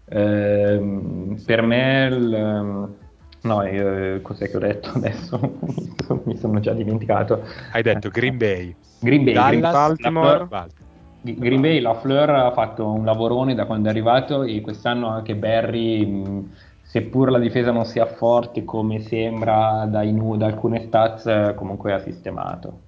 Eh, 0.05 1.35
per 1.45 1.61
me 1.61 2.07
il, 2.11 2.95
No, 3.43 3.61
io, 3.63 4.21
cos'è 4.21 4.49
che 4.49 4.55
ho 4.55 4.59
detto 4.59 4.91
adesso? 4.95 5.39
Mi 6.23 6.37
sono 6.37 6.59
già 6.59 6.73
dimenticato. 6.73 7.43
Hai 7.71 7.81
detto 7.81 8.09
Green 8.09 8.37
Bay. 8.37 8.75
Green 8.99 9.23
Bay, 9.23 9.33
Dallas, 9.33 9.49
Green, 9.49 9.61
Baltimore. 9.61 10.45
Baltimore. 10.45 10.81
Green 11.21 11.61
Bay, 11.61 11.79
la 11.79 11.93
Fleur 11.95 12.29
ha 12.29 12.51
fatto 12.51 12.85
un 12.85 13.05
lavorone 13.05 13.53
da 13.55 13.65
quando 13.65 13.87
è 13.87 13.91
arrivato 13.91 14.43
e 14.43 14.59
quest'anno 14.61 15.07
anche 15.07 15.35
Barry, 15.35 16.05
mh, 16.05 16.49
seppur 16.93 17.31
la 17.31 17.39
difesa 17.39 17.71
non 17.71 17.85
sia 17.85 18.05
forte 18.05 18.63
come 18.63 18.99
sembra 18.99 19.83
nu- 19.85 20.37
da 20.37 20.45
alcune 20.45 20.85
stats, 20.85 21.55
comunque 21.55 21.91
ha 21.91 21.99
sistemato 21.99 22.81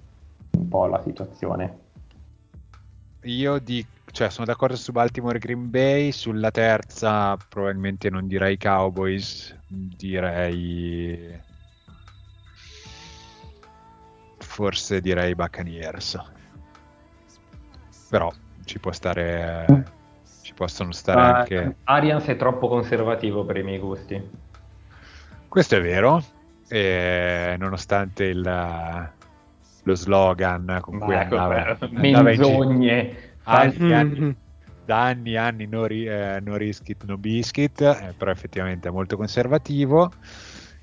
un 0.52 0.68
po' 0.68 0.86
la 0.86 1.02
situazione. 1.02 1.78
Io 3.22 3.58
dico, 3.58 3.88
cioè, 4.12 4.30
sono 4.30 4.46
d'accordo 4.46 4.76
su 4.76 4.92
Baltimore 4.92 5.38
e 5.38 5.40
Green 5.40 5.70
Bay. 5.70 6.12
Sulla 6.12 6.52
terza, 6.52 7.36
probabilmente 7.48 8.08
non 8.08 8.28
direi 8.28 8.56
Cowboys, 8.56 9.58
direi. 9.66 11.42
Forse 14.38 15.00
direi 15.00 15.34
Buccaneers. 15.34 16.16
Però 18.08 18.32
ci 18.64 18.78
può 18.78 18.92
stare. 18.92 19.94
Possono 20.56 20.92
stare 20.92 21.20
Ah, 21.20 21.38
anche. 21.40 21.76
Arians 21.84 22.24
è 22.24 22.36
troppo 22.36 22.66
conservativo 22.66 23.44
per 23.44 23.58
i 23.58 23.62
miei 23.62 23.78
gusti. 23.78 24.20
Questo 25.48 25.76
è 25.76 25.82
vero. 25.82 26.22
E 26.68 27.56
nonostante 27.58 28.24
il, 28.24 28.40
lo 28.40 29.94
slogan 29.94 30.78
con 30.80 30.98
cui 30.98 31.14
Ma 31.14 31.20
ecco, 31.22 31.36
andava, 31.36 31.78
eh, 31.78 31.78
andava 31.94 32.22
menzogne, 32.22 33.36
anni, 33.44 33.92
anni- 33.92 34.36
da 34.84 35.02
anni 35.04 35.32
e 35.32 35.36
anni 35.36 35.66
no, 35.66 35.86
eh, 35.86 36.40
no 36.42 36.56
risk 36.56 36.88
it, 36.88 37.04
no 37.04 37.18
biscuit, 37.18 37.80
eh, 37.82 38.14
però 38.16 38.30
effettivamente 38.30 38.88
è 38.88 38.90
molto 38.90 39.16
conservativo. 39.16 40.10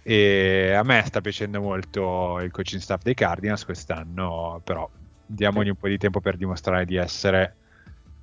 E 0.03 0.73
a 0.73 0.83
me 0.83 1.01
sta 1.05 1.21
piacendo 1.21 1.61
molto 1.61 2.39
il 2.41 2.51
coaching 2.51 2.81
staff 2.81 3.01
dei 3.01 3.13
Cardinals 3.13 3.65
quest'anno, 3.65 4.61
però 4.63 4.89
diamogli 5.25 5.69
un 5.69 5.75
po' 5.77 5.87
di 5.87 5.97
tempo 5.97 6.19
per 6.19 6.37
dimostrare 6.37 6.85
di 6.85 6.95
essere 6.95 7.57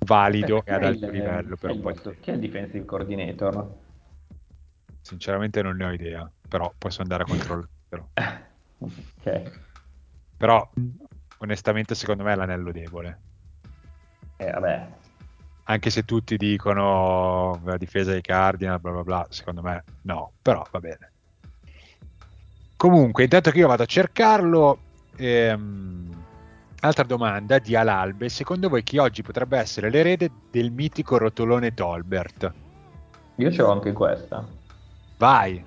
valido 0.06 0.64
e 0.64 0.72
ad 0.72 0.84
alto 0.84 1.06
il- 1.06 1.12
livello 1.12 1.56
per 1.56 1.70
un 1.70 1.80
po' 1.80 1.92
di 1.92 1.94
vostro- 1.94 2.10
tempo. 2.12 2.24
Chi 2.24 2.30
è 2.30 2.34
il 2.34 2.40
defensive 2.40 2.84
coordinator? 2.84 3.78
Sinceramente 5.02 5.62
non 5.62 5.76
ne 5.76 5.84
ho 5.84 5.92
idea, 5.92 6.30
però 6.48 6.72
posso 6.76 7.02
andare 7.02 7.24
a 7.24 7.26
controllarlo. 7.26 8.10
ok. 8.78 9.68
Però 10.36 10.70
onestamente 11.38 11.94
secondo 11.94 12.22
me 12.22 12.32
è 12.32 12.36
l'anello 12.36 12.70
debole. 12.72 13.20
Eh, 14.38 14.50
vabbè. 14.50 14.88
Anche 15.64 15.90
se 15.90 16.02
tutti 16.04 16.36
dicono 16.36 17.60
la 17.64 17.76
difesa 17.76 18.10
dei 18.12 18.22
Cardinals, 18.22 18.80
bla 18.80 18.90
bla 18.90 19.02
bla, 19.02 19.26
secondo 19.30 19.62
me 19.62 19.84
no, 20.02 20.32
però 20.42 20.66
va 20.70 20.80
bene. 20.80 21.12
Comunque, 22.76 23.24
intanto 23.24 23.50
che 23.50 23.58
io 23.58 23.68
vado 23.68 23.82
a 23.82 23.86
cercarlo, 23.86 24.80
ehm, 25.16 26.09
altra 26.80 27.04
domanda 27.04 27.58
di 27.58 27.74
Alalbe, 27.76 28.28
secondo 28.28 28.68
voi 28.68 28.82
chi 28.82 28.98
oggi 28.98 29.22
potrebbe 29.22 29.58
essere 29.58 29.88
l'erede 29.90 30.30
del 30.50 30.70
mitico 30.72 31.16
rotolone 31.18 31.72
Tolbert? 31.72 32.54
Io 33.38 33.50
ce 33.50 33.62
l'ho 33.62 33.72
anche 33.72 33.92
questa. 33.92 34.56
Vai, 35.18 35.64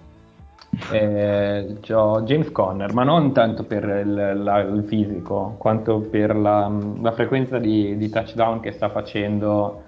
Eh, 0.88 1.80
c'ho 1.82 2.22
James 2.24 2.51
Conner, 2.51 2.91
ma 2.93 3.03
non 3.03 3.32
tanto 3.34 3.66
per 3.66 3.84
il, 4.05 4.43
la- 4.43 4.59
il 4.59 4.84
fisico, 4.86 5.55
quanto 5.57 6.01
per 6.01 6.36
la, 6.36 6.68
la 7.01 7.11
frequenza 7.14 7.57
di, 7.59 7.95
di 7.97 8.09
touchdown 8.09 8.59
che 8.59 8.72
sta 8.74 8.89
facendo, 8.89 9.84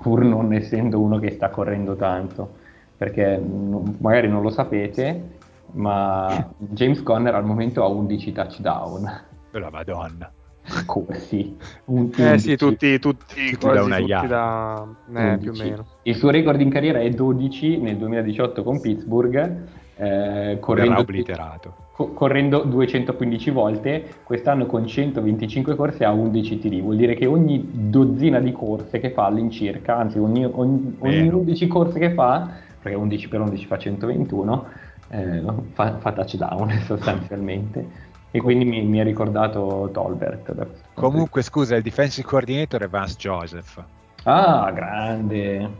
pur 0.00 0.22
non 0.24 0.52
essendo 0.52 1.00
uno 1.00 1.18
che 1.18 1.30
sta 1.32 1.50
correndo 1.50 1.94
tanto. 1.96 2.56
Perché 2.96 3.38
mh, 3.38 3.96
magari 4.00 4.28
non 4.28 4.42
lo 4.42 4.50
sapete, 4.50 5.38
ma 5.72 6.52
James 6.56 7.02
Conner 7.02 7.34
al 7.34 7.44
momento 7.44 7.82
ha 7.84 7.88
11 7.88 8.32
touchdown 8.32 9.26
la 9.58 9.70
madonna. 9.70 10.30
corsi. 10.84 11.56
Un- 11.86 12.10
Eh 12.14 12.38
sì, 12.38 12.50
11. 12.50 12.56
tutti, 12.56 12.98
tutti, 12.98 13.50
Tutti 13.52 13.56
quasi 13.56 13.78
da 13.78 13.82
una 13.84 13.96
tutti 13.96 14.26
da... 14.26 14.86
Eh, 15.14 15.38
più 15.38 15.48
o 15.48 15.52
11. 15.52 15.62
meno. 15.62 15.86
Il 16.02 16.14
suo 16.16 16.28
record 16.30 16.60
in 16.60 16.68
carriera 16.68 16.98
è 17.00 17.08
12 17.08 17.78
nel 17.78 17.96
2018 17.96 18.62
con 18.62 18.78
Pittsburgh, 18.80 19.66
eh, 19.96 20.58
correndo, 20.60 21.00
obliterato. 21.00 21.74
co- 21.92 22.12
correndo 22.12 22.64
215 22.64 23.50
volte, 23.50 24.04
quest'anno 24.24 24.66
con 24.66 24.86
125 24.86 25.74
corse 25.74 26.04
ha 26.04 26.12
11 26.12 26.58
TD, 26.58 26.80
vuol 26.82 26.96
dire 26.96 27.14
che 27.14 27.24
ogni 27.26 27.66
dozzina 27.72 28.38
di 28.38 28.52
corse 28.52 29.00
che 29.00 29.10
fa 29.10 29.24
all'incirca, 29.24 29.96
anzi 29.96 30.18
ogni, 30.18 30.44
ogni, 30.44 30.96
ogni 30.98 31.16
Meno. 31.22 31.38
11 31.38 31.66
corse 31.66 31.98
che 31.98 32.12
fa, 32.12 32.46
perché 32.80 32.96
11 32.96 33.28
per 33.28 33.40
11 33.40 33.66
fa 33.66 33.78
121, 33.78 34.66
eh, 35.10 35.42
fa, 35.72 35.96
fa 35.96 36.12
touchdown 36.12 36.70
sostanzialmente. 36.84 38.06
E 38.30 38.40
quindi 38.40 38.64
mi, 38.64 38.82
mi 38.82 39.00
ha 39.00 39.04
ricordato 39.04 39.88
Tolbert. 39.92 40.66
Comunque, 40.94 41.42
scusa, 41.42 41.76
il 41.76 41.82
defensive 41.82 42.26
coordinator 42.26 42.82
è 42.82 42.88
Vance 42.88 43.16
Joseph. 43.16 43.82
Ah, 44.24 44.70
grande. 44.70 45.70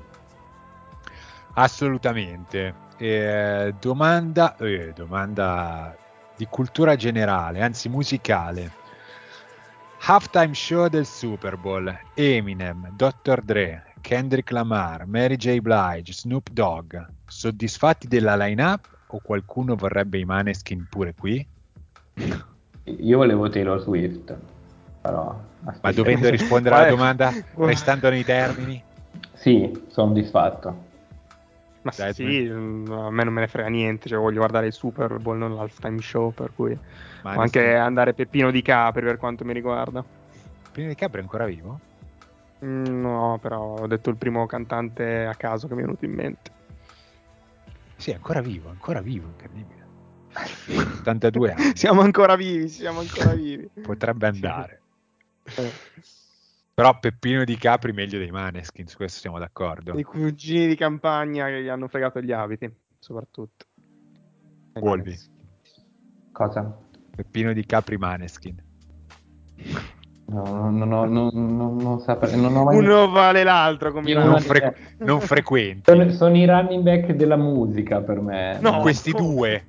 Assolutamente. 1.54 2.86
Eh, 2.96 3.74
domanda, 3.78 4.56
eh, 4.56 4.92
domanda 4.94 5.94
di 6.36 6.46
cultura 6.46 6.96
generale, 6.96 7.60
anzi 7.60 7.88
musicale. 7.88 8.72
Halftime 10.00 10.54
show 10.54 10.86
del 10.88 11.04
Super 11.04 11.56
Bowl. 11.56 11.92
Eminem, 12.14 12.90
Dr. 12.92 13.42
Dre, 13.42 13.92
Kendrick 14.00 14.50
Lamar, 14.52 15.06
Mary 15.06 15.36
J. 15.36 15.58
Blige, 15.58 16.12
Snoop 16.12 16.50
Dogg. 16.50 16.96
Soddisfatti 17.26 18.06
della 18.06 18.36
line-up 18.36 18.88
o 19.08 19.20
qualcuno 19.20 19.74
vorrebbe 19.74 20.18
i 20.18 20.24
Maneskin 20.24 20.86
pure 20.88 21.14
qui? 21.14 21.46
Io 22.84 23.16
volevo 23.18 23.48
Taylor 23.48 23.80
Swift, 23.80 24.36
però... 25.00 25.46
Ma 25.60 25.70
aspetta. 25.70 25.92
dovendo 25.92 26.28
rispondere 26.30 26.74
alla 26.74 26.88
domanda 26.88 27.32
restando 27.56 28.08
nei 28.10 28.24
termini? 28.24 28.82
Sì, 29.34 29.86
sono 29.88 30.08
soddisfatto. 30.08 30.86
Ma 31.82 31.92
Dai, 31.94 32.12
sì, 32.12 32.48
mm, 32.50 32.90
a 32.90 33.10
me 33.10 33.24
non 33.24 33.32
me 33.32 33.40
ne 33.40 33.46
frega 33.46 33.68
niente, 33.68 34.08
cioè 34.08 34.18
voglio 34.18 34.38
guardare 34.38 34.66
il 34.66 34.72
Super 34.72 35.18
Bowl, 35.18 35.38
non 35.38 35.54
l'halftime 35.54 36.00
show, 36.00 36.32
per 36.32 36.52
cui... 36.54 36.76
Ma 37.22 37.34
o 37.34 37.40
anche 37.40 37.74
andare 37.74 38.14
Peppino 38.14 38.50
di 38.50 38.62
Capri 38.62 39.04
per 39.04 39.16
quanto 39.16 39.44
mi 39.44 39.52
riguarda. 39.52 40.04
Prima 40.72 40.88
di 40.88 40.94
Capri 40.94 41.18
è 41.18 41.22
ancora 41.22 41.44
vivo? 41.46 41.80
Mm, 42.64 43.00
No, 43.00 43.38
però 43.40 43.78
ho 43.80 43.86
detto 43.86 44.10
il 44.10 44.16
primo 44.16 44.46
cantante 44.46 45.24
a 45.24 45.34
caso 45.34 45.68
che 45.68 45.74
mi 45.74 45.80
è 45.80 45.84
venuto 45.84 46.04
in 46.04 46.12
mente. 46.12 46.50
Sì, 47.96 48.10
è 48.10 48.14
ancora 48.14 48.40
vivo, 48.40 48.70
ancora 48.70 49.00
vivo, 49.00 49.26
incredibile. 49.28 49.77
82 51.00 51.52
anni. 51.52 51.72
siamo 51.76 52.00
ancora 52.02 52.36
vivi, 52.36 52.68
siamo 52.68 53.00
ancora 53.00 53.32
vivi. 53.34 53.68
Potrebbe 53.82 54.26
andare. 54.26 54.80
Eh, 55.56 55.70
Però 56.74 56.98
Peppino 56.98 57.44
di 57.44 57.56
Capri 57.56 57.92
meglio 57.92 58.18
dei 58.18 58.30
Maneskin, 58.30 58.86
su 58.86 58.96
questo 58.96 59.20
siamo 59.20 59.38
d'accordo. 59.38 59.98
I 59.98 60.02
cugini 60.02 60.66
di 60.66 60.76
campagna 60.76 61.46
che 61.46 61.62
gli 61.62 61.68
hanno 61.68 61.88
fregato 61.88 62.20
gli 62.20 62.32
abiti, 62.32 62.70
soprattutto. 62.98 63.64
Wolvi. 64.74 65.18
Cosa? 66.32 66.76
Peppino 67.16 67.52
di 67.52 67.64
Capri 67.66 67.96
Maneskin. 67.96 68.62
No, 70.26 70.70
no, 70.70 70.84
no, 70.84 71.04
no, 71.06 71.06
no, 71.06 71.30
no, 71.32 71.72
non 71.80 72.00
saprei, 72.00 72.38
non 72.38 72.54
ho 72.54 72.64
mai... 72.64 72.76
Uno 72.76 73.08
vale 73.08 73.42
l'altro 73.44 73.90
come 73.92 74.12
Non, 74.12 74.28
una- 74.28 74.38
fre- 74.38 74.76
non 74.98 75.20
frequenti. 75.20 75.90
Sono, 75.90 76.10
sono 76.10 76.36
i 76.36 76.44
running 76.44 76.82
back 76.82 77.12
della 77.12 77.36
musica 77.36 78.02
per 78.02 78.20
me. 78.20 78.58
No, 78.60 78.80
Questi 78.80 79.10
come? 79.10 79.24
due. 79.26 79.66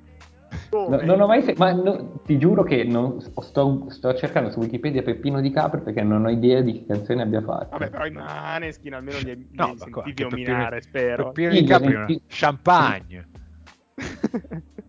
No, 0.72 1.00
non 1.02 1.20
ho 1.20 1.26
mai 1.26 1.42
se- 1.42 1.54
ma 1.56 1.72
no, 1.72 2.20
ti 2.24 2.38
giuro 2.38 2.62
che 2.62 2.84
non- 2.84 3.20
sto, 3.20 3.86
sto 3.90 4.14
cercando 4.14 4.50
su 4.50 4.58
Wikipedia 4.60 5.02
Peppino 5.02 5.40
di 5.40 5.50
Capri 5.50 5.80
perché 5.80 6.02
non 6.02 6.24
ho 6.24 6.30
idea 6.30 6.60
di 6.60 6.72
che 6.80 6.86
canzone 6.86 7.22
abbia 7.22 7.40
fatto. 7.40 7.68
Vabbè, 7.70 7.90
però 7.90 8.06
i 8.06 8.10
Maneskin 8.10 8.94
almeno 8.94 9.18
li 9.18 9.30
hai, 9.30 9.36
li 9.36 9.48
No, 9.52 9.64
hai 9.64 9.76
ma 9.76 9.84
qua- 9.90 10.02
sentiti 10.04 10.22
nominare, 10.22 10.80
spero. 10.82 11.24
Peppino 11.26 11.50
di 11.50 11.64
Capri, 11.64 11.92
sentiti- 11.92 12.22
champagne. 12.26 13.28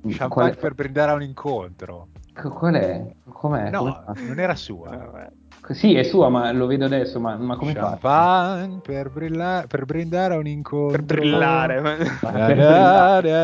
Champagne 0.08 0.56
per 0.56 0.74
brindare 0.74 1.12
a 1.12 1.14
un 1.16 1.22
incontro. 1.24 2.08
Co- 2.34 2.50
Qual 2.52 2.74
è? 2.74 3.16
Com'è? 3.30 3.70
No, 3.70 3.84
fa? 4.06 4.14
non 4.26 4.40
era 4.40 4.56
sua. 4.56 5.30
Sì, 5.74 5.96
è 5.96 6.04
sua, 6.04 6.30
ma 6.30 6.52
lo 6.52 6.66
vedo 6.68 6.86
adesso, 6.86 7.20
ma, 7.20 7.36
ma 7.38 7.56
come 7.56 7.74
fa? 7.74 7.80
Champagne 8.00 8.80
per, 8.82 9.10
brilla- 9.10 9.66
per 9.68 9.86
brindare 9.86 10.36
a 10.36 10.38
un 10.38 10.48
incontro. 10.48 10.92
Per 10.98 11.04
brillare. 11.04 11.82
Ma 11.82 11.96
per 11.96 12.18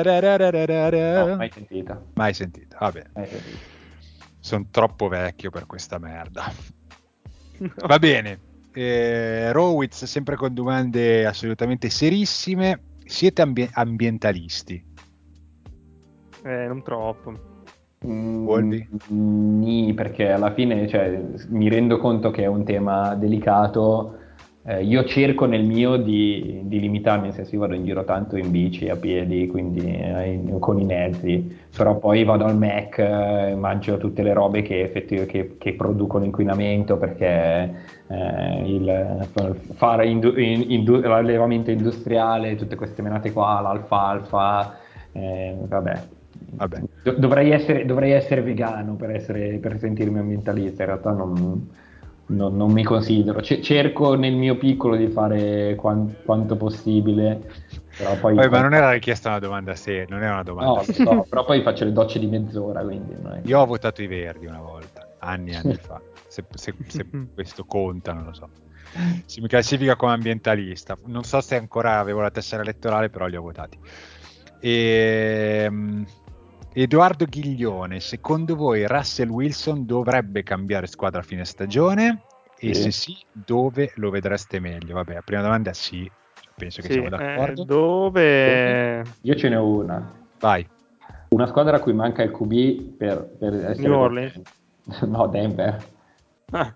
brillare. 0.01 1.25
No, 1.27 1.35
mai 1.35 1.51
sentita. 1.53 2.01
Mai 2.13 2.33
sentito, 2.33 2.77
vabbè. 2.79 3.03
Mai 3.13 3.27
sentita. 3.27 3.57
Sono 4.39 4.67
troppo 4.71 5.07
vecchio 5.07 5.49
per 5.49 5.65
questa 5.65 5.97
merda. 5.97 6.51
Va 7.85 7.99
bene. 7.99 8.39
Eh, 8.73 9.51
Rowitz, 9.51 10.05
sempre 10.05 10.35
con 10.35 10.53
domande 10.53 11.25
assolutamente 11.25 11.89
serissime. 11.89 12.81
Siete 13.05 13.41
ambi- 13.41 13.69
ambientalisti? 13.73 14.85
Eh, 16.43 16.65
non 16.67 16.83
troppo. 16.83 17.55
Mm, 18.05 18.45
Wolvi? 18.45 18.87
nì, 19.07 19.93
perché 19.95 20.31
alla 20.31 20.53
fine 20.53 20.87
cioè, 20.87 21.19
mi 21.49 21.67
rendo 21.67 21.97
conto 21.97 22.29
che 22.29 22.43
è 22.43 22.45
un 22.45 22.63
tema 22.63 23.15
delicato, 23.15 24.17
eh, 24.63 24.83
io 24.83 25.03
cerco 25.05 25.45
nel 25.45 25.63
mio 25.63 25.97
di, 25.97 26.61
di, 26.65 26.79
limitarmi, 26.79 27.27
nel 27.27 27.33
senso 27.33 27.55
io 27.55 27.61
vado 27.61 27.73
in 27.73 27.85
giro 27.85 28.03
tanto 28.03 28.35
in 28.35 28.51
bici, 28.51 28.87
a 28.89 28.97
piedi, 28.97 29.47
quindi 29.47 29.79
eh, 29.79 30.57
con 30.59 30.77
i 30.79 30.85
mezzi, 30.85 31.57
però 31.75 31.97
poi 31.97 32.23
vado 32.23 32.45
al 32.45 32.57
Mac, 32.57 32.97
eh, 32.99 33.55
mangio 33.55 33.97
tutte 33.97 34.21
le 34.21 34.33
robe 34.33 34.61
che, 34.61 34.91
che, 34.91 35.55
che 35.57 35.73
producono 35.73 36.25
inquinamento 36.25 36.97
perché 36.97 37.73
eh, 38.07 38.63
il, 38.65 39.27
fare 39.75 40.07
indu, 40.07 40.37
in, 40.37 40.69
indu, 40.69 40.99
l'allevamento 40.99 41.71
industriale, 41.71 42.55
tutte 42.55 42.75
queste 42.75 43.01
menate 43.01 43.31
qua, 43.31 43.61
l'alfalfa, 43.61 44.77
eh, 45.13 45.55
vabbè. 45.65 46.15
Vabbè. 46.51 46.81
dovrei, 47.17 47.51
essere, 47.51 47.85
dovrei 47.85 48.11
essere 48.11 48.41
vegano 48.41 48.95
per, 48.95 49.11
essere, 49.11 49.57
per 49.57 49.77
sentirmi 49.79 50.19
ambientalista, 50.19 50.83
in 50.83 50.89
realtà 50.89 51.11
non 51.11 51.67
no, 52.27 52.49
non 52.49 52.71
mi 52.71 52.83
considero. 52.83 53.39
C- 53.39 53.59
cerco 53.61 54.15
nel 54.15 54.35
mio 54.35 54.57
piccolo 54.57 54.95
di 54.95 55.07
fare 55.07 55.75
quan- 55.75 56.15
quanto 56.23 56.55
possibile. 56.55 57.41
Però 57.97 58.15
poi 58.15 58.35
Poi, 58.35 58.49
ma 58.49 58.61
non 58.61 58.73
era 58.73 58.91
richiesta 58.91 59.29
una 59.29 59.39
domanda 59.39 59.75
seria, 59.75 60.05
non 60.07 60.21
era 60.21 60.33
una 60.33 60.43
domanda 60.43 60.71
no. 60.71 60.83
So, 60.83 61.25
però 61.27 61.45
poi 61.45 61.61
faccio 61.61 61.85
le 61.85 61.91
docce 61.91 62.19
di 62.19 62.27
mezz'ora. 62.27 62.83
Quindi 62.83 63.15
Io 63.45 63.59
ho 63.59 63.65
votato 63.65 64.01
i 64.01 64.07
verdi 64.07 64.45
una 64.45 64.61
volta, 64.61 65.07
anni 65.19 65.51
e 65.51 65.55
anni 65.55 65.75
fa. 65.75 66.01
Se, 66.27 66.43
se, 66.53 66.75
se 66.87 67.05
questo 67.33 67.63
conta, 67.65 68.13
non 68.13 68.25
lo 68.25 68.33
so. 68.33 68.49
Si 69.25 69.41
mi 69.41 69.47
classifica 69.47 69.95
come 69.95 70.13
ambientalista. 70.13 70.97
Non 71.05 71.23
so 71.23 71.41
se 71.41 71.55
ancora 71.55 71.99
avevo 71.99 72.21
la 72.21 72.31
tessera 72.31 72.61
elettorale, 72.61 73.09
però 73.09 73.25
li 73.25 73.35
ho 73.35 73.41
votati. 73.41 73.77
E, 74.59 75.63
ehm, 75.65 76.05
Edoardo 76.79 77.25
Ghiglione, 77.25 77.99
secondo 77.99 78.55
voi 78.55 78.85
Russell 78.85 79.29
Wilson 79.29 79.87
dovrebbe 79.87 80.43
cambiare 80.43 80.85
squadra 80.85 81.21
a 81.21 81.23
fine 81.23 81.43
stagione? 81.43 82.21
E 82.59 82.75
sì. 82.75 82.81
se 82.83 82.91
sì, 82.91 83.17
dove 83.31 83.93
lo 83.95 84.11
vedreste 84.11 84.59
meglio? 84.59 84.93
Vabbè, 84.93 85.15
la 85.15 85.21
prima 85.23 85.41
domanda 85.41 85.73
sì, 85.73 86.07
penso 86.55 86.81
che 86.81 86.87
sì, 86.89 86.93
siamo 86.93 87.09
d'accordo. 87.09 87.63
Eh, 87.63 87.65
dove? 87.65 89.03
Io 89.21 89.35
ce 89.35 89.49
n'è 89.49 89.57
una. 89.57 90.13
Vai. 90.39 90.69
Una 91.29 91.47
squadra 91.47 91.77
a 91.77 91.79
cui 91.79 91.93
manca 91.93 92.21
il 92.21 92.29
QB 92.29 92.95
per, 92.95 93.27
per 93.39 93.53
essere... 93.55 93.87
New 93.87 93.97
Orleans? 93.97 94.39
no, 95.01 95.25
Denver. 95.25 95.83
Ah. 96.51 96.75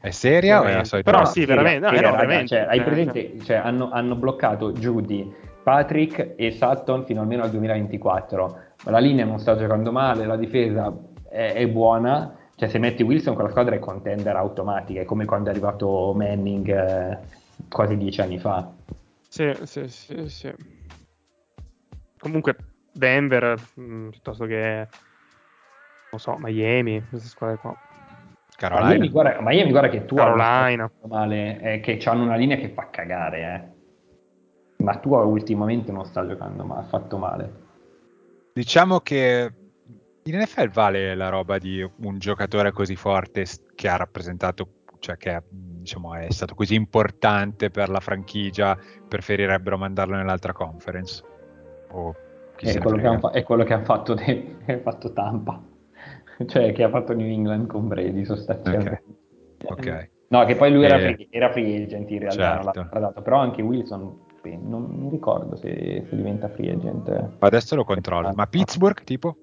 È 0.00 0.10
seria 0.10 0.60
o 0.60 0.64
è 0.64 0.74
la 0.74 0.82
solita? 0.82 1.08
Però 1.12 1.24
sì, 1.24 1.44
veramente. 1.44 1.86
No, 1.86 1.94
seria, 1.94 2.10
veramente. 2.10 2.46
Cioè, 2.48 2.66
hai 2.68 2.82
presente, 2.82 3.38
cioè, 3.44 3.58
hanno, 3.58 3.90
hanno 3.92 4.16
bloccato 4.16 4.72
Judy, 4.72 5.32
Patrick 5.62 6.34
e 6.36 6.50
Sutton 6.50 7.04
fino 7.04 7.20
almeno 7.20 7.44
al 7.44 7.50
2024 7.50 8.66
la 8.84 8.98
linea 8.98 9.24
non 9.24 9.38
sta 9.38 9.56
giocando 9.56 9.92
male, 9.92 10.26
la 10.26 10.36
difesa 10.36 10.94
è, 11.28 11.52
è 11.54 11.68
buona, 11.68 12.36
cioè 12.54 12.68
se 12.68 12.78
metti 12.78 13.02
Wilson 13.02 13.34
con 13.34 13.44
la 13.44 13.50
squadra 13.50 13.74
è 13.74 13.78
contender 13.78 14.34
automatica, 14.36 15.00
è 15.00 15.04
come 15.04 15.24
quando 15.24 15.48
è 15.48 15.52
arrivato 15.52 16.12
Manning 16.14 16.68
eh, 16.68 17.18
quasi 17.68 17.96
dieci 17.96 18.20
anni 18.20 18.38
fa. 18.38 18.70
Sì, 19.28 19.52
sì, 19.64 19.88
sì, 19.88 20.28
sì. 20.28 20.54
Comunque 22.18 22.56
Denver, 22.92 23.54
mh, 23.74 23.82
mm, 23.82 24.08
piuttosto 24.08 24.44
che, 24.46 24.88
non 26.10 26.20
so, 26.20 26.36
Miami, 26.38 27.04
queste 27.08 27.28
squadre 27.28 27.58
qua. 27.58 27.74
Carolina. 28.56 28.88
Miami 28.88 29.08
guarda, 29.10 29.40
Miami, 29.40 29.70
guarda 29.70 29.88
che 29.88 30.04
tu 30.04 30.16
Carolina. 30.16 30.90
male, 31.06 31.60
eh, 31.60 31.80
che 31.80 32.00
hanno 32.06 32.24
una 32.24 32.34
linea 32.34 32.56
che 32.56 32.70
fa 32.70 32.88
cagare, 32.90 33.40
eh. 33.40 34.82
Ma 34.82 34.96
tu 34.96 35.12
ultimamente 35.12 35.92
non 35.92 36.04
sta 36.04 36.26
giocando 36.26 36.64
ma 36.64 36.78
ha 36.78 36.82
fatto 36.84 37.18
male. 37.18 37.66
Diciamo 38.58 38.98
che 38.98 39.52
in 40.24 40.36
NFL 40.36 40.70
vale 40.70 41.14
la 41.14 41.28
roba 41.28 41.58
di 41.58 41.80
un 41.80 42.18
giocatore 42.18 42.72
così 42.72 42.96
forte 42.96 43.46
che 43.76 43.86
ha 43.86 43.94
rappresentato, 43.94 44.68
cioè 44.98 45.16
che 45.16 45.40
diciamo, 45.48 46.16
è 46.16 46.26
stato 46.32 46.56
così 46.56 46.74
importante 46.74 47.70
per 47.70 47.88
la 47.88 48.00
franchigia, 48.00 48.76
preferirebbero 49.06 49.78
mandarlo 49.78 50.16
nell'altra 50.16 50.52
conference. 50.52 51.22
O 51.92 52.12
è, 52.56 52.78
quello 52.78 53.18
fa- 53.20 53.30
è, 53.30 53.44
quello 53.44 53.62
che 53.62 53.74
ha 53.74 53.84
fatto, 53.84 54.14
de- 54.14 54.56
fatto 54.82 55.12
Tampa, 55.12 55.62
cioè 56.48 56.72
che 56.72 56.82
ha 56.82 56.88
fatto 56.88 57.14
New 57.14 57.28
England 57.28 57.68
con 57.68 57.86
Brady 57.86 58.24
sostanzialmente. 58.24 59.04
Okay. 59.62 60.00
ok. 60.00 60.10
No, 60.30 60.44
che 60.46 60.56
poi 60.56 60.72
lui 60.72 60.84
era, 60.84 60.96
eh, 60.96 61.14
free, 61.14 61.28
era 61.30 61.52
free 61.52 61.84
agent 61.84 62.10
in 62.10 62.18
realtà, 62.18 62.72
certo. 62.72 63.22
però 63.22 63.38
anche 63.38 63.62
Wilson 63.62 64.26
non 64.42 64.84
mi 64.84 65.10
ricordo 65.10 65.56
se, 65.56 66.04
se 66.08 66.16
diventa 66.16 66.48
free 66.48 66.72
agent. 66.72 67.36
Adesso 67.38 67.74
lo 67.74 67.84
controllo. 67.84 68.32
Ma 68.34 68.46
Pittsburgh, 68.46 69.02
tipo? 69.04 69.36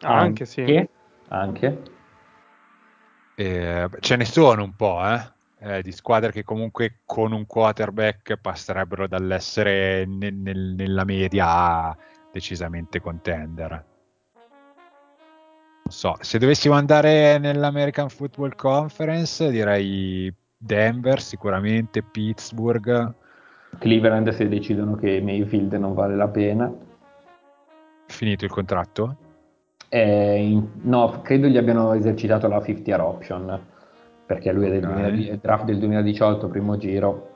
Ah, 0.00 0.18
anche, 0.18 0.44
sì. 0.44 0.88
Anche. 1.28 1.82
Eh, 3.34 3.88
ce 4.00 4.16
ne 4.16 4.24
sono 4.24 4.62
un 4.62 4.74
po', 4.74 5.00
eh? 5.04 5.36
Eh, 5.60 5.82
di 5.82 5.90
squadre 5.90 6.30
che 6.30 6.44
comunque 6.44 7.00
con 7.04 7.32
un 7.32 7.44
quarterback 7.44 8.36
passerebbero 8.36 9.08
dall'essere 9.08 10.04
nel, 10.06 10.34
nel, 10.34 10.74
nella 10.76 11.04
media 11.04 11.46
a 11.48 11.96
decisamente 12.32 13.00
contender. 13.00 13.70
Non 15.82 15.96
so, 15.96 16.16
se 16.20 16.38
dovessimo 16.38 16.74
andare 16.74 17.38
nell'American 17.38 18.08
Football 18.08 18.54
Conference 18.54 19.50
direi 19.50 20.32
Denver 20.56 21.20
sicuramente, 21.20 22.02
Pittsburgh, 22.02 23.14
Cleveland 23.78 24.30
se 24.30 24.48
decidono 24.48 24.94
che 24.94 25.20
Mayfield 25.20 25.72
non 25.74 25.94
vale 25.94 26.16
la 26.16 26.28
pena. 26.28 26.72
Finito 28.06 28.44
il 28.44 28.50
contratto? 28.50 29.16
Eh, 29.88 30.36
in, 30.36 30.66
no, 30.82 31.20
credo 31.22 31.46
gli 31.46 31.56
abbiano 31.56 31.92
esercitato 31.92 32.48
la 32.48 32.62
50 32.62 33.06
option 33.06 33.60
perché 34.28 34.52
lui 34.52 34.66
è 34.66 34.70
del 34.70 34.84
okay. 34.84 35.10
2000, 35.10 35.36
draft 35.40 35.64
del 35.64 35.78
2018, 35.78 36.48
primo 36.48 36.76
giro. 36.76 37.30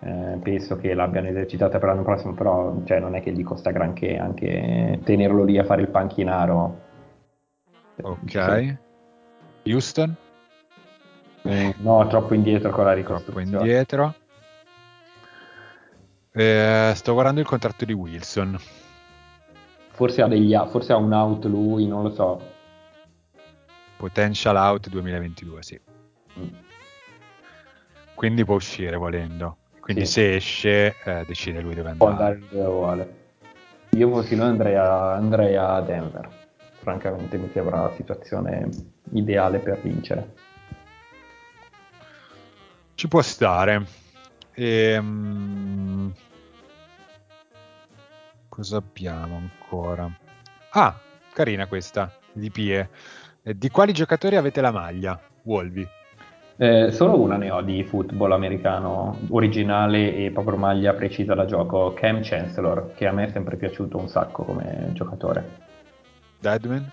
Eh, 0.00 0.38
penso 0.40 0.76
che 0.76 0.94
l'abbiano 0.94 1.26
esercitata 1.26 1.78
per 1.78 1.88
l'anno 1.88 2.04
prossimo, 2.04 2.32
però 2.32 2.80
cioè, 2.84 3.00
non 3.00 3.16
è 3.16 3.20
che 3.20 3.32
gli 3.32 3.42
costa 3.42 3.72
granché 3.72 4.16
anche 4.16 5.00
tenerlo 5.02 5.42
lì 5.42 5.58
a 5.58 5.64
fare 5.64 5.82
il 5.82 5.88
panchinaro. 5.88 6.80
Ok. 8.02 8.76
Houston? 9.64 10.14
No, 11.78 12.06
troppo 12.06 12.34
indietro 12.34 12.70
con 12.70 12.84
la 12.84 12.92
ricostruzione. 12.92 13.48
Troppo 13.48 13.64
indietro. 13.64 14.14
Eh, 16.38 16.92
sto 16.94 17.14
guardando 17.14 17.40
il 17.40 17.46
contratto 17.46 17.84
di 17.84 17.92
Wilson. 17.92 18.56
Forse 19.90 20.22
ha, 20.22 20.28
degli, 20.28 20.54
forse 20.70 20.92
ha 20.92 20.96
un 20.96 21.12
out 21.12 21.46
lui, 21.46 21.88
non 21.88 22.04
lo 22.04 22.10
so. 22.10 22.40
Potential 23.96 24.54
out 24.54 24.88
2022, 24.88 25.62
sì. 25.64 25.80
Mm. 26.38 26.46
Quindi 28.14 28.44
può 28.44 28.54
uscire 28.54 28.94
volendo. 28.94 29.56
Quindi 29.80 30.06
sì. 30.06 30.12
se 30.12 30.34
esce, 30.36 30.94
eh, 31.04 31.24
decide 31.26 31.60
lui 31.60 31.74
dove 31.74 31.90
andare. 31.90 31.96
Può 31.96 32.08
andare 32.08 32.42
dove 32.48 32.64
vuole. 32.70 33.16
Io 33.90 34.08
fossi 34.08 34.36
lui 34.36 34.44
andrei 34.44 34.76
a, 34.76 35.14
andrei 35.14 35.56
a 35.56 35.80
Denver. 35.80 36.28
Francamente 36.82 37.36
mi 37.36 37.50
sembra 37.52 37.82
la 37.82 37.92
situazione 37.96 38.68
ideale 39.10 39.58
per 39.58 39.80
vincere. 39.80 40.34
Ci 42.94 43.08
può 43.08 43.22
stare. 43.22 43.84
Ehm, 44.54 46.12
cosa 48.58 48.78
abbiamo 48.78 49.36
ancora? 49.36 50.10
Ah, 50.70 50.98
carina 51.32 51.68
questa, 51.68 52.12
di 52.32 52.50
Pie. 52.50 52.88
Eh, 53.40 53.56
di 53.56 53.70
quali 53.70 53.92
giocatori 53.92 54.34
avete 54.34 54.60
la 54.60 54.72
maglia, 54.72 55.16
Wolvi? 55.44 55.86
Eh, 56.56 56.90
solo 56.90 57.20
una 57.20 57.36
ne 57.36 57.52
ho 57.52 57.62
di 57.62 57.84
football 57.84 58.32
americano 58.32 59.16
originale 59.28 60.12
e 60.12 60.32
proprio 60.32 60.56
maglia 60.56 60.92
precisa 60.92 61.34
da 61.34 61.44
gioco, 61.44 61.92
Cam 61.94 62.18
Chancellor, 62.20 62.94
che 62.94 63.06
a 63.06 63.12
me 63.12 63.26
è 63.26 63.30
sempre 63.30 63.56
piaciuto 63.56 63.96
un 63.96 64.08
sacco 64.08 64.42
come 64.42 64.90
giocatore. 64.92 65.66
Deadman? 66.40 66.90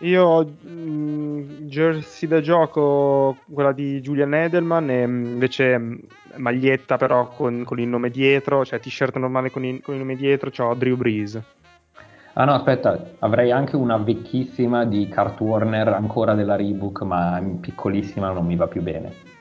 Io 0.00 0.24
ho 0.24 0.54
mm, 0.66 1.66
jersey 1.68 2.28
da 2.28 2.42
gioco, 2.42 3.38
quella 3.50 3.72
di 3.72 4.00
Julian 4.02 4.34
Edelman, 4.34 4.90
e 4.90 5.06
mm, 5.06 5.24
invece 5.24 5.78
mm, 5.78 5.94
maglietta 6.36 6.98
però 6.98 7.28
con, 7.28 7.64
con, 7.64 7.80
il 7.80 7.88
nome 7.88 8.10
dietro, 8.10 8.62
cioè 8.64 8.78
t-shirt 8.78 9.16
normale 9.16 9.50
con 9.50 9.64
il, 9.64 9.80
con 9.80 9.94
il 9.94 10.00
nome 10.00 10.16
dietro, 10.16 10.50
ho 10.64 10.74
Drew 10.74 10.96
Brees. 10.96 11.40
Ah 12.34 12.44
no, 12.44 12.52
aspetta, 12.52 13.12
avrei 13.20 13.50
anche 13.50 13.76
una 13.76 13.96
vecchissima 13.96 14.84
di 14.84 15.08
Kurt 15.08 15.40
Warner, 15.40 15.88
ancora 15.88 16.34
della 16.34 16.56
Reebok, 16.56 17.00
ma 17.00 17.42
piccolissima, 17.58 18.30
non 18.30 18.44
mi 18.44 18.56
va 18.56 18.66
più 18.66 18.82
bene. 18.82 19.34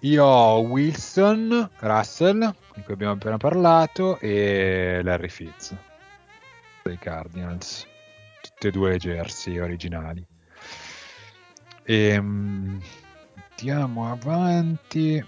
Io 0.00 0.24
ho 0.24 0.58
Wilson, 0.58 1.70
Russell, 1.78 2.52
di 2.74 2.82
cui 2.82 2.92
abbiamo 2.92 3.14
appena 3.14 3.38
parlato, 3.38 4.18
e 4.18 5.00
Larry 5.02 5.28
Fitz, 5.28 5.74
dei 6.82 6.98
Cardinals 6.98 7.88
tutte 8.62 8.68
e 8.68 8.70
due 8.70 8.90
le 8.90 8.98
jersey 8.98 9.58
originali. 9.58 10.24
E, 11.82 12.08
ehm, 12.08 12.80
andiamo 13.50 14.10
avanti. 14.10 15.24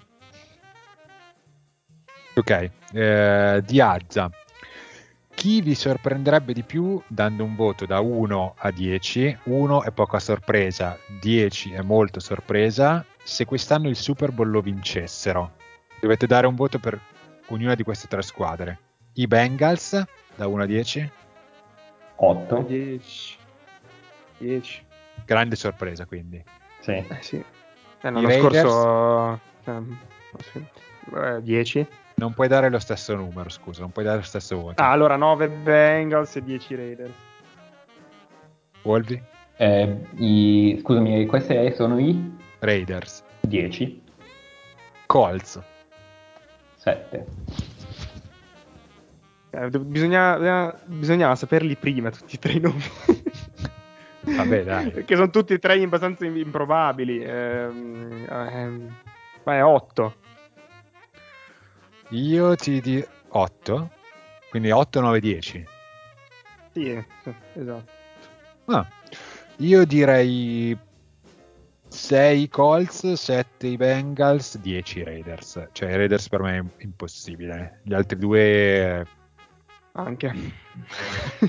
Ok, 2.34 2.70
eh, 2.92 3.62
Diazza. 3.64 4.30
Chi 5.34 5.60
vi 5.60 5.74
sorprenderebbe 5.74 6.52
di 6.52 6.62
più 6.62 7.02
dando 7.08 7.42
un 7.42 7.56
voto 7.56 7.86
da 7.86 7.98
1 7.98 8.54
a 8.56 8.70
10? 8.70 9.38
1 9.44 9.82
è 9.82 9.90
poca 9.90 10.20
sorpresa, 10.20 10.96
10 11.20 11.72
è 11.72 11.82
molto 11.82 12.20
sorpresa 12.20 13.04
se 13.22 13.44
quest'anno 13.44 13.88
il 13.88 13.96
Super 13.96 14.30
Bowl 14.30 14.50
lo 14.50 14.60
vincessero. 14.60 15.56
Dovete 16.00 16.26
dare 16.26 16.46
un 16.46 16.54
voto 16.54 16.78
per 16.78 17.00
ognuna 17.48 17.74
di 17.74 17.82
queste 17.82 18.06
tre 18.06 18.22
squadre. 18.22 18.78
I 19.14 19.26
Bengals 19.26 20.02
da 20.36 20.46
1 20.46 20.62
a 20.62 20.66
10? 20.66 21.10
8. 22.16 22.62
10. 22.62 23.36
10. 24.38 24.84
Grande 25.24 25.56
sorpresa 25.56 26.04
quindi. 26.06 26.42
Sì. 26.80 26.92
Eh 26.92 27.18
sì. 27.20 27.36
Eh, 27.36 27.44
l'anno 28.00 28.26
Raiders? 28.26 28.58
scorso... 28.60 29.40
ehm, 29.64 29.98
sì. 30.52 30.64
Eh, 31.14 31.42
10. 31.42 31.86
Non 32.16 32.32
puoi 32.32 32.46
dare 32.48 32.70
lo 32.70 32.78
stesso 32.78 33.14
numero, 33.16 33.48
scusa, 33.48 33.80
non 33.80 33.90
puoi 33.90 34.04
dare 34.04 34.18
lo 34.18 34.22
stesso 34.24 34.60
voto. 34.60 34.80
Ah, 34.82 34.90
allora 34.90 35.16
9 35.16 35.48
Bengals 35.48 36.36
e 36.36 36.42
10 36.44 36.74
Raiders. 36.76 37.12
Wolvi? 38.82 39.20
Eh, 39.56 39.96
i- 40.16 40.78
scusami, 40.80 41.26
questi 41.26 41.72
sono 41.74 41.98
i 41.98 42.36
Raiders. 42.60 43.22
10. 43.40 44.02
Colts. 45.06 45.60
7. 46.76 47.24
Eh, 49.54 49.68
bisogna- 49.80 50.34
bisogna- 50.36 50.74
bisognava 50.86 51.36
saperli 51.36 51.76
prima 51.76 52.10
tutti 52.10 52.36
e 52.36 52.38
tre 52.38 52.52
i 52.54 52.60
nomi. 52.60 52.82
Vabbè, 54.36 54.64
dai. 54.64 54.90
Perché 54.92 55.14
sono 55.14 55.30
tutti 55.30 55.52
e 55.52 55.58
tre 55.58 55.80
abbastanza 55.82 56.24
im- 56.24 56.36
improbabili. 56.36 57.22
Ehm, 57.22 58.94
ma 59.44 59.54
è 59.54 59.62
8. 59.62 60.14
Io 62.10 62.54
ti 62.56 62.80
di 62.80 63.04
8. 63.28 63.90
Quindi 64.50 64.70
8, 64.70 65.00
9, 65.00 65.20
10. 65.20 65.66
Sì, 66.72 66.90
eh, 66.90 67.04
esatto. 67.54 67.92
Ah, 68.66 68.86
io 69.58 69.84
direi 69.84 70.76
6 71.88 72.48
Colts, 72.48 73.12
7 73.12 73.66
i 73.66 73.76
Bengals, 73.76 74.58
10 74.58 75.00
i 75.00 75.04
Raiders. 75.04 75.68
Cioè, 75.72 75.90
i 75.90 75.96
Raiders 75.96 76.28
per 76.28 76.40
me 76.40 76.58
è 76.76 76.82
impossibile. 76.84 77.80
Gli 77.82 77.94
altri 77.94 78.18
due 78.18 79.06
Anche. 79.96 80.32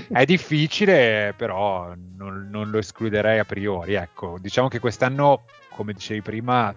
è 0.08 0.24
difficile, 0.24 1.34
però 1.36 1.92
non, 1.96 2.48
non 2.48 2.70
lo 2.70 2.78
escluderei 2.78 3.38
a 3.40 3.44
priori. 3.44 3.94
Ecco, 3.94 4.38
diciamo 4.40 4.68
che 4.68 4.78
quest'anno, 4.78 5.44
come 5.70 5.92
dicevi 5.92 6.22
prima, 6.22 6.74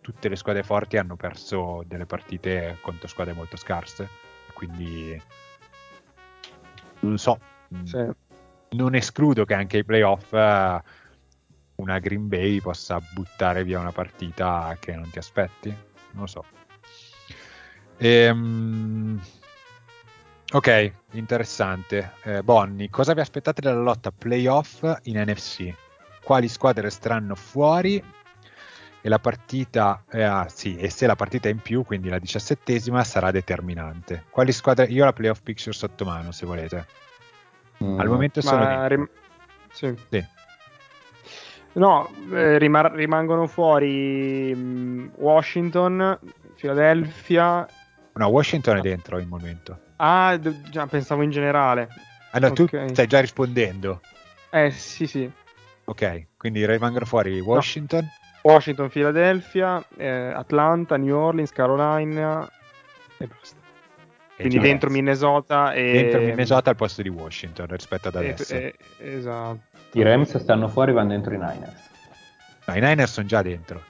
tutte 0.00 0.28
le 0.28 0.36
squadre 0.36 0.62
forti 0.62 0.98
hanno 0.98 1.16
perso 1.16 1.82
delle 1.86 2.04
partite 2.04 2.78
contro 2.82 3.08
squadre 3.08 3.32
molto 3.32 3.56
scarse. 3.56 4.08
Quindi 4.52 5.20
non 7.00 7.16
so. 7.18 7.38
Sì. 7.84 8.06
non 8.70 8.94
escludo 8.94 9.44
che 9.44 9.52
anche 9.52 9.78
ai 9.78 9.84
playoff 9.84 10.32
eh, 10.32 10.82
una 11.76 11.98
Green 11.98 12.28
Bay 12.28 12.60
possa 12.60 12.98
buttare 13.12 13.62
via 13.62 13.78
una 13.78 13.92
partita 13.92 14.76
che 14.78 14.94
non 14.94 15.08
ti 15.10 15.18
aspetti. 15.18 15.68
Non 15.68 16.22
lo 16.22 16.26
so. 16.26 16.44
Ehm, 17.98 19.20
ok, 20.52 20.92
interessante. 21.12 22.12
Eh, 22.22 22.42
Bonnie, 22.42 22.90
cosa 22.90 23.14
vi 23.14 23.20
aspettate 23.20 23.60
dalla 23.60 23.80
lotta 23.80 24.10
playoff 24.10 24.82
in 25.04 25.18
NFC? 25.20 25.72
Quali 26.22 26.48
squadre 26.48 26.82
resteranno 26.82 27.34
fuori? 27.34 28.02
E 29.00 29.08
la 29.08 29.18
partita, 29.18 30.02
eh, 30.10 30.22
ah, 30.22 30.48
sì, 30.48 30.76
e 30.76 30.90
se 30.90 31.06
la 31.06 31.14
partita 31.14 31.48
è 31.48 31.52
in 31.52 31.60
più, 31.60 31.84
quindi 31.84 32.08
la 32.08 32.18
diciassettesima, 32.18 33.04
sarà 33.04 33.30
determinante. 33.30 34.24
Quali 34.30 34.52
squadre? 34.52 34.86
Io 34.86 35.02
ho 35.02 35.04
la 35.06 35.12
playoff 35.12 35.40
picture 35.42 35.72
sotto 35.72 36.04
mano, 36.04 36.32
se 36.32 36.44
volete. 36.46 36.86
Mm. 37.82 38.00
Al 38.00 38.08
momento 38.08 38.40
sono 38.40 38.86
rim- 38.88 39.08
sì. 39.70 39.94
Sì. 40.10 40.26
No, 41.74 42.10
eh, 42.32 42.58
rimar- 42.58 42.92
rimangono 42.92 43.46
fuori 43.46 44.52
mh, 44.52 45.12
Washington, 45.16 46.18
Philadelphia. 46.56 47.66
No, 48.14 48.26
Washington 48.26 48.78
è 48.78 48.80
dentro 48.80 49.18
il 49.18 49.28
momento. 49.28 49.78
Ah, 49.98 50.36
d- 50.36 50.70
già 50.70 50.86
pensavo 50.86 51.22
in 51.22 51.30
generale. 51.30 51.88
Ah, 52.30 52.38
no, 52.38 52.52
tu 52.52 52.62
Ok. 52.64 52.90
stai 52.90 53.06
già 53.06 53.20
rispondendo. 53.20 54.00
Eh 54.50 54.70
sì, 54.70 55.06
sì. 55.06 55.30
Ok, 55.84 56.26
quindi 56.36 56.64
rimangono 56.66 57.04
fuori 57.04 57.40
Washington. 57.40 58.06
Washington, 58.42 58.88
Philadelphia, 58.88 59.82
eh, 59.96 60.32
Atlanta, 60.34 60.96
New 60.96 61.16
Orleans, 61.16 61.50
Carolina 61.50 62.48
e 63.18 63.26
basta. 63.26 63.56
e 64.36 64.42
Quindi 64.42 64.58
dentro 64.60 64.88
adesso. 64.88 65.02
Minnesota 65.02 65.72
e 65.72 65.92
Dentro 65.92 66.20
Minnesota 66.20 66.70
al 66.70 66.76
posto 66.76 67.02
di 67.02 67.08
Washington 67.08 67.66
rispetto 67.66 68.08
ad 68.08 68.14
e- 68.14 68.18
adesso. 68.18 68.54
e- 68.54 68.74
esatto. 68.98 69.58
I 69.92 70.02
Rams 70.02 70.36
stanno 70.36 70.68
fuori, 70.68 70.92
vanno 70.92 71.08
dentro 71.08 71.34
i 71.34 71.38
Niners. 71.38 71.90
No, 72.66 72.74
i 72.76 72.80
Niners 72.80 73.12
sono 73.12 73.26
già 73.26 73.42
dentro. 73.42 73.82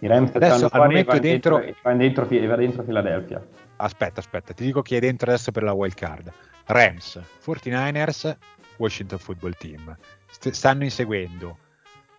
I 0.00 0.06
Rams 0.08 0.34
Adesso, 0.34 0.66
stanno 0.68 0.68
fuori 0.68 0.98
e 0.98 1.04
vanno 1.04 1.20
dentro- 1.20 1.56
dentro, 1.58 1.72
e 1.72 1.74
va 1.82 1.92
dentro, 1.94 2.28
e 2.28 2.46
va 2.46 2.56
dentro 2.56 2.82
Philadelphia. 2.82 3.42
Aspetta, 3.76 4.20
aspetta, 4.20 4.52
ti 4.52 4.64
dico 4.64 4.82
chi 4.82 4.96
è 4.96 5.00
dentro 5.00 5.30
adesso 5.30 5.50
per 5.50 5.62
la 5.62 5.72
wild 5.72 5.94
card. 5.94 6.32
Rams, 6.66 7.20
49ers, 7.44 8.36
Washington 8.76 9.18
Football 9.18 9.54
Team. 9.58 9.96
St- 10.30 10.50
stanno 10.50 10.84
inseguendo 10.84 11.58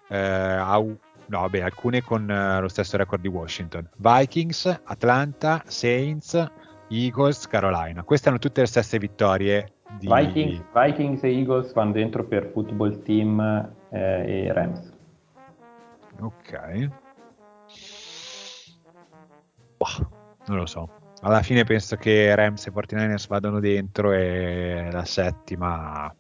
eh, 0.08 0.18
au- 0.18 0.98
no, 1.28 1.40
vabbè, 1.40 1.62
alcune 1.62 2.02
con 2.02 2.30
eh, 2.30 2.60
lo 2.60 2.68
stesso 2.68 2.98
record 2.98 3.22
di 3.22 3.28
Washington. 3.28 3.90
Vikings, 3.98 4.82
Atlanta, 4.84 5.64
Saints, 5.66 6.52
Eagles, 6.90 7.48
Carolina. 7.48 8.04
Queste 8.04 8.30
hanno 8.30 8.38
tutte 8.38 8.62
le 8.62 8.68
stesse 8.68 9.00
vittorie 9.00 9.74
di 9.98 10.08
Vikings, 10.08 10.64
Vikings 10.74 11.24
e 11.24 11.38
Eagles 11.38 11.74
vanno 11.74 11.92
dentro 11.94 12.24
per 12.26 12.50
football 12.52 13.02
team 13.04 13.40
eh, 13.90 14.46
e 14.48 14.54
Rams. 14.54 14.94
Ok. 16.20 16.90
Boh, 19.78 20.10
non 20.48 20.58
lo 20.58 20.66
so. 20.66 20.90
Alla 21.22 21.42
fine 21.42 21.64
penso 21.64 21.96
che 21.96 22.36
Rams 22.36 22.68
e 22.68 22.72
49ers 22.72 23.28
vadano 23.28 23.60
dentro 23.60 24.12
e 24.12 24.90
la 24.92 25.06
settima 25.06 26.14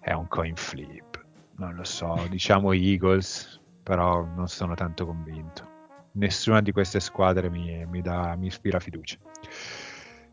è 0.00 0.12
un 0.12 0.26
coin 0.26 0.56
flip. 0.56 1.24
Non 1.56 1.74
lo 1.74 1.84
so, 1.84 2.26
diciamo 2.30 2.72
Eagles, 2.72 3.60
però 3.82 4.24
non 4.24 4.48
sono 4.48 4.74
tanto 4.74 5.06
convinto. 5.06 5.66
Nessuna 6.12 6.60
di 6.60 6.72
queste 6.72 6.98
squadre 6.98 7.50
mi, 7.50 7.84
mi 7.86 8.00
dà- 8.00 8.34
mi 8.36 8.46
ispira 8.46 8.80
fiducia. 8.80 9.16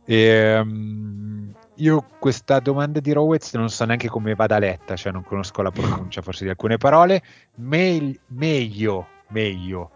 Ehm, 0.06 1.54
io 1.76 2.06
questa 2.20 2.60
domanda 2.60 3.00
di 3.00 3.12
Rowetz 3.12 3.54
non 3.56 3.70
so 3.70 3.86
neanche 3.86 4.08
come 4.08 4.34
vada 4.34 4.60
letta, 4.60 4.96
cioè 4.96 5.12
non 5.12 5.24
conosco 5.24 5.62
la 5.62 5.72
pronuncia 5.72 6.22
forse 6.22 6.46
di 6.46 6.50
alcune 6.50 6.78
parole. 6.78 7.22
Meglio, 7.56 8.20
meglio, 8.28 9.08
meglio 9.30 9.92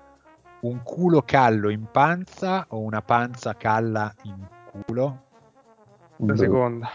un 0.62 0.82
culo 0.84 1.22
callo 1.26 1.70
in 1.70 1.86
panza 1.92 2.66
o 2.70 2.80
una 2.80 3.02
panza 3.02 3.56
calla 3.56 4.14
in 4.24 4.46
culo? 4.86 5.18
La 6.18 6.36
seconda. 6.36 6.90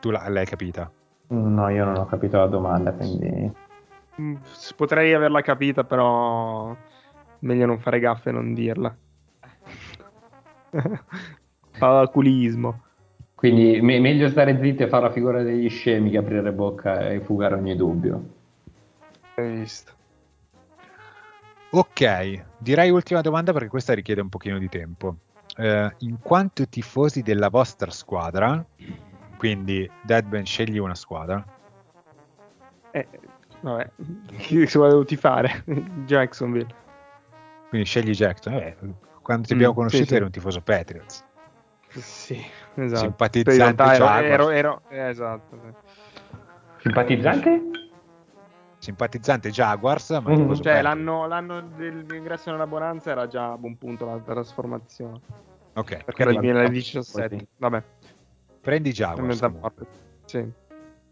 Tu 0.00 0.10
la- 0.10 0.28
l'hai 0.28 0.46
capita? 0.46 0.90
No, 1.28 1.68
io 1.68 1.84
non 1.84 1.96
ho 1.96 2.06
capito 2.06 2.38
la 2.38 2.46
domanda, 2.46 2.92
quindi... 2.92 3.52
Mm, 4.20 4.36
Potrei 4.76 5.12
averla 5.12 5.42
capita, 5.42 5.84
però 5.84 6.74
meglio 7.40 7.66
non 7.66 7.78
fare 7.78 8.00
gaffe 8.00 8.30
e 8.30 8.32
non 8.32 8.54
dirla. 8.54 8.96
Paraculismo. 11.78 12.82
Quindi 13.34 13.80
me- 13.82 14.00
meglio 14.00 14.28
stare 14.28 14.58
zitti 14.60 14.82
e 14.84 14.88
fare 14.88 15.06
la 15.08 15.12
figura 15.12 15.42
degli 15.42 15.68
scemi 15.68 16.10
che 16.10 16.18
aprire 16.18 16.52
bocca 16.52 17.10
e 17.10 17.20
fugare 17.20 17.54
ogni 17.54 17.76
dubbio. 17.76 18.22
Hai 19.34 19.58
visto? 19.58 19.92
Ok, 21.70 22.44
direi 22.58 22.90
ultima 22.90 23.20
domanda 23.20 23.52
perché 23.52 23.68
questa 23.68 23.92
richiede 23.94 24.20
un 24.20 24.28
pochino 24.28 24.58
di 24.58 24.68
tempo. 24.68 25.16
Eh, 25.56 25.94
in 26.00 26.18
quanto 26.20 26.66
tifosi 26.68 27.22
della 27.22 27.48
vostra 27.48 27.90
squadra, 27.90 28.64
quindi 29.36 29.88
Deadman 30.04 30.44
scegli 30.44 30.78
una 30.78 30.94
squadra, 30.94 31.44
Eh, 32.92 33.06
vabbè, 33.60 33.90
chi 34.38 34.66
se 34.66 34.78
volevo 34.78 35.04
tifare? 35.04 35.64
Jacksonville. 36.06 36.74
quindi 37.68 37.86
scegli 37.86 38.12
Jackson. 38.12 38.54
Eh, 38.54 38.76
quando 39.22 39.46
ti 39.46 39.52
Mm, 39.52 39.56
abbiamo 39.56 39.72
sì, 39.72 39.78
conosciuto 39.78 40.08
sì. 40.08 40.14
eri 40.14 40.24
un 40.24 40.30
tifoso 40.30 40.60
Patriots. 40.60 41.24
Sì, 41.90 42.42
esatto. 42.76 43.00
Simpatizzante 43.00 43.82
ero, 43.82 44.08
ero, 44.08 44.50
ero- 44.50 44.82
eh, 44.88 45.08
esatto. 45.08 45.58
sì. 45.62 45.74
Simpatizzante? 46.82 47.62
Simpatizzante 48.86 49.50
Jaguars, 49.50 50.10
ma 50.10 50.32
tifoso 50.32 50.62
Cioè, 50.62 50.80
l'anno, 50.80 51.26
l'anno 51.26 51.60
dell'ingresso 51.60 52.52
nella 52.52 52.68
Bonanza 52.68 53.10
era 53.10 53.26
già 53.26 53.50
a 53.50 53.58
buon 53.58 53.76
punto 53.76 54.06
la 54.06 54.20
trasformazione. 54.20 55.20
Ok, 55.74 56.04
Perché 56.04 56.22
era 56.22 56.30
il 56.30 56.38
quindi 56.38 56.56
2017. 56.56 57.28
Così. 57.28 57.48
Vabbè, 57.56 57.82
prendi 58.60 58.92
Jaguars. 58.92 59.44
Sì. 60.26 60.52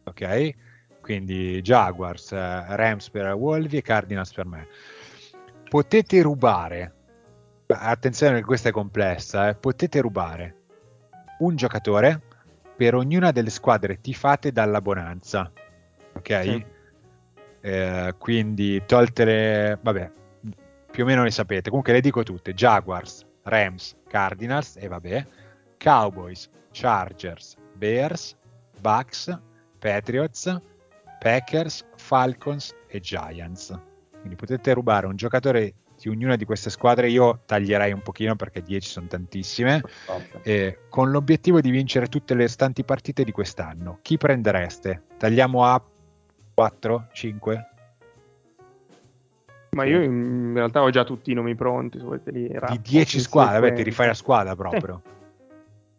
ok? 0.04 0.54
Quindi 1.00 1.60
Jaguars, 1.62 2.30
eh, 2.30 2.76
Rams 2.76 3.10
per 3.10 3.32
Wolvi 3.32 3.78
e 3.78 3.82
Cardinals 3.82 4.32
per 4.32 4.46
me. 4.46 4.68
Potete 5.68 6.22
rubare, 6.22 6.94
attenzione 7.66 8.38
che 8.38 8.44
questa 8.44 8.68
è 8.68 8.72
complessa, 8.72 9.48
eh, 9.48 9.56
potete 9.56 10.00
rubare 10.00 10.58
un 11.40 11.56
giocatore 11.56 12.22
per 12.76 12.94
ognuna 12.94 13.32
delle 13.32 13.50
squadre 13.50 14.00
tifate 14.00 14.52
dalla 14.52 14.80
Bonanza, 14.80 15.50
ok? 16.12 16.42
Sì. 16.42 16.72
Eh, 17.64 18.14
quindi 18.18 18.82
tolte 18.84 19.24
le... 19.24 19.78
vabbè, 19.80 20.10
più 20.90 21.02
o 21.02 21.06
meno 21.06 21.22
le 21.22 21.30
sapete. 21.30 21.70
Comunque 21.70 21.94
le 21.94 22.02
dico 22.02 22.22
tutte. 22.22 22.52
Jaguars, 22.52 23.24
Rams, 23.44 23.96
Cardinals 24.06 24.76
e 24.76 24.86
vabbè. 24.86 25.26
Cowboys, 25.78 26.50
Chargers, 26.72 27.56
Bears, 27.74 28.36
Bucks, 28.80 29.34
Patriots, 29.78 30.54
Packers, 31.18 31.86
Falcons 31.96 32.74
e 32.86 33.00
Giants. 33.00 33.74
Quindi 34.18 34.36
potete 34.36 34.74
rubare 34.74 35.06
un 35.06 35.16
giocatore 35.16 35.72
di 35.98 36.10
ognuna 36.10 36.36
di 36.36 36.44
queste 36.44 36.68
squadre. 36.68 37.08
Io 37.08 37.40
taglierei 37.46 37.92
un 37.92 38.02
pochino 38.02 38.36
perché 38.36 38.62
10 38.62 38.88
sono 38.88 39.06
tantissime. 39.06 39.80
Eh, 40.42 40.80
con 40.90 41.10
l'obiettivo 41.10 41.62
di 41.62 41.70
vincere 41.70 42.08
tutte 42.08 42.34
le 42.34 42.42
restanti 42.42 42.84
partite 42.84 43.24
di 43.24 43.32
quest'anno. 43.32 44.00
Chi 44.02 44.18
prendereste? 44.18 45.04
Tagliamo 45.16 45.64
a 45.64 45.82
4, 46.54 47.08
5? 47.12 47.68
Ma 49.72 49.84
io 49.84 50.02
in 50.02 50.52
realtà 50.54 50.82
ho 50.82 50.90
già 50.90 51.04
tutti 51.04 51.32
i 51.32 51.34
nomi 51.34 51.54
pronti. 51.54 52.00
Di 52.24 52.80
10 52.80 53.20
squadre, 53.20 53.60
vabbè, 53.60 53.74
ti 53.74 53.82
rifai 53.82 54.06
la 54.06 54.14
squadra 54.14 54.54
proprio. 54.54 55.02
Sì. 55.04 55.12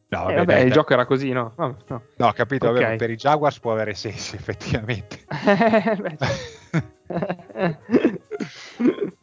No, 0.07 0.19
vabbè, 0.19 0.31
eh, 0.31 0.35
vabbè 0.35 0.45
dai, 0.45 0.61
il 0.61 0.67
dai. 0.67 0.71
gioco 0.71 0.93
era 0.93 1.05
così, 1.05 1.31
no? 1.31 1.51
No, 1.57 1.75
no. 1.87 2.03
no 2.15 2.31
capito, 2.31 2.69
okay. 2.69 2.81
vabbè, 2.81 2.95
per 2.95 3.09
i 3.09 3.15
Jaguars 3.15 3.59
può 3.59 3.73
avere 3.73 3.95
senso, 3.95 4.37
effettivamente. 4.37 5.25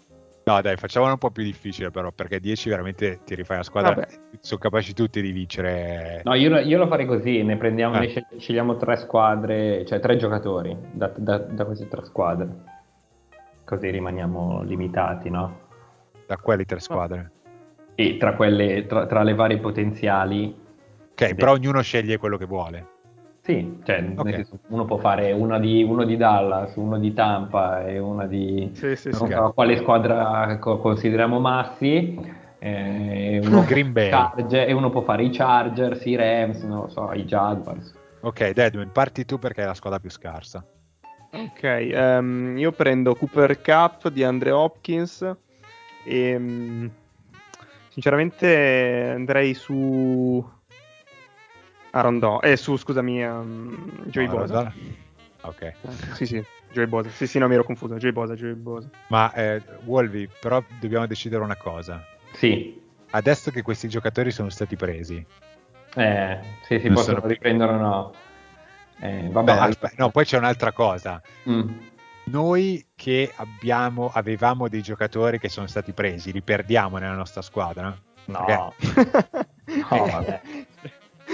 no, 0.55 0.61
dai, 0.61 0.76
facciamolo 0.76 1.12
un 1.12 1.18
po' 1.18 1.30
più 1.30 1.42
difficile 1.42 1.90
però, 1.90 2.11
perché 2.12 2.40
10 2.40 2.68
veramente 2.68 3.20
ti 3.24 3.34
rifai 3.34 3.59
la 3.59 3.62
squadra, 3.62 3.94
vabbè. 3.94 4.09
sono 4.40 4.61
capaci 4.61 4.92
tutti 4.94 5.20
di 5.20 5.30
vincere. 5.32 6.22
No, 6.24 6.34
io, 6.34 6.59
io 6.59 6.78
lo 6.78 6.86
farei 6.86 7.07
così, 7.07 7.42
ne 7.42 7.57
prendiamo, 7.57 8.00
eh. 8.00 8.12
ne 8.30 8.38
scegliamo 8.38 8.76
tre 8.76 8.96
squadre, 8.96 9.84
cioè 9.86 10.00
tre 10.00 10.16
giocatori 10.16 10.76
da, 10.92 11.12
da, 11.16 11.38
da 11.38 11.64
queste 11.64 11.88
tre 11.88 12.05
squadre. 12.05 12.48
Così 13.64 13.90
rimaniamo 13.90 14.62
limitati, 14.62 15.30
no? 15.30 15.61
Da 16.26 16.36
quelle 16.36 16.64
tre 16.64 16.80
squadre? 16.80 17.30
Sì, 17.94 18.16
tra, 18.16 18.34
quelle, 18.34 18.86
tra, 18.86 19.07
tra 19.07 19.22
le 19.22 19.34
varie 19.34 19.59
potenziali 19.59 20.61
Ok, 21.12 21.34
però 21.34 21.53
ognuno 21.53 21.82
sceglie 21.82 22.16
quello 22.16 22.36
che 22.36 22.46
vuole. 22.46 22.86
Sì, 23.43 23.80
cioè, 23.82 24.12
okay. 24.14 24.34
senso, 24.34 24.61
uno 24.68 24.84
può 24.84 24.99
fare 24.99 25.32
uno 25.32 25.59
di, 25.59 25.82
uno 25.82 26.05
di, 26.05 26.16
Dallas, 26.16 26.76
uno 26.76 26.97
di 26.97 27.12
Tampa 27.12 27.84
e 27.84 27.99
una 27.99 28.26
di... 28.26 28.70
Sì, 28.72 28.95
sì, 28.95 29.11
non 29.11 29.26
sì. 29.26 29.32
so 29.32 29.53
quale 29.53 29.76
squadra 29.78 30.59
consideriamo 30.61 31.40
massi. 31.40 32.16
Eh, 32.61 33.40
uno 33.43 33.64
Green 33.66 33.93
Bay. 33.93 34.11
Charger, 34.11 34.68
e 34.68 34.72
uno 34.72 34.90
può 34.90 35.03
fare 35.03 35.24
i 35.24 35.30
Chargers, 35.30 36.05
i 36.05 36.14
Rams, 36.14 36.62
non 36.62 36.82
lo 36.82 36.88
so, 36.88 37.11
i 37.14 37.24
Jaguars. 37.24 37.93
Ok, 38.20 38.51
Deadman, 38.53 38.93
parti 38.93 39.24
tu 39.24 39.40
perché 39.40 39.62
è 39.62 39.66
la 39.66 39.74
squadra 39.74 39.99
più 39.99 40.11
scarsa. 40.11 40.64
Ok, 41.32 41.90
um, 41.93 42.57
io 42.57 42.70
prendo 42.70 43.16
Cooper 43.16 43.61
Cup 43.61 44.09
di 44.11 44.22
Andre 44.22 44.53
Hopkins 44.53 45.28
e 46.05 46.36
um, 46.36 46.90
sinceramente 47.88 49.11
andrei 49.16 49.55
su 49.55 50.49
Arondò, 51.95 52.40
eh 52.40 52.57
su 52.57 52.76
scusami, 52.76 53.22
um, 53.22 54.05
Joey 54.07 54.26
no, 54.26 54.36
Bosa. 54.36 54.72
Ok. 55.43 55.72
Sì, 56.14 56.24
sì, 56.24 56.45
Joey 56.72 56.86
Bosa. 56.86 57.11
Sì, 57.11 57.26
sì, 57.26 57.38
no, 57.38 57.49
mi 57.49 57.55
ero 57.55 57.64
confuso. 57.64 57.97
Joey 57.97 58.12
Bosa, 58.12 58.34
Joey 58.34 58.55
Bosa. 58.55 58.88
Ma 59.09 59.32
eh, 59.34 59.62
Wolvi, 59.84 60.28
però 60.40 60.62
dobbiamo 60.80 61.07
decidere 61.07 61.43
una 61.43 61.57
cosa. 61.57 62.03
Sì. 62.32 62.80
Adesso 63.11 63.51
che 63.51 63.61
questi 63.61 63.88
giocatori 63.88 64.30
sono 64.30 64.49
stati 64.49 64.74
presi. 64.74 65.24
Eh, 65.95 66.38
sì, 66.62 66.80
si 66.80 66.88
possono 66.88 67.18
sono... 67.18 67.26
riprendere 67.26 67.72
o 67.72 67.76
no. 67.76 68.14
Eh, 68.99 69.28
vabbè, 69.30 69.55
no, 69.55 69.61
aspetta, 69.61 69.95
no, 69.99 70.11
poi 70.11 70.24
c'è 70.24 70.38
un'altra 70.38 70.72
cosa. 70.72 71.20
Mm. 71.47 71.68
Noi 72.24 72.86
che 72.95 73.30
abbiamo, 73.36 74.11
avevamo 74.14 74.68
dei 74.68 74.80
giocatori 74.80 75.38
che 75.38 75.51
sono 75.51 75.66
stati 75.66 75.93
presi, 75.93 76.32
li 76.32 76.40
perdiamo 76.40 76.97
nella 76.97 77.16
nostra 77.16 77.43
squadra? 77.43 77.95
No. 78.26 78.74
Perché... 78.78 79.47
no, 79.90 80.07
vabbè. 80.07 80.40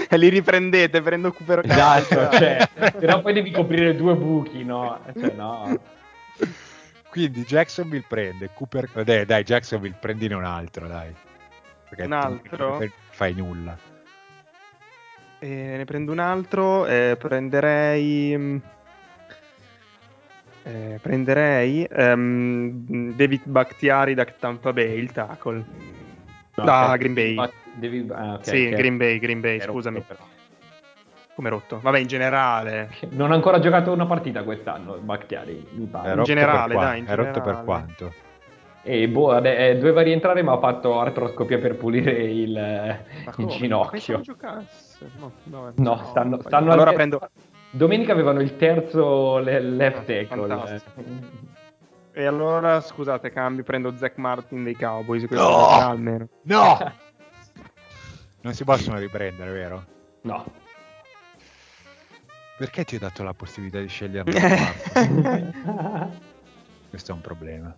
e 0.09 0.17
li 0.17 0.29
riprendete 0.29 1.01
prendo 1.01 1.31
Cooper 1.31 1.61
Esatto, 1.63 2.29
cioè, 2.37 2.67
però 2.97 3.21
poi 3.21 3.33
devi 3.33 3.51
coprire 3.51 3.95
due 3.95 4.15
buchi, 4.15 4.63
no? 4.63 4.99
Cioè, 5.13 5.33
no. 5.35 5.79
Quindi 7.09 7.43
Jacksonville 7.43 8.05
prende 8.07 8.49
Cooper... 8.53 8.89
Dai, 9.03 9.25
dai, 9.25 9.43
Jacksonville 9.43 9.97
prendine 9.99 10.35
un 10.35 10.43
altro, 10.43 10.87
dai. 10.87 11.13
Perché 11.89 12.05
un 12.05 12.13
altro? 12.13 12.83
fai 13.09 13.33
nulla. 13.33 13.77
E 15.39 15.47
ne 15.47 15.85
prendo 15.85 16.11
un 16.11 16.19
altro, 16.19 16.85
eh, 16.85 17.15
prenderei... 17.17 18.61
Eh, 20.63 20.99
prenderei 21.01 21.87
um, 21.89 23.13
David 23.15 23.41
Bakhtiari 23.45 24.13
da 24.13 24.25
Tampa 24.25 24.71
Bay, 24.71 24.99
il 24.99 25.11
tackle. 25.11 25.65
No, 26.55 26.63
da 26.63 26.95
Green 26.97 27.13
Bay. 27.13 27.35
Devi... 27.79 28.07
Ah, 28.11 28.33
okay, 28.33 28.43
sì, 28.43 28.69
Green 28.69 28.97
Bay, 28.97 29.19
Green 29.19 29.39
Bay, 29.39 29.59
scusami. 29.59 30.03
Rotto, 30.07 30.23
Come 31.35 31.49
rotto? 31.49 31.79
Vabbè, 31.81 31.99
in 31.99 32.07
generale. 32.07 32.89
Non 33.09 33.31
ha 33.31 33.35
ancora 33.35 33.59
giocato 33.59 33.91
una 33.91 34.05
partita 34.05 34.43
quest'anno, 34.43 34.99
mi 35.01 35.85
pare. 35.89 36.13
In 36.13 36.23
generale, 36.23 36.75
dai, 36.75 36.99
in 36.99 37.05
È 37.05 37.15
rotto 37.15 37.41
per 37.41 37.61
quanto? 37.63 38.13
E 38.81 39.07
boh, 39.07 39.41
eh, 39.43 39.75
doveva 39.75 40.01
rientrare 40.01 40.41
ma 40.41 40.53
ha 40.53 40.59
fatto 40.59 40.99
artroscopia 40.99 41.59
per 41.59 41.75
pulire 41.75 42.11
il, 42.11 42.99
il 43.37 43.45
ginocchio. 43.47 44.21
No, 45.17 45.31
no, 45.43 45.73
no, 45.75 46.03
stanno, 46.05 46.41
stanno 46.41 46.71
allora 46.71 46.93
prendo... 46.93 47.29
Domenica 47.71 48.13
avevano 48.13 48.41
il 48.41 48.55
terzo 48.55 49.37
left 49.37 50.05
tackle. 50.05 50.81
Eh. 52.13 52.21
E 52.21 52.25
allora, 52.25 52.81
scusate, 52.81 53.29
cambio, 53.29 53.63
prendo 53.63 53.95
Zach 53.95 54.17
Martin 54.17 54.63
dei 54.63 54.75
Cowboys. 54.75 55.23
No! 55.29 55.67
Almeno. 55.67 56.27
No! 56.43 56.77
non 58.41 58.53
si 58.53 58.63
possono 58.63 58.97
riprendere, 58.97 59.51
vero? 59.51 59.85
No. 60.21 60.45
Perché 62.57 62.83
ti 62.83 62.95
ho 62.95 62.99
dato 62.99 63.23
la 63.23 63.33
possibilità 63.33 63.79
di 63.79 63.87
scegliere 63.87 64.31
Questo 66.89 67.11
è 67.11 67.13
un 67.15 67.21
problema. 67.21 67.75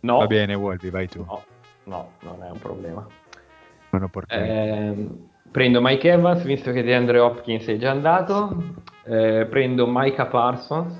No. 0.00 0.18
Va 0.18 0.26
bene, 0.26 0.54
Wolvi, 0.54 0.90
vai 0.90 1.08
tu. 1.08 1.24
No, 1.24 1.44
no, 1.84 2.12
non 2.20 2.42
è 2.42 2.50
un 2.50 2.58
problema. 2.58 3.06
Eh, 4.28 5.08
prendo 5.50 5.80
Mike 5.82 6.10
Evans, 6.10 6.42
visto 6.42 6.72
che 6.72 6.82
DeAndre 6.82 7.18
Hopkins 7.18 7.66
è 7.66 7.76
già 7.76 7.90
andato. 7.90 8.82
Eh, 9.04 9.46
prendo 9.48 9.86
Micah 9.86 10.26
Parsons 10.26 10.98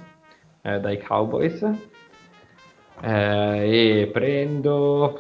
eh, 0.63 0.81
dai 0.81 0.99
Cowboys. 1.03 1.63
Eh, 3.01 4.01
e 4.01 4.07
prendo 4.13 5.19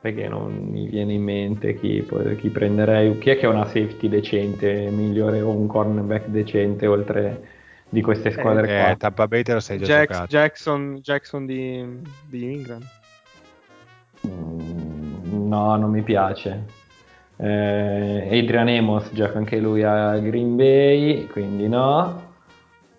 perché 0.00 0.28
non 0.28 0.52
mi 0.70 0.86
viene 0.88 1.14
in 1.14 1.22
mente 1.22 1.78
chi, 1.78 2.06
chi, 2.38 2.48
prenderei 2.50 3.16
chi 3.18 3.30
è 3.30 3.38
che 3.38 3.46
ha 3.46 3.50
una 3.50 3.64
safety 3.64 4.08
decente 4.08 4.88
migliore 4.90 5.40
o 5.40 5.50
un 5.50 5.66
cornerback 5.66 6.26
decente 6.26 6.86
oltre 6.86 7.54
di 7.88 8.02
queste 8.02 8.30
squadre 8.30 8.62
eh, 8.62 8.80
qua. 8.80 8.90
Eh, 8.90 8.96
Tampa 8.96 9.26
Bay 9.26 9.42
te 9.42 9.54
lo 9.54 9.60
sei 9.60 9.78
già 9.78 9.86
Jack, 9.86 10.10
giocato. 10.10 10.26
Jackson, 10.26 10.98
Jackson 11.02 11.46
di, 11.46 12.02
di 12.28 12.52
Ingram 12.52 12.82
mm, 14.26 15.48
no 15.48 15.76
non 15.76 15.90
mi 15.90 16.02
piace. 16.02 16.84
Eh, 17.38 18.28
Adrian 18.30 18.68
Amos 18.68 19.10
gioca 19.12 19.36
anche 19.36 19.58
lui 19.58 19.82
a 19.82 20.18
Green 20.18 20.56
Bay 20.56 21.26
quindi 21.26 21.68
no. 21.68 22.34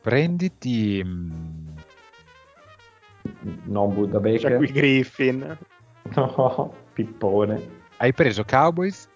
Prenditi 0.01 1.03
non 3.65 3.93
Buddha 3.93 4.19
Baker. 4.19 4.51
C'è 4.51 4.57
qui 4.57 4.71
Griffin. 4.71 5.57
No, 6.15 6.73
pippone. 6.97 7.61
Hai 7.97 8.11
preso 8.11 8.43
Cowboys? 8.43 9.07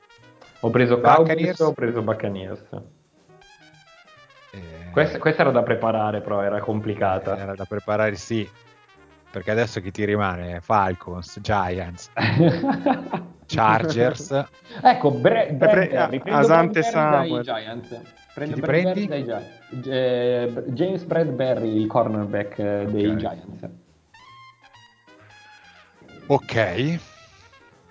Ho 0.60 0.70
preso 0.70 0.98
Buccaneers. 0.98 1.58
Cowboys 1.58 1.60
ho 1.60 1.74
preso 1.74 2.02
Buccaneers. 2.04 2.64
Eh... 4.52 4.90
Questa, 4.92 5.18
questa, 5.18 5.42
era 5.42 5.52
da 5.52 5.64
preparare, 5.64 6.22
però 6.22 6.44
era 6.44 6.60
complicata. 6.60 7.36
Era 7.36 7.56
da 7.56 7.66
preparare, 7.66 8.16
sì. 8.16 8.48
Perché 9.32 9.50
adesso 9.50 9.82
chi 9.82 9.90
ti 9.90 10.06
rimane? 10.06 10.60
Falcons, 10.60 11.40
Giants, 11.42 12.12
Chargers. 13.48 14.46
ecco, 14.84 15.12
Bre- 15.12 15.54
Bradbury, 15.54 16.20
pre- 16.20 16.32
Asante 16.32 16.84
Samuel. 16.84 17.42
Giants. 17.42 18.02
Prendo 18.36 18.56
ti 18.56 18.62
prendi? 18.62 19.08
Dai 19.08 19.24
Giants. 19.24 19.88
Eh, 19.88 20.64
James 20.68 21.04
Bradbury, 21.04 21.82
il 21.82 21.88
cornerback 21.88 22.60
eh, 22.60 22.82
okay. 22.82 22.92
dei 22.92 23.18
Giants. 23.18 23.70
Ok. 26.28 27.00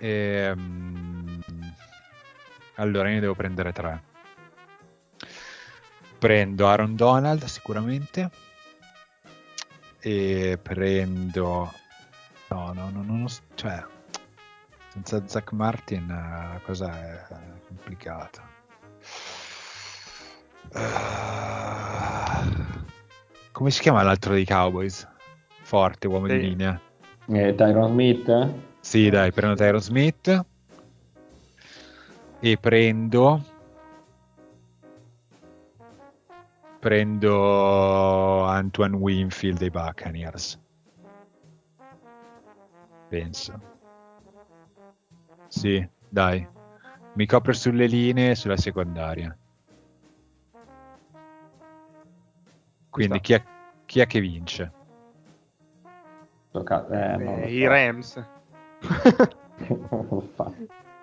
Ehm... 0.01 1.43
Allora, 2.75 3.09
io 3.09 3.13
ne 3.15 3.19
devo 3.19 3.35
prendere 3.35 3.71
tre. 3.71 4.03
Prendo 6.17 6.67
Aaron 6.67 6.95
Donald 6.95 7.43
sicuramente. 7.45 8.29
E 9.99 10.57
prendo... 10.61 11.71
No, 12.49 12.73
no, 12.73 12.89
no, 12.89 13.03
no, 13.03 13.27
cioè... 13.53 13.85
Senza 14.87 15.25
Zach 15.27 15.51
Martin 15.51 16.07
la 16.07 16.59
cosa 16.65 16.91
è 16.91 17.23
complicata. 17.67 18.49
Uh... 20.73 20.79
come 23.51 23.69
si 23.69 23.81
chiama 23.81 24.01
l'altro 24.01 24.33
dei 24.33 24.45
Cowboys? 24.45 25.07
Forte, 25.61 26.07
uomo 26.07 26.27
sì. 26.27 26.33
di 26.33 26.41
linea. 26.41 26.81
Eh, 27.27 27.53
Tyron 27.55 27.91
Smith? 27.91 28.69
Sì, 28.81 29.09
dai, 29.09 29.31
prendo 29.31 29.55
Tyron 29.55 29.79
Smith. 29.79 30.45
E 32.39 32.57
prendo... 32.57 33.41
Prendo 36.79 38.43
Antoine 38.43 38.95
Winfield 38.95 39.59
dei 39.59 39.69
Buccaneers. 39.69 40.59
Penso. 43.07 43.59
Sì, 45.47 45.87
dai. 46.09 46.47
Mi 47.13 47.25
copre 47.27 47.53
sulle 47.53 47.85
linee 47.85 48.31
e 48.31 48.35
sulla 48.35 48.57
secondaria. 48.57 49.37
Quindi 52.89 53.19
chi 53.21 53.33
è, 53.33 53.43
chi 53.85 53.99
è, 53.99 54.07
che 54.07 54.19
vince? 54.19 54.71
Tocca, 56.51 56.87
eh, 56.89 57.23
eh, 57.23 57.47
so. 57.47 57.47
I 57.47 57.67
Rams. 57.67 58.25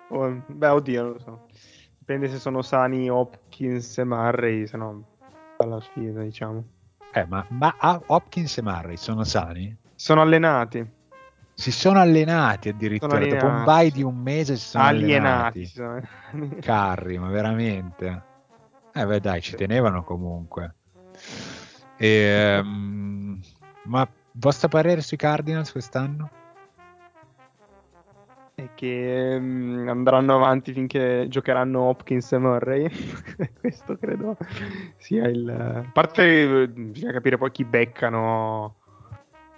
Oh, 0.09 0.43
beh, 0.47 0.67
oddio, 0.67 1.01
non 1.01 1.11
lo 1.13 1.19
so. 1.19 1.47
Dipende 1.97 2.29
se 2.29 2.39
sono 2.39 2.61
sani 2.61 3.09
Hopkins 3.09 3.97
e 3.97 4.03
Murray, 4.03 4.67
se 4.67 4.77
no 4.77 5.03
alla 5.57 5.79
sfida, 5.79 6.21
diciamo. 6.21 6.63
Eh, 7.11 7.25
ma, 7.25 7.45
ma 7.49 7.75
Hopkins 8.07 8.57
e 8.57 8.61
Murray 8.61 8.97
sono 8.97 9.23
sani? 9.23 9.75
Sono 9.95 10.21
allenati. 10.21 10.97
Si 11.53 11.71
sono 11.71 11.99
allenati 11.99 12.69
addirittura. 12.69 13.11
Sono 13.11 13.23
allenati. 13.23 13.45
Dopo 13.45 13.57
un 13.57 13.63
bye 13.65 13.91
di 13.91 14.01
un 14.01 14.15
mese 14.15 14.55
si 14.55 14.67
sono 14.69 14.83
alienati. 14.85 15.71
allenati. 15.75 16.59
Carri, 16.61 17.17
ma 17.17 17.27
veramente. 17.29 18.23
Eh 18.93 19.05
beh 19.05 19.19
dai, 19.19 19.41
ci 19.41 19.55
tenevano 19.55 20.03
comunque. 20.03 20.75
E, 21.97 22.59
um, 22.63 23.39
ma 23.83 24.07
vostro 24.31 24.69
parere 24.69 25.01
sui 25.01 25.17
Cardinals 25.17 25.71
quest'anno? 25.71 26.29
È 28.59 28.69
che 28.75 29.37
um, 29.39 29.85
andranno 29.87 30.35
avanti 30.35 30.73
finché 30.73 31.27
giocheranno 31.29 31.79
Hopkins 31.79 32.29
e 32.33 32.37
Murray. 32.39 32.89
Questo 33.57 33.97
credo 33.97 34.35
sia 34.97 35.29
il. 35.29 35.49
A 35.49 35.89
parte 35.93 36.67
bisogna 36.67 37.13
capire 37.13 37.37
poi 37.37 37.51
chi 37.51 37.63
beccano 37.63 38.75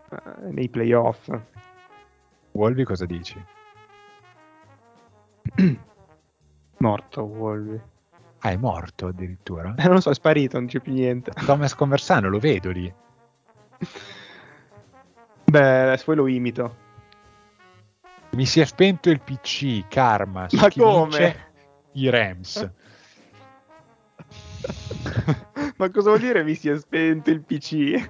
uh, 0.08 0.52
nei 0.52 0.70
playoff. 0.70 1.36
Wolvi 2.52 2.84
cosa 2.84 3.08
dici? 3.08 3.43
Morto 6.78 7.24
Wolvi. 7.24 7.82
Ah, 8.41 8.52
è 8.52 8.58
morto 8.58 9.08
addirittura? 9.08 9.74
Eh, 9.78 9.86
non 9.86 9.93
lo 9.93 9.99
so, 9.99 10.12
è 10.12 10.14
sparito, 10.14 10.60
non 10.60 10.68
c'è 10.68 10.80
più 10.80 10.93
niente. 10.93 11.32
Thomas 11.45 11.74
Conversano, 11.74 12.30
lo 12.30 12.38
vedo 12.38 12.70
lì. 12.70 12.93
Beh, 15.45 15.82
adesso 15.82 16.06
poi 16.06 16.16
lo 16.16 16.28
imito. 16.28 16.80
Mi 18.32 18.45
si 18.45 18.61
è 18.61 18.65
spento 18.65 19.09
il 19.09 19.19
PC, 19.19 19.88
karma. 19.88 20.47
Ma 20.51 20.69
come? 20.71 21.49
I 21.93 22.09
Rams. 22.09 22.71
Ma 25.77 25.89
cosa 25.89 26.09
vuol 26.09 26.19
dire 26.19 26.43
mi 26.43 26.55
si 26.55 26.69
è 26.69 26.77
spento 26.77 27.29
il 27.32 27.41
PC? 27.41 28.09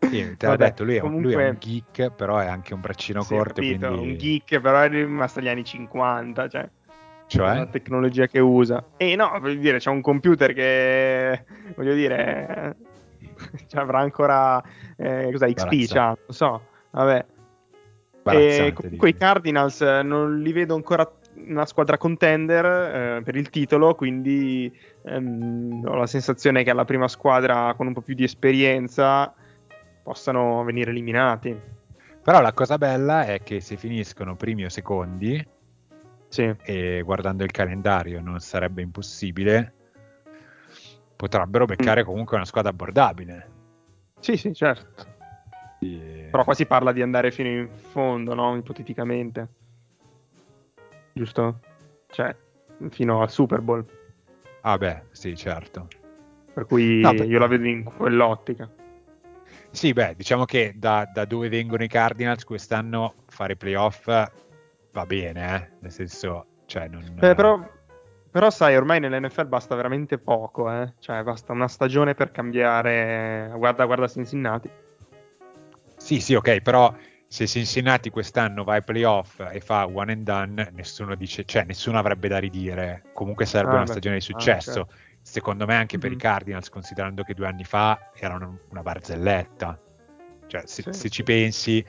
Sì, 0.00 0.36
te 0.36 0.46
l'ha 0.46 0.56
detto, 0.56 0.84
lui 0.84 0.96
è, 0.96 1.00
comunque... 1.00 1.32
lui 1.32 1.42
è, 1.42 1.48
un 1.48 1.56
geek, 1.58 2.10
però 2.10 2.38
è 2.38 2.46
anche 2.46 2.74
un 2.74 2.80
braccino 2.80 3.22
sì, 3.22 3.34
corto. 3.34 3.60
Quindi... 3.60 3.84
Un 3.84 4.16
geek, 4.16 4.60
però 4.60 4.80
è 4.80 4.88
rimasto 4.88 5.38
agli 5.38 5.48
anni 5.48 5.64
50, 5.64 6.48
cioè. 6.48 6.68
Cioè? 7.26 7.54
La 7.54 7.66
tecnologia 7.66 8.26
che 8.26 8.40
usa. 8.40 8.84
E 8.96 9.14
no, 9.14 9.38
voglio 9.40 9.60
dire, 9.60 9.78
c'è 9.78 9.90
un 9.90 10.00
computer 10.00 10.52
che, 10.52 11.44
voglio 11.76 11.94
dire, 11.94 12.76
cioè, 13.68 13.80
avrà 13.80 14.00
ancora, 14.00 14.60
eh, 14.96 15.28
cos'è, 15.30 15.52
XP, 15.52 15.86
cioè, 15.86 16.06
non 16.06 16.16
so, 16.28 16.62
vabbè. 16.90 17.24
E 18.24 18.72
comunque 18.74 19.08
i 19.08 19.16
Cardinals 19.16 19.80
eh, 19.80 20.02
non 20.02 20.40
li 20.40 20.52
vedo 20.52 20.74
ancora 20.74 21.10
una 21.36 21.64
squadra 21.64 21.96
contender 21.96 22.64
eh, 22.64 23.22
per 23.22 23.36
il 23.36 23.48
titolo, 23.50 23.94
quindi 23.94 24.70
ehm, 25.04 25.84
ho 25.86 25.94
la 25.94 26.06
sensazione 26.06 26.62
che 26.62 26.70
alla 26.70 26.84
prima 26.84 27.08
squadra 27.08 27.72
con 27.76 27.86
un 27.86 27.92
po' 27.94 28.02
più 28.02 28.14
di 28.14 28.24
esperienza 28.24 29.32
possano 30.02 30.62
venire 30.64 30.90
eliminati. 30.90 31.56
Però 32.22 32.40
la 32.40 32.52
cosa 32.52 32.76
bella 32.76 33.24
è 33.24 33.42
che 33.42 33.60
se 33.60 33.76
finiscono 33.76 34.36
primi 34.36 34.64
o 34.64 34.68
secondi, 34.68 35.42
sì. 36.28 36.54
e 36.62 37.00
guardando 37.02 37.44
il 37.44 37.50
calendario 37.50 38.20
non 38.20 38.38
sarebbe 38.40 38.82
impossibile, 38.82 39.72
potrebbero 41.16 41.64
beccare 41.64 42.02
mm. 42.02 42.04
comunque 42.04 42.36
una 42.36 42.44
squadra 42.44 42.70
abbordabile. 42.70 43.50
Sì, 44.20 44.36
sì, 44.36 44.52
certo. 44.52 45.09
E... 45.80 46.28
Però 46.30 46.44
qua 46.44 46.54
si 46.54 46.66
parla 46.66 46.92
di 46.92 47.02
andare 47.02 47.30
fino 47.30 47.48
in 47.48 47.68
fondo, 47.68 48.34
no? 48.34 48.56
Ipoteticamente. 48.56 49.48
Giusto? 51.12 51.60
Cioè, 52.08 52.34
fino 52.90 53.22
al 53.22 53.30
Super 53.30 53.60
Bowl. 53.60 53.84
Ah 54.62 54.76
beh, 54.76 55.02
sì, 55.10 55.36
certo. 55.36 55.88
Per 56.52 56.66
cui 56.66 57.00
no, 57.00 57.14
per... 57.14 57.26
io 57.26 57.38
la 57.38 57.46
vedo 57.46 57.66
in 57.66 57.84
quell'ottica. 57.84 58.70
Sì, 59.70 59.92
beh, 59.92 60.14
diciamo 60.16 60.44
che 60.44 60.74
da, 60.76 61.08
da, 61.12 61.24
dove 61.24 61.48
vengono 61.48 61.84
i 61.84 61.88
Cardinals 61.88 62.44
quest'anno 62.44 63.14
fare 63.28 63.56
playoff 63.56 64.06
va 64.92 65.06
bene, 65.06 65.56
eh? 65.56 65.68
nel 65.80 65.92
senso, 65.92 66.46
cioè 66.66 66.88
non... 66.88 67.02
Eh, 67.20 67.34
però, 67.34 67.64
però, 68.30 68.50
sai, 68.50 68.76
ormai 68.76 68.98
nell'NFL 68.98 69.46
basta 69.46 69.76
veramente 69.76 70.18
poco, 70.18 70.70
eh? 70.70 70.94
cioè 70.98 71.22
basta 71.22 71.52
una 71.52 71.68
stagione 71.68 72.14
per 72.14 72.32
cambiare, 72.32 73.52
guarda, 73.56 73.84
guarda 73.84 74.08
Cincinnati. 74.08 74.68
Sì, 76.10 76.18
sì, 76.18 76.34
ok, 76.34 76.60
però 76.60 76.92
se 77.28 77.46
Cincinnati 77.46 78.10
quest'anno 78.10 78.64
va 78.64 78.72
ai 78.72 78.82
playoff 78.82 79.40
e 79.52 79.60
fa 79.60 79.86
one 79.86 80.10
and 80.10 80.24
done, 80.24 80.70
nessuno 80.72 81.14
dice, 81.14 81.44
cioè 81.44 81.62
nessuno 81.62 82.00
avrebbe 82.00 82.26
da 82.26 82.38
ridire, 82.38 83.04
comunque 83.12 83.46
sarebbe 83.46 83.70
ah, 83.70 83.76
una 83.76 83.84
beh. 83.84 83.90
stagione 83.90 84.16
di 84.16 84.22
successo. 84.22 84.80
Ah, 84.80 84.82
okay 84.82 85.08
secondo 85.22 85.66
me 85.66 85.76
anche 85.76 85.98
per 85.98 86.08
mm-hmm. 86.08 86.18
i 86.18 86.22
Cardinals, 86.22 86.68
considerando 86.68 87.22
che 87.22 87.34
due 87.34 87.46
anni 87.46 87.62
fa 87.62 88.10
erano 88.14 88.60
una 88.70 88.82
barzelletta. 88.82 89.78
Cioè, 90.48 90.62
se, 90.64 90.82
sì. 90.82 90.92
se, 90.92 91.08
ci 91.10 91.22
pensi, 91.22 91.84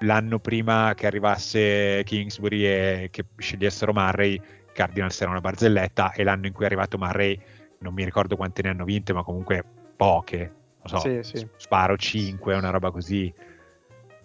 l'anno 0.00 0.38
prima 0.38 0.92
che 0.94 1.08
arrivasse 1.08 2.02
Kingsbury 2.04 2.64
e 2.64 3.08
che 3.10 3.24
scegliessero 3.36 3.92
Murray, 3.92 4.34
i 4.34 4.42
Cardinals 4.72 5.16
erano 5.16 5.38
una 5.38 5.48
barzelletta, 5.48 6.12
e 6.12 6.22
l'anno 6.22 6.46
in 6.46 6.52
cui 6.52 6.62
è 6.62 6.66
arrivato 6.66 6.98
Murray, 6.98 7.36
non 7.78 7.94
mi 7.94 8.04
ricordo 8.04 8.36
quante 8.36 8.62
ne 8.62 8.68
hanno 8.68 8.84
vinte, 8.84 9.12
ma 9.12 9.24
comunque 9.24 9.64
poche. 9.96 10.62
Non 10.86 11.00
so, 11.00 11.08
sì, 11.08 11.20
sì. 11.22 11.48
sparo 11.56 11.96
5, 11.96 12.54
una 12.54 12.70
roba 12.70 12.90
così. 12.90 13.32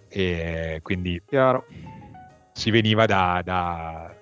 E 0.07 0.79
quindi 0.81 1.21
Chiaro. 1.25 1.65
si 2.51 2.71
veniva 2.71 3.05
da, 3.05 3.41
da, 3.43 4.15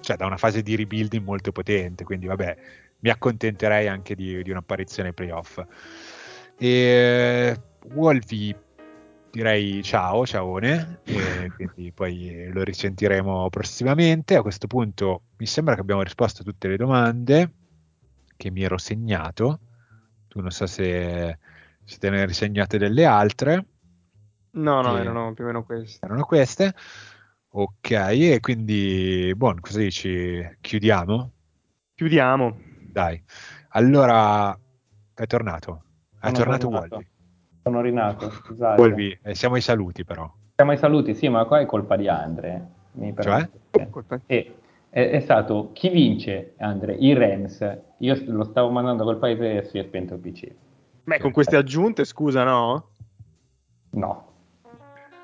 cioè, 0.00 0.16
da 0.16 0.26
una 0.26 0.36
fase 0.36 0.62
di 0.62 0.76
rebuilding 0.76 1.24
molto 1.24 1.52
potente, 1.52 2.04
quindi 2.04 2.26
vabbè, 2.26 2.56
mi 3.00 3.10
accontenterei 3.10 3.88
anche 3.88 4.14
di, 4.14 4.42
di 4.42 4.50
un'apparizione 4.50 5.12
playoff. 5.12 5.62
E 6.56 7.56
Wolvi 7.94 8.54
direi 9.30 9.82
ciao, 9.82 10.26
ciaone, 10.26 11.00
e 11.04 11.50
quindi 11.54 11.92
poi 11.92 12.50
lo 12.52 12.62
risentiremo 12.62 13.48
prossimamente. 13.48 14.36
A 14.36 14.42
questo 14.42 14.66
punto 14.66 15.22
mi 15.38 15.46
sembra 15.46 15.74
che 15.74 15.80
abbiamo 15.80 16.02
risposto 16.02 16.42
a 16.42 16.44
tutte 16.44 16.68
le 16.68 16.76
domande 16.76 17.52
che 18.36 18.50
mi 18.50 18.62
ero 18.62 18.78
segnato. 18.78 19.60
Tu 20.30 20.40
non 20.40 20.50
so 20.50 20.66
se, 20.68 21.38
se 21.82 21.98
te 21.98 22.08
ne 22.08 22.20
eri 22.20 22.32
segnate 22.32 22.78
delle 22.78 23.04
altre. 23.04 23.66
No, 24.52 24.80
no, 24.80 24.96
erano 24.96 25.34
più 25.34 25.42
o 25.42 25.46
meno 25.48 25.64
queste. 25.64 26.06
Erano 26.06 26.24
queste. 26.24 26.72
Ok, 27.48 27.90
e 27.90 28.38
quindi, 28.40 29.32
buon, 29.34 29.58
cosa 29.58 29.80
dici? 29.80 30.40
Chiudiamo? 30.60 31.32
Chiudiamo. 31.96 32.60
Dai, 32.92 33.20
allora 33.70 34.56
è 35.12 35.26
tornato. 35.26 35.82
È 36.20 36.26
sono 36.26 36.36
tornato 36.36 36.68
Wolvi. 36.68 37.08
Sono 37.64 37.80
rinato, 37.80 38.30
scusate. 38.30 38.80
Wolvi, 38.80 39.18
eh, 39.22 39.34
siamo 39.34 39.56
ai 39.56 39.62
saluti 39.62 40.04
però. 40.04 40.32
Siamo 40.54 40.70
ai 40.70 40.78
saluti, 40.78 41.12
sì, 41.16 41.28
ma 41.28 41.44
qua 41.44 41.58
è 41.58 41.66
colpa 41.66 41.96
di 41.96 42.06
Andre. 42.06 42.68
Mi 42.92 43.12
cioè? 43.18 43.48
E, 44.26 44.54
è, 44.90 45.10
è, 45.10 45.20
stato 45.20 45.70
chi 45.72 45.88
vince, 45.88 46.54
Andre? 46.58 46.94
I 46.94 47.14
Rams. 47.14 47.88
Io 48.00 48.16
lo 48.26 48.44
stavo 48.44 48.70
mandando 48.70 49.04
col 49.04 49.18
paese 49.18 49.56
e 49.56 49.64
si 49.64 49.78
è 49.78 49.82
spento 49.84 50.14
il 50.14 50.20
PC. 50.20 50.48
Beh, 51.04 51.18
con 51.18 51.32
queste 51.32 51.56
aggiunte, 51.56 52.04
scusa, 52.04 52.44
no? 52.44 52.90
No. 53.90 54.28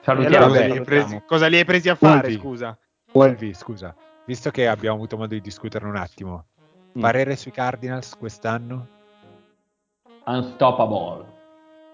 Salutiamo. 0.00 0.46
Allora, 0.46 0.60
cosa, 0.60 0.74
li 0.74 0.80
presi, 0.82 1.22
cosa, 1.26 1.46
li 1.46 1.56
hai 1.56 1.64
presi 1.64 1.88
a 1.88 1.94
fare, 1.94 2.28
Wolvi. 2.28 2.38
scusa? 2.38 2.78
Wolvi, 3.12 3.54
scusa. 3.54 3.94
Visto 4.24 4.50
che 4.50 4.66
abbiamo 4.66 4.96
avuto 4.96 5.16
modo 5.16 5.34
di 5.34 5.40
discutere 5.40 5.84
un 5.86 5.96
attimo, 5.96 6.46
Mm. 6.96 7.00
Parere 7.00 7.36
sui 7.36 7.50
Cardinals 7.50 8.16
quest'anno? 8.16 8.86
Unstoppable. 10.24 11.34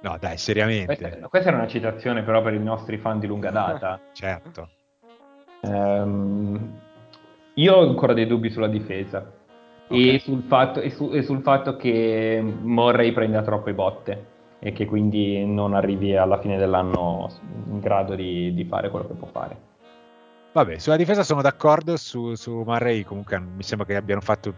No, 0.03 0.17
dai, 0.19 0.39
seriamente. 0.39 0.97
Questa, 0.97 1.29
questa 1.29 1.49
era 1.49 1.59
una 1.59 1.67
citazione 1.67 2.23
però 2.23 2.41
per 2.41 2.55
i 2.55 2.63
nostri 2.63 2.99
fan 2.99 3.19
di 3.19 3.27
lunga 3.27 3.51
data. 3.51 4.01
certo. 4.15 4.69
Um, 5.63 6.79
io 7.55 7.75
ho 7.75 7.83
ancora 7.83 8.13
dei 8.13 8.27
dubbi 8.27 8.51
sulla 8.51 8.69
difesa 8.69 9.41
okay. 9.95 10.15
e, 10.15 10.19
sul 10.19 10.43
fatto, 10.43 10.81
e, 10.81 10.91
su, 10.91 11.11
e, 11.13 11.23
sul 11.23 11.43
fatto, 11.43 11.77
che 11.77 12.43
Morray 12.63 13.13
prenda 13.13 13.43
troppe 13.43 13.73
botte. 13.73 14.31
e 14.65 14.71
che 14.71 14.87
quindi 14.87 15.45
non 15.45 15.75
arrivi 15.75 16.17
alla 16.17 16.39
fine 16.39 16.57
dell'anno 16.57 17.29
in 17.67 17.81
grado 17.81 18.15
di, 18.15 18.55
di 18.55 18.65
fare 18.65 18.91
quello 18.91 19.09
che 19.09 19.15
può 19.15 19.27
fare. 19.27 19.57
Vabbè, 20.53 20.79
sulla 20.79 20.97
difesa 20.97 21.25
sono 21.25 21.43
d'accordo, 21.43 21.97
su, 21.97 22.35
su 22.35 22.63
Murray 22.65 23.03
comunque 23.03 23.41
mi 23.41 23.65
sembra 23.65 23.87
che 23.87 23.97
abbiano 23.97 24.21
fatto, 24.21 24.55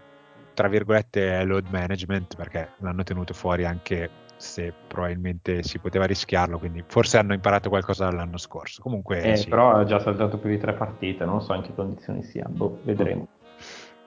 tra 0.52 0.68
virgolette, 0.68 1.42
load 1.44 1.68
management 1.70 2.36
perché 2.36 2.72
l'hanno 2.80 3.02
tenuto 3.02 3.32
fuori 3.32 3.64
anche 3.64 4.10
se 4.36 4.74
probabilmente 4.86 5.62
si 5.62 5.78
poteva 5.78 6.04
rischiarlo, 6.04 6.58
quindi 6.58 6.84
forse 6.86 7.16
hanno 7.16 7.32
imparato 7.32 7.70
qualcosa 7.70 8.04
dall'anno 8.04 8.36
scorso. 8.36 8.82
Comunque, 8.82 9.22
eh, 9.22 9.36
sì. 9.36 9.48
Però 9.48 9.72
ha 9.72 9.84
già 9.84 10.00
saltato 10.00 10.36
più 10.36 10.50
di 10.50 10.58
tre 10.58 10.74
partite, 10.74 11.24
non 11.24 11.40
so 11.40 11.54
in 11.54 11.62
che 11.62 11.72
condizioni 11.74 12.22
sia, 12.24 12.44
boh, 12.46 12.80
vedremo. 12.82 13.28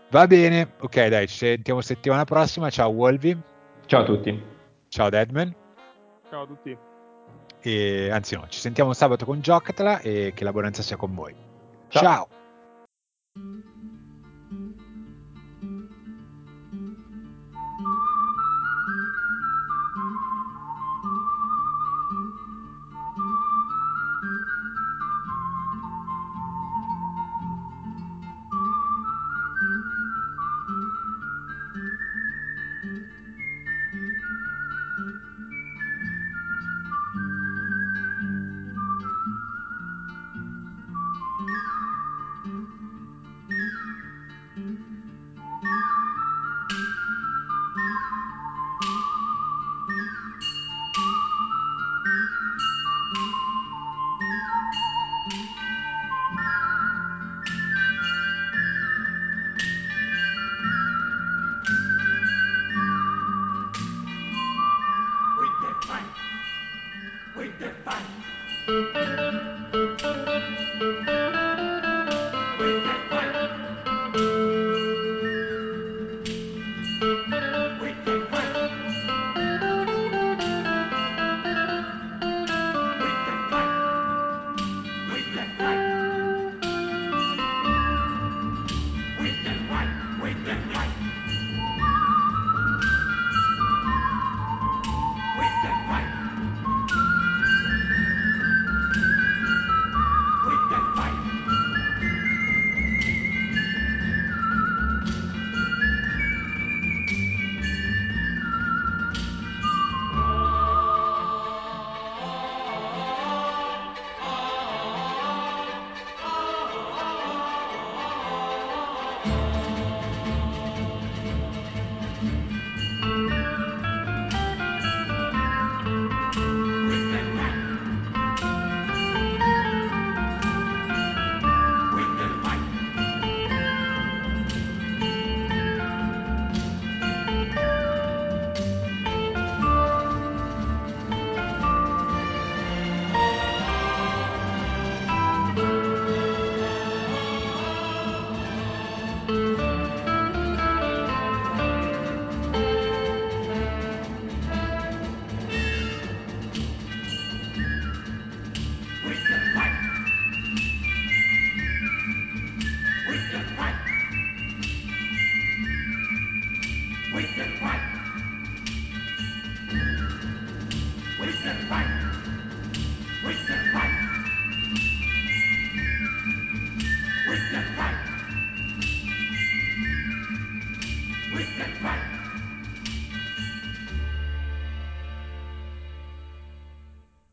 Va 0.09 0.25
bene, 0.25 0.71
ok 0.79 1.07
dai, 1.07 1.27
ci 1.27 1.37
sentiamo 1.37 1.81
settimana 1.81 2.23
prossima, 2.23 2.69
ciao 2.69 2.89
Wolvi. 2.89 3.37
Ciao 3.87 4.01
a 4.01 4.05
tutti. 4.05 4.41
Ciao 4.87 5.09
Deadman. 5.09 5.53
Ciao 6.29 6.43
a 6.43 6.47
tutti. 6.47 6.77
E, 7.59 8.09
anzi 8.09 8.35
no, 8.35 8.47
ci 8.47 8.59
sentiamo 8.59 8.93
sabato 8.93 9.25
con 9.25 9.41
Giocatela 9.41 9.99
e 9.99 10.31
che 10.33 10.43
la 10.45 10.51
buonanza 10.51 10.81
sia 10.81 10.95
con 10.95 11.13
voi. 11.13 11.35
Ciao. 11.89 12.01
Ciao. 12.03 13.66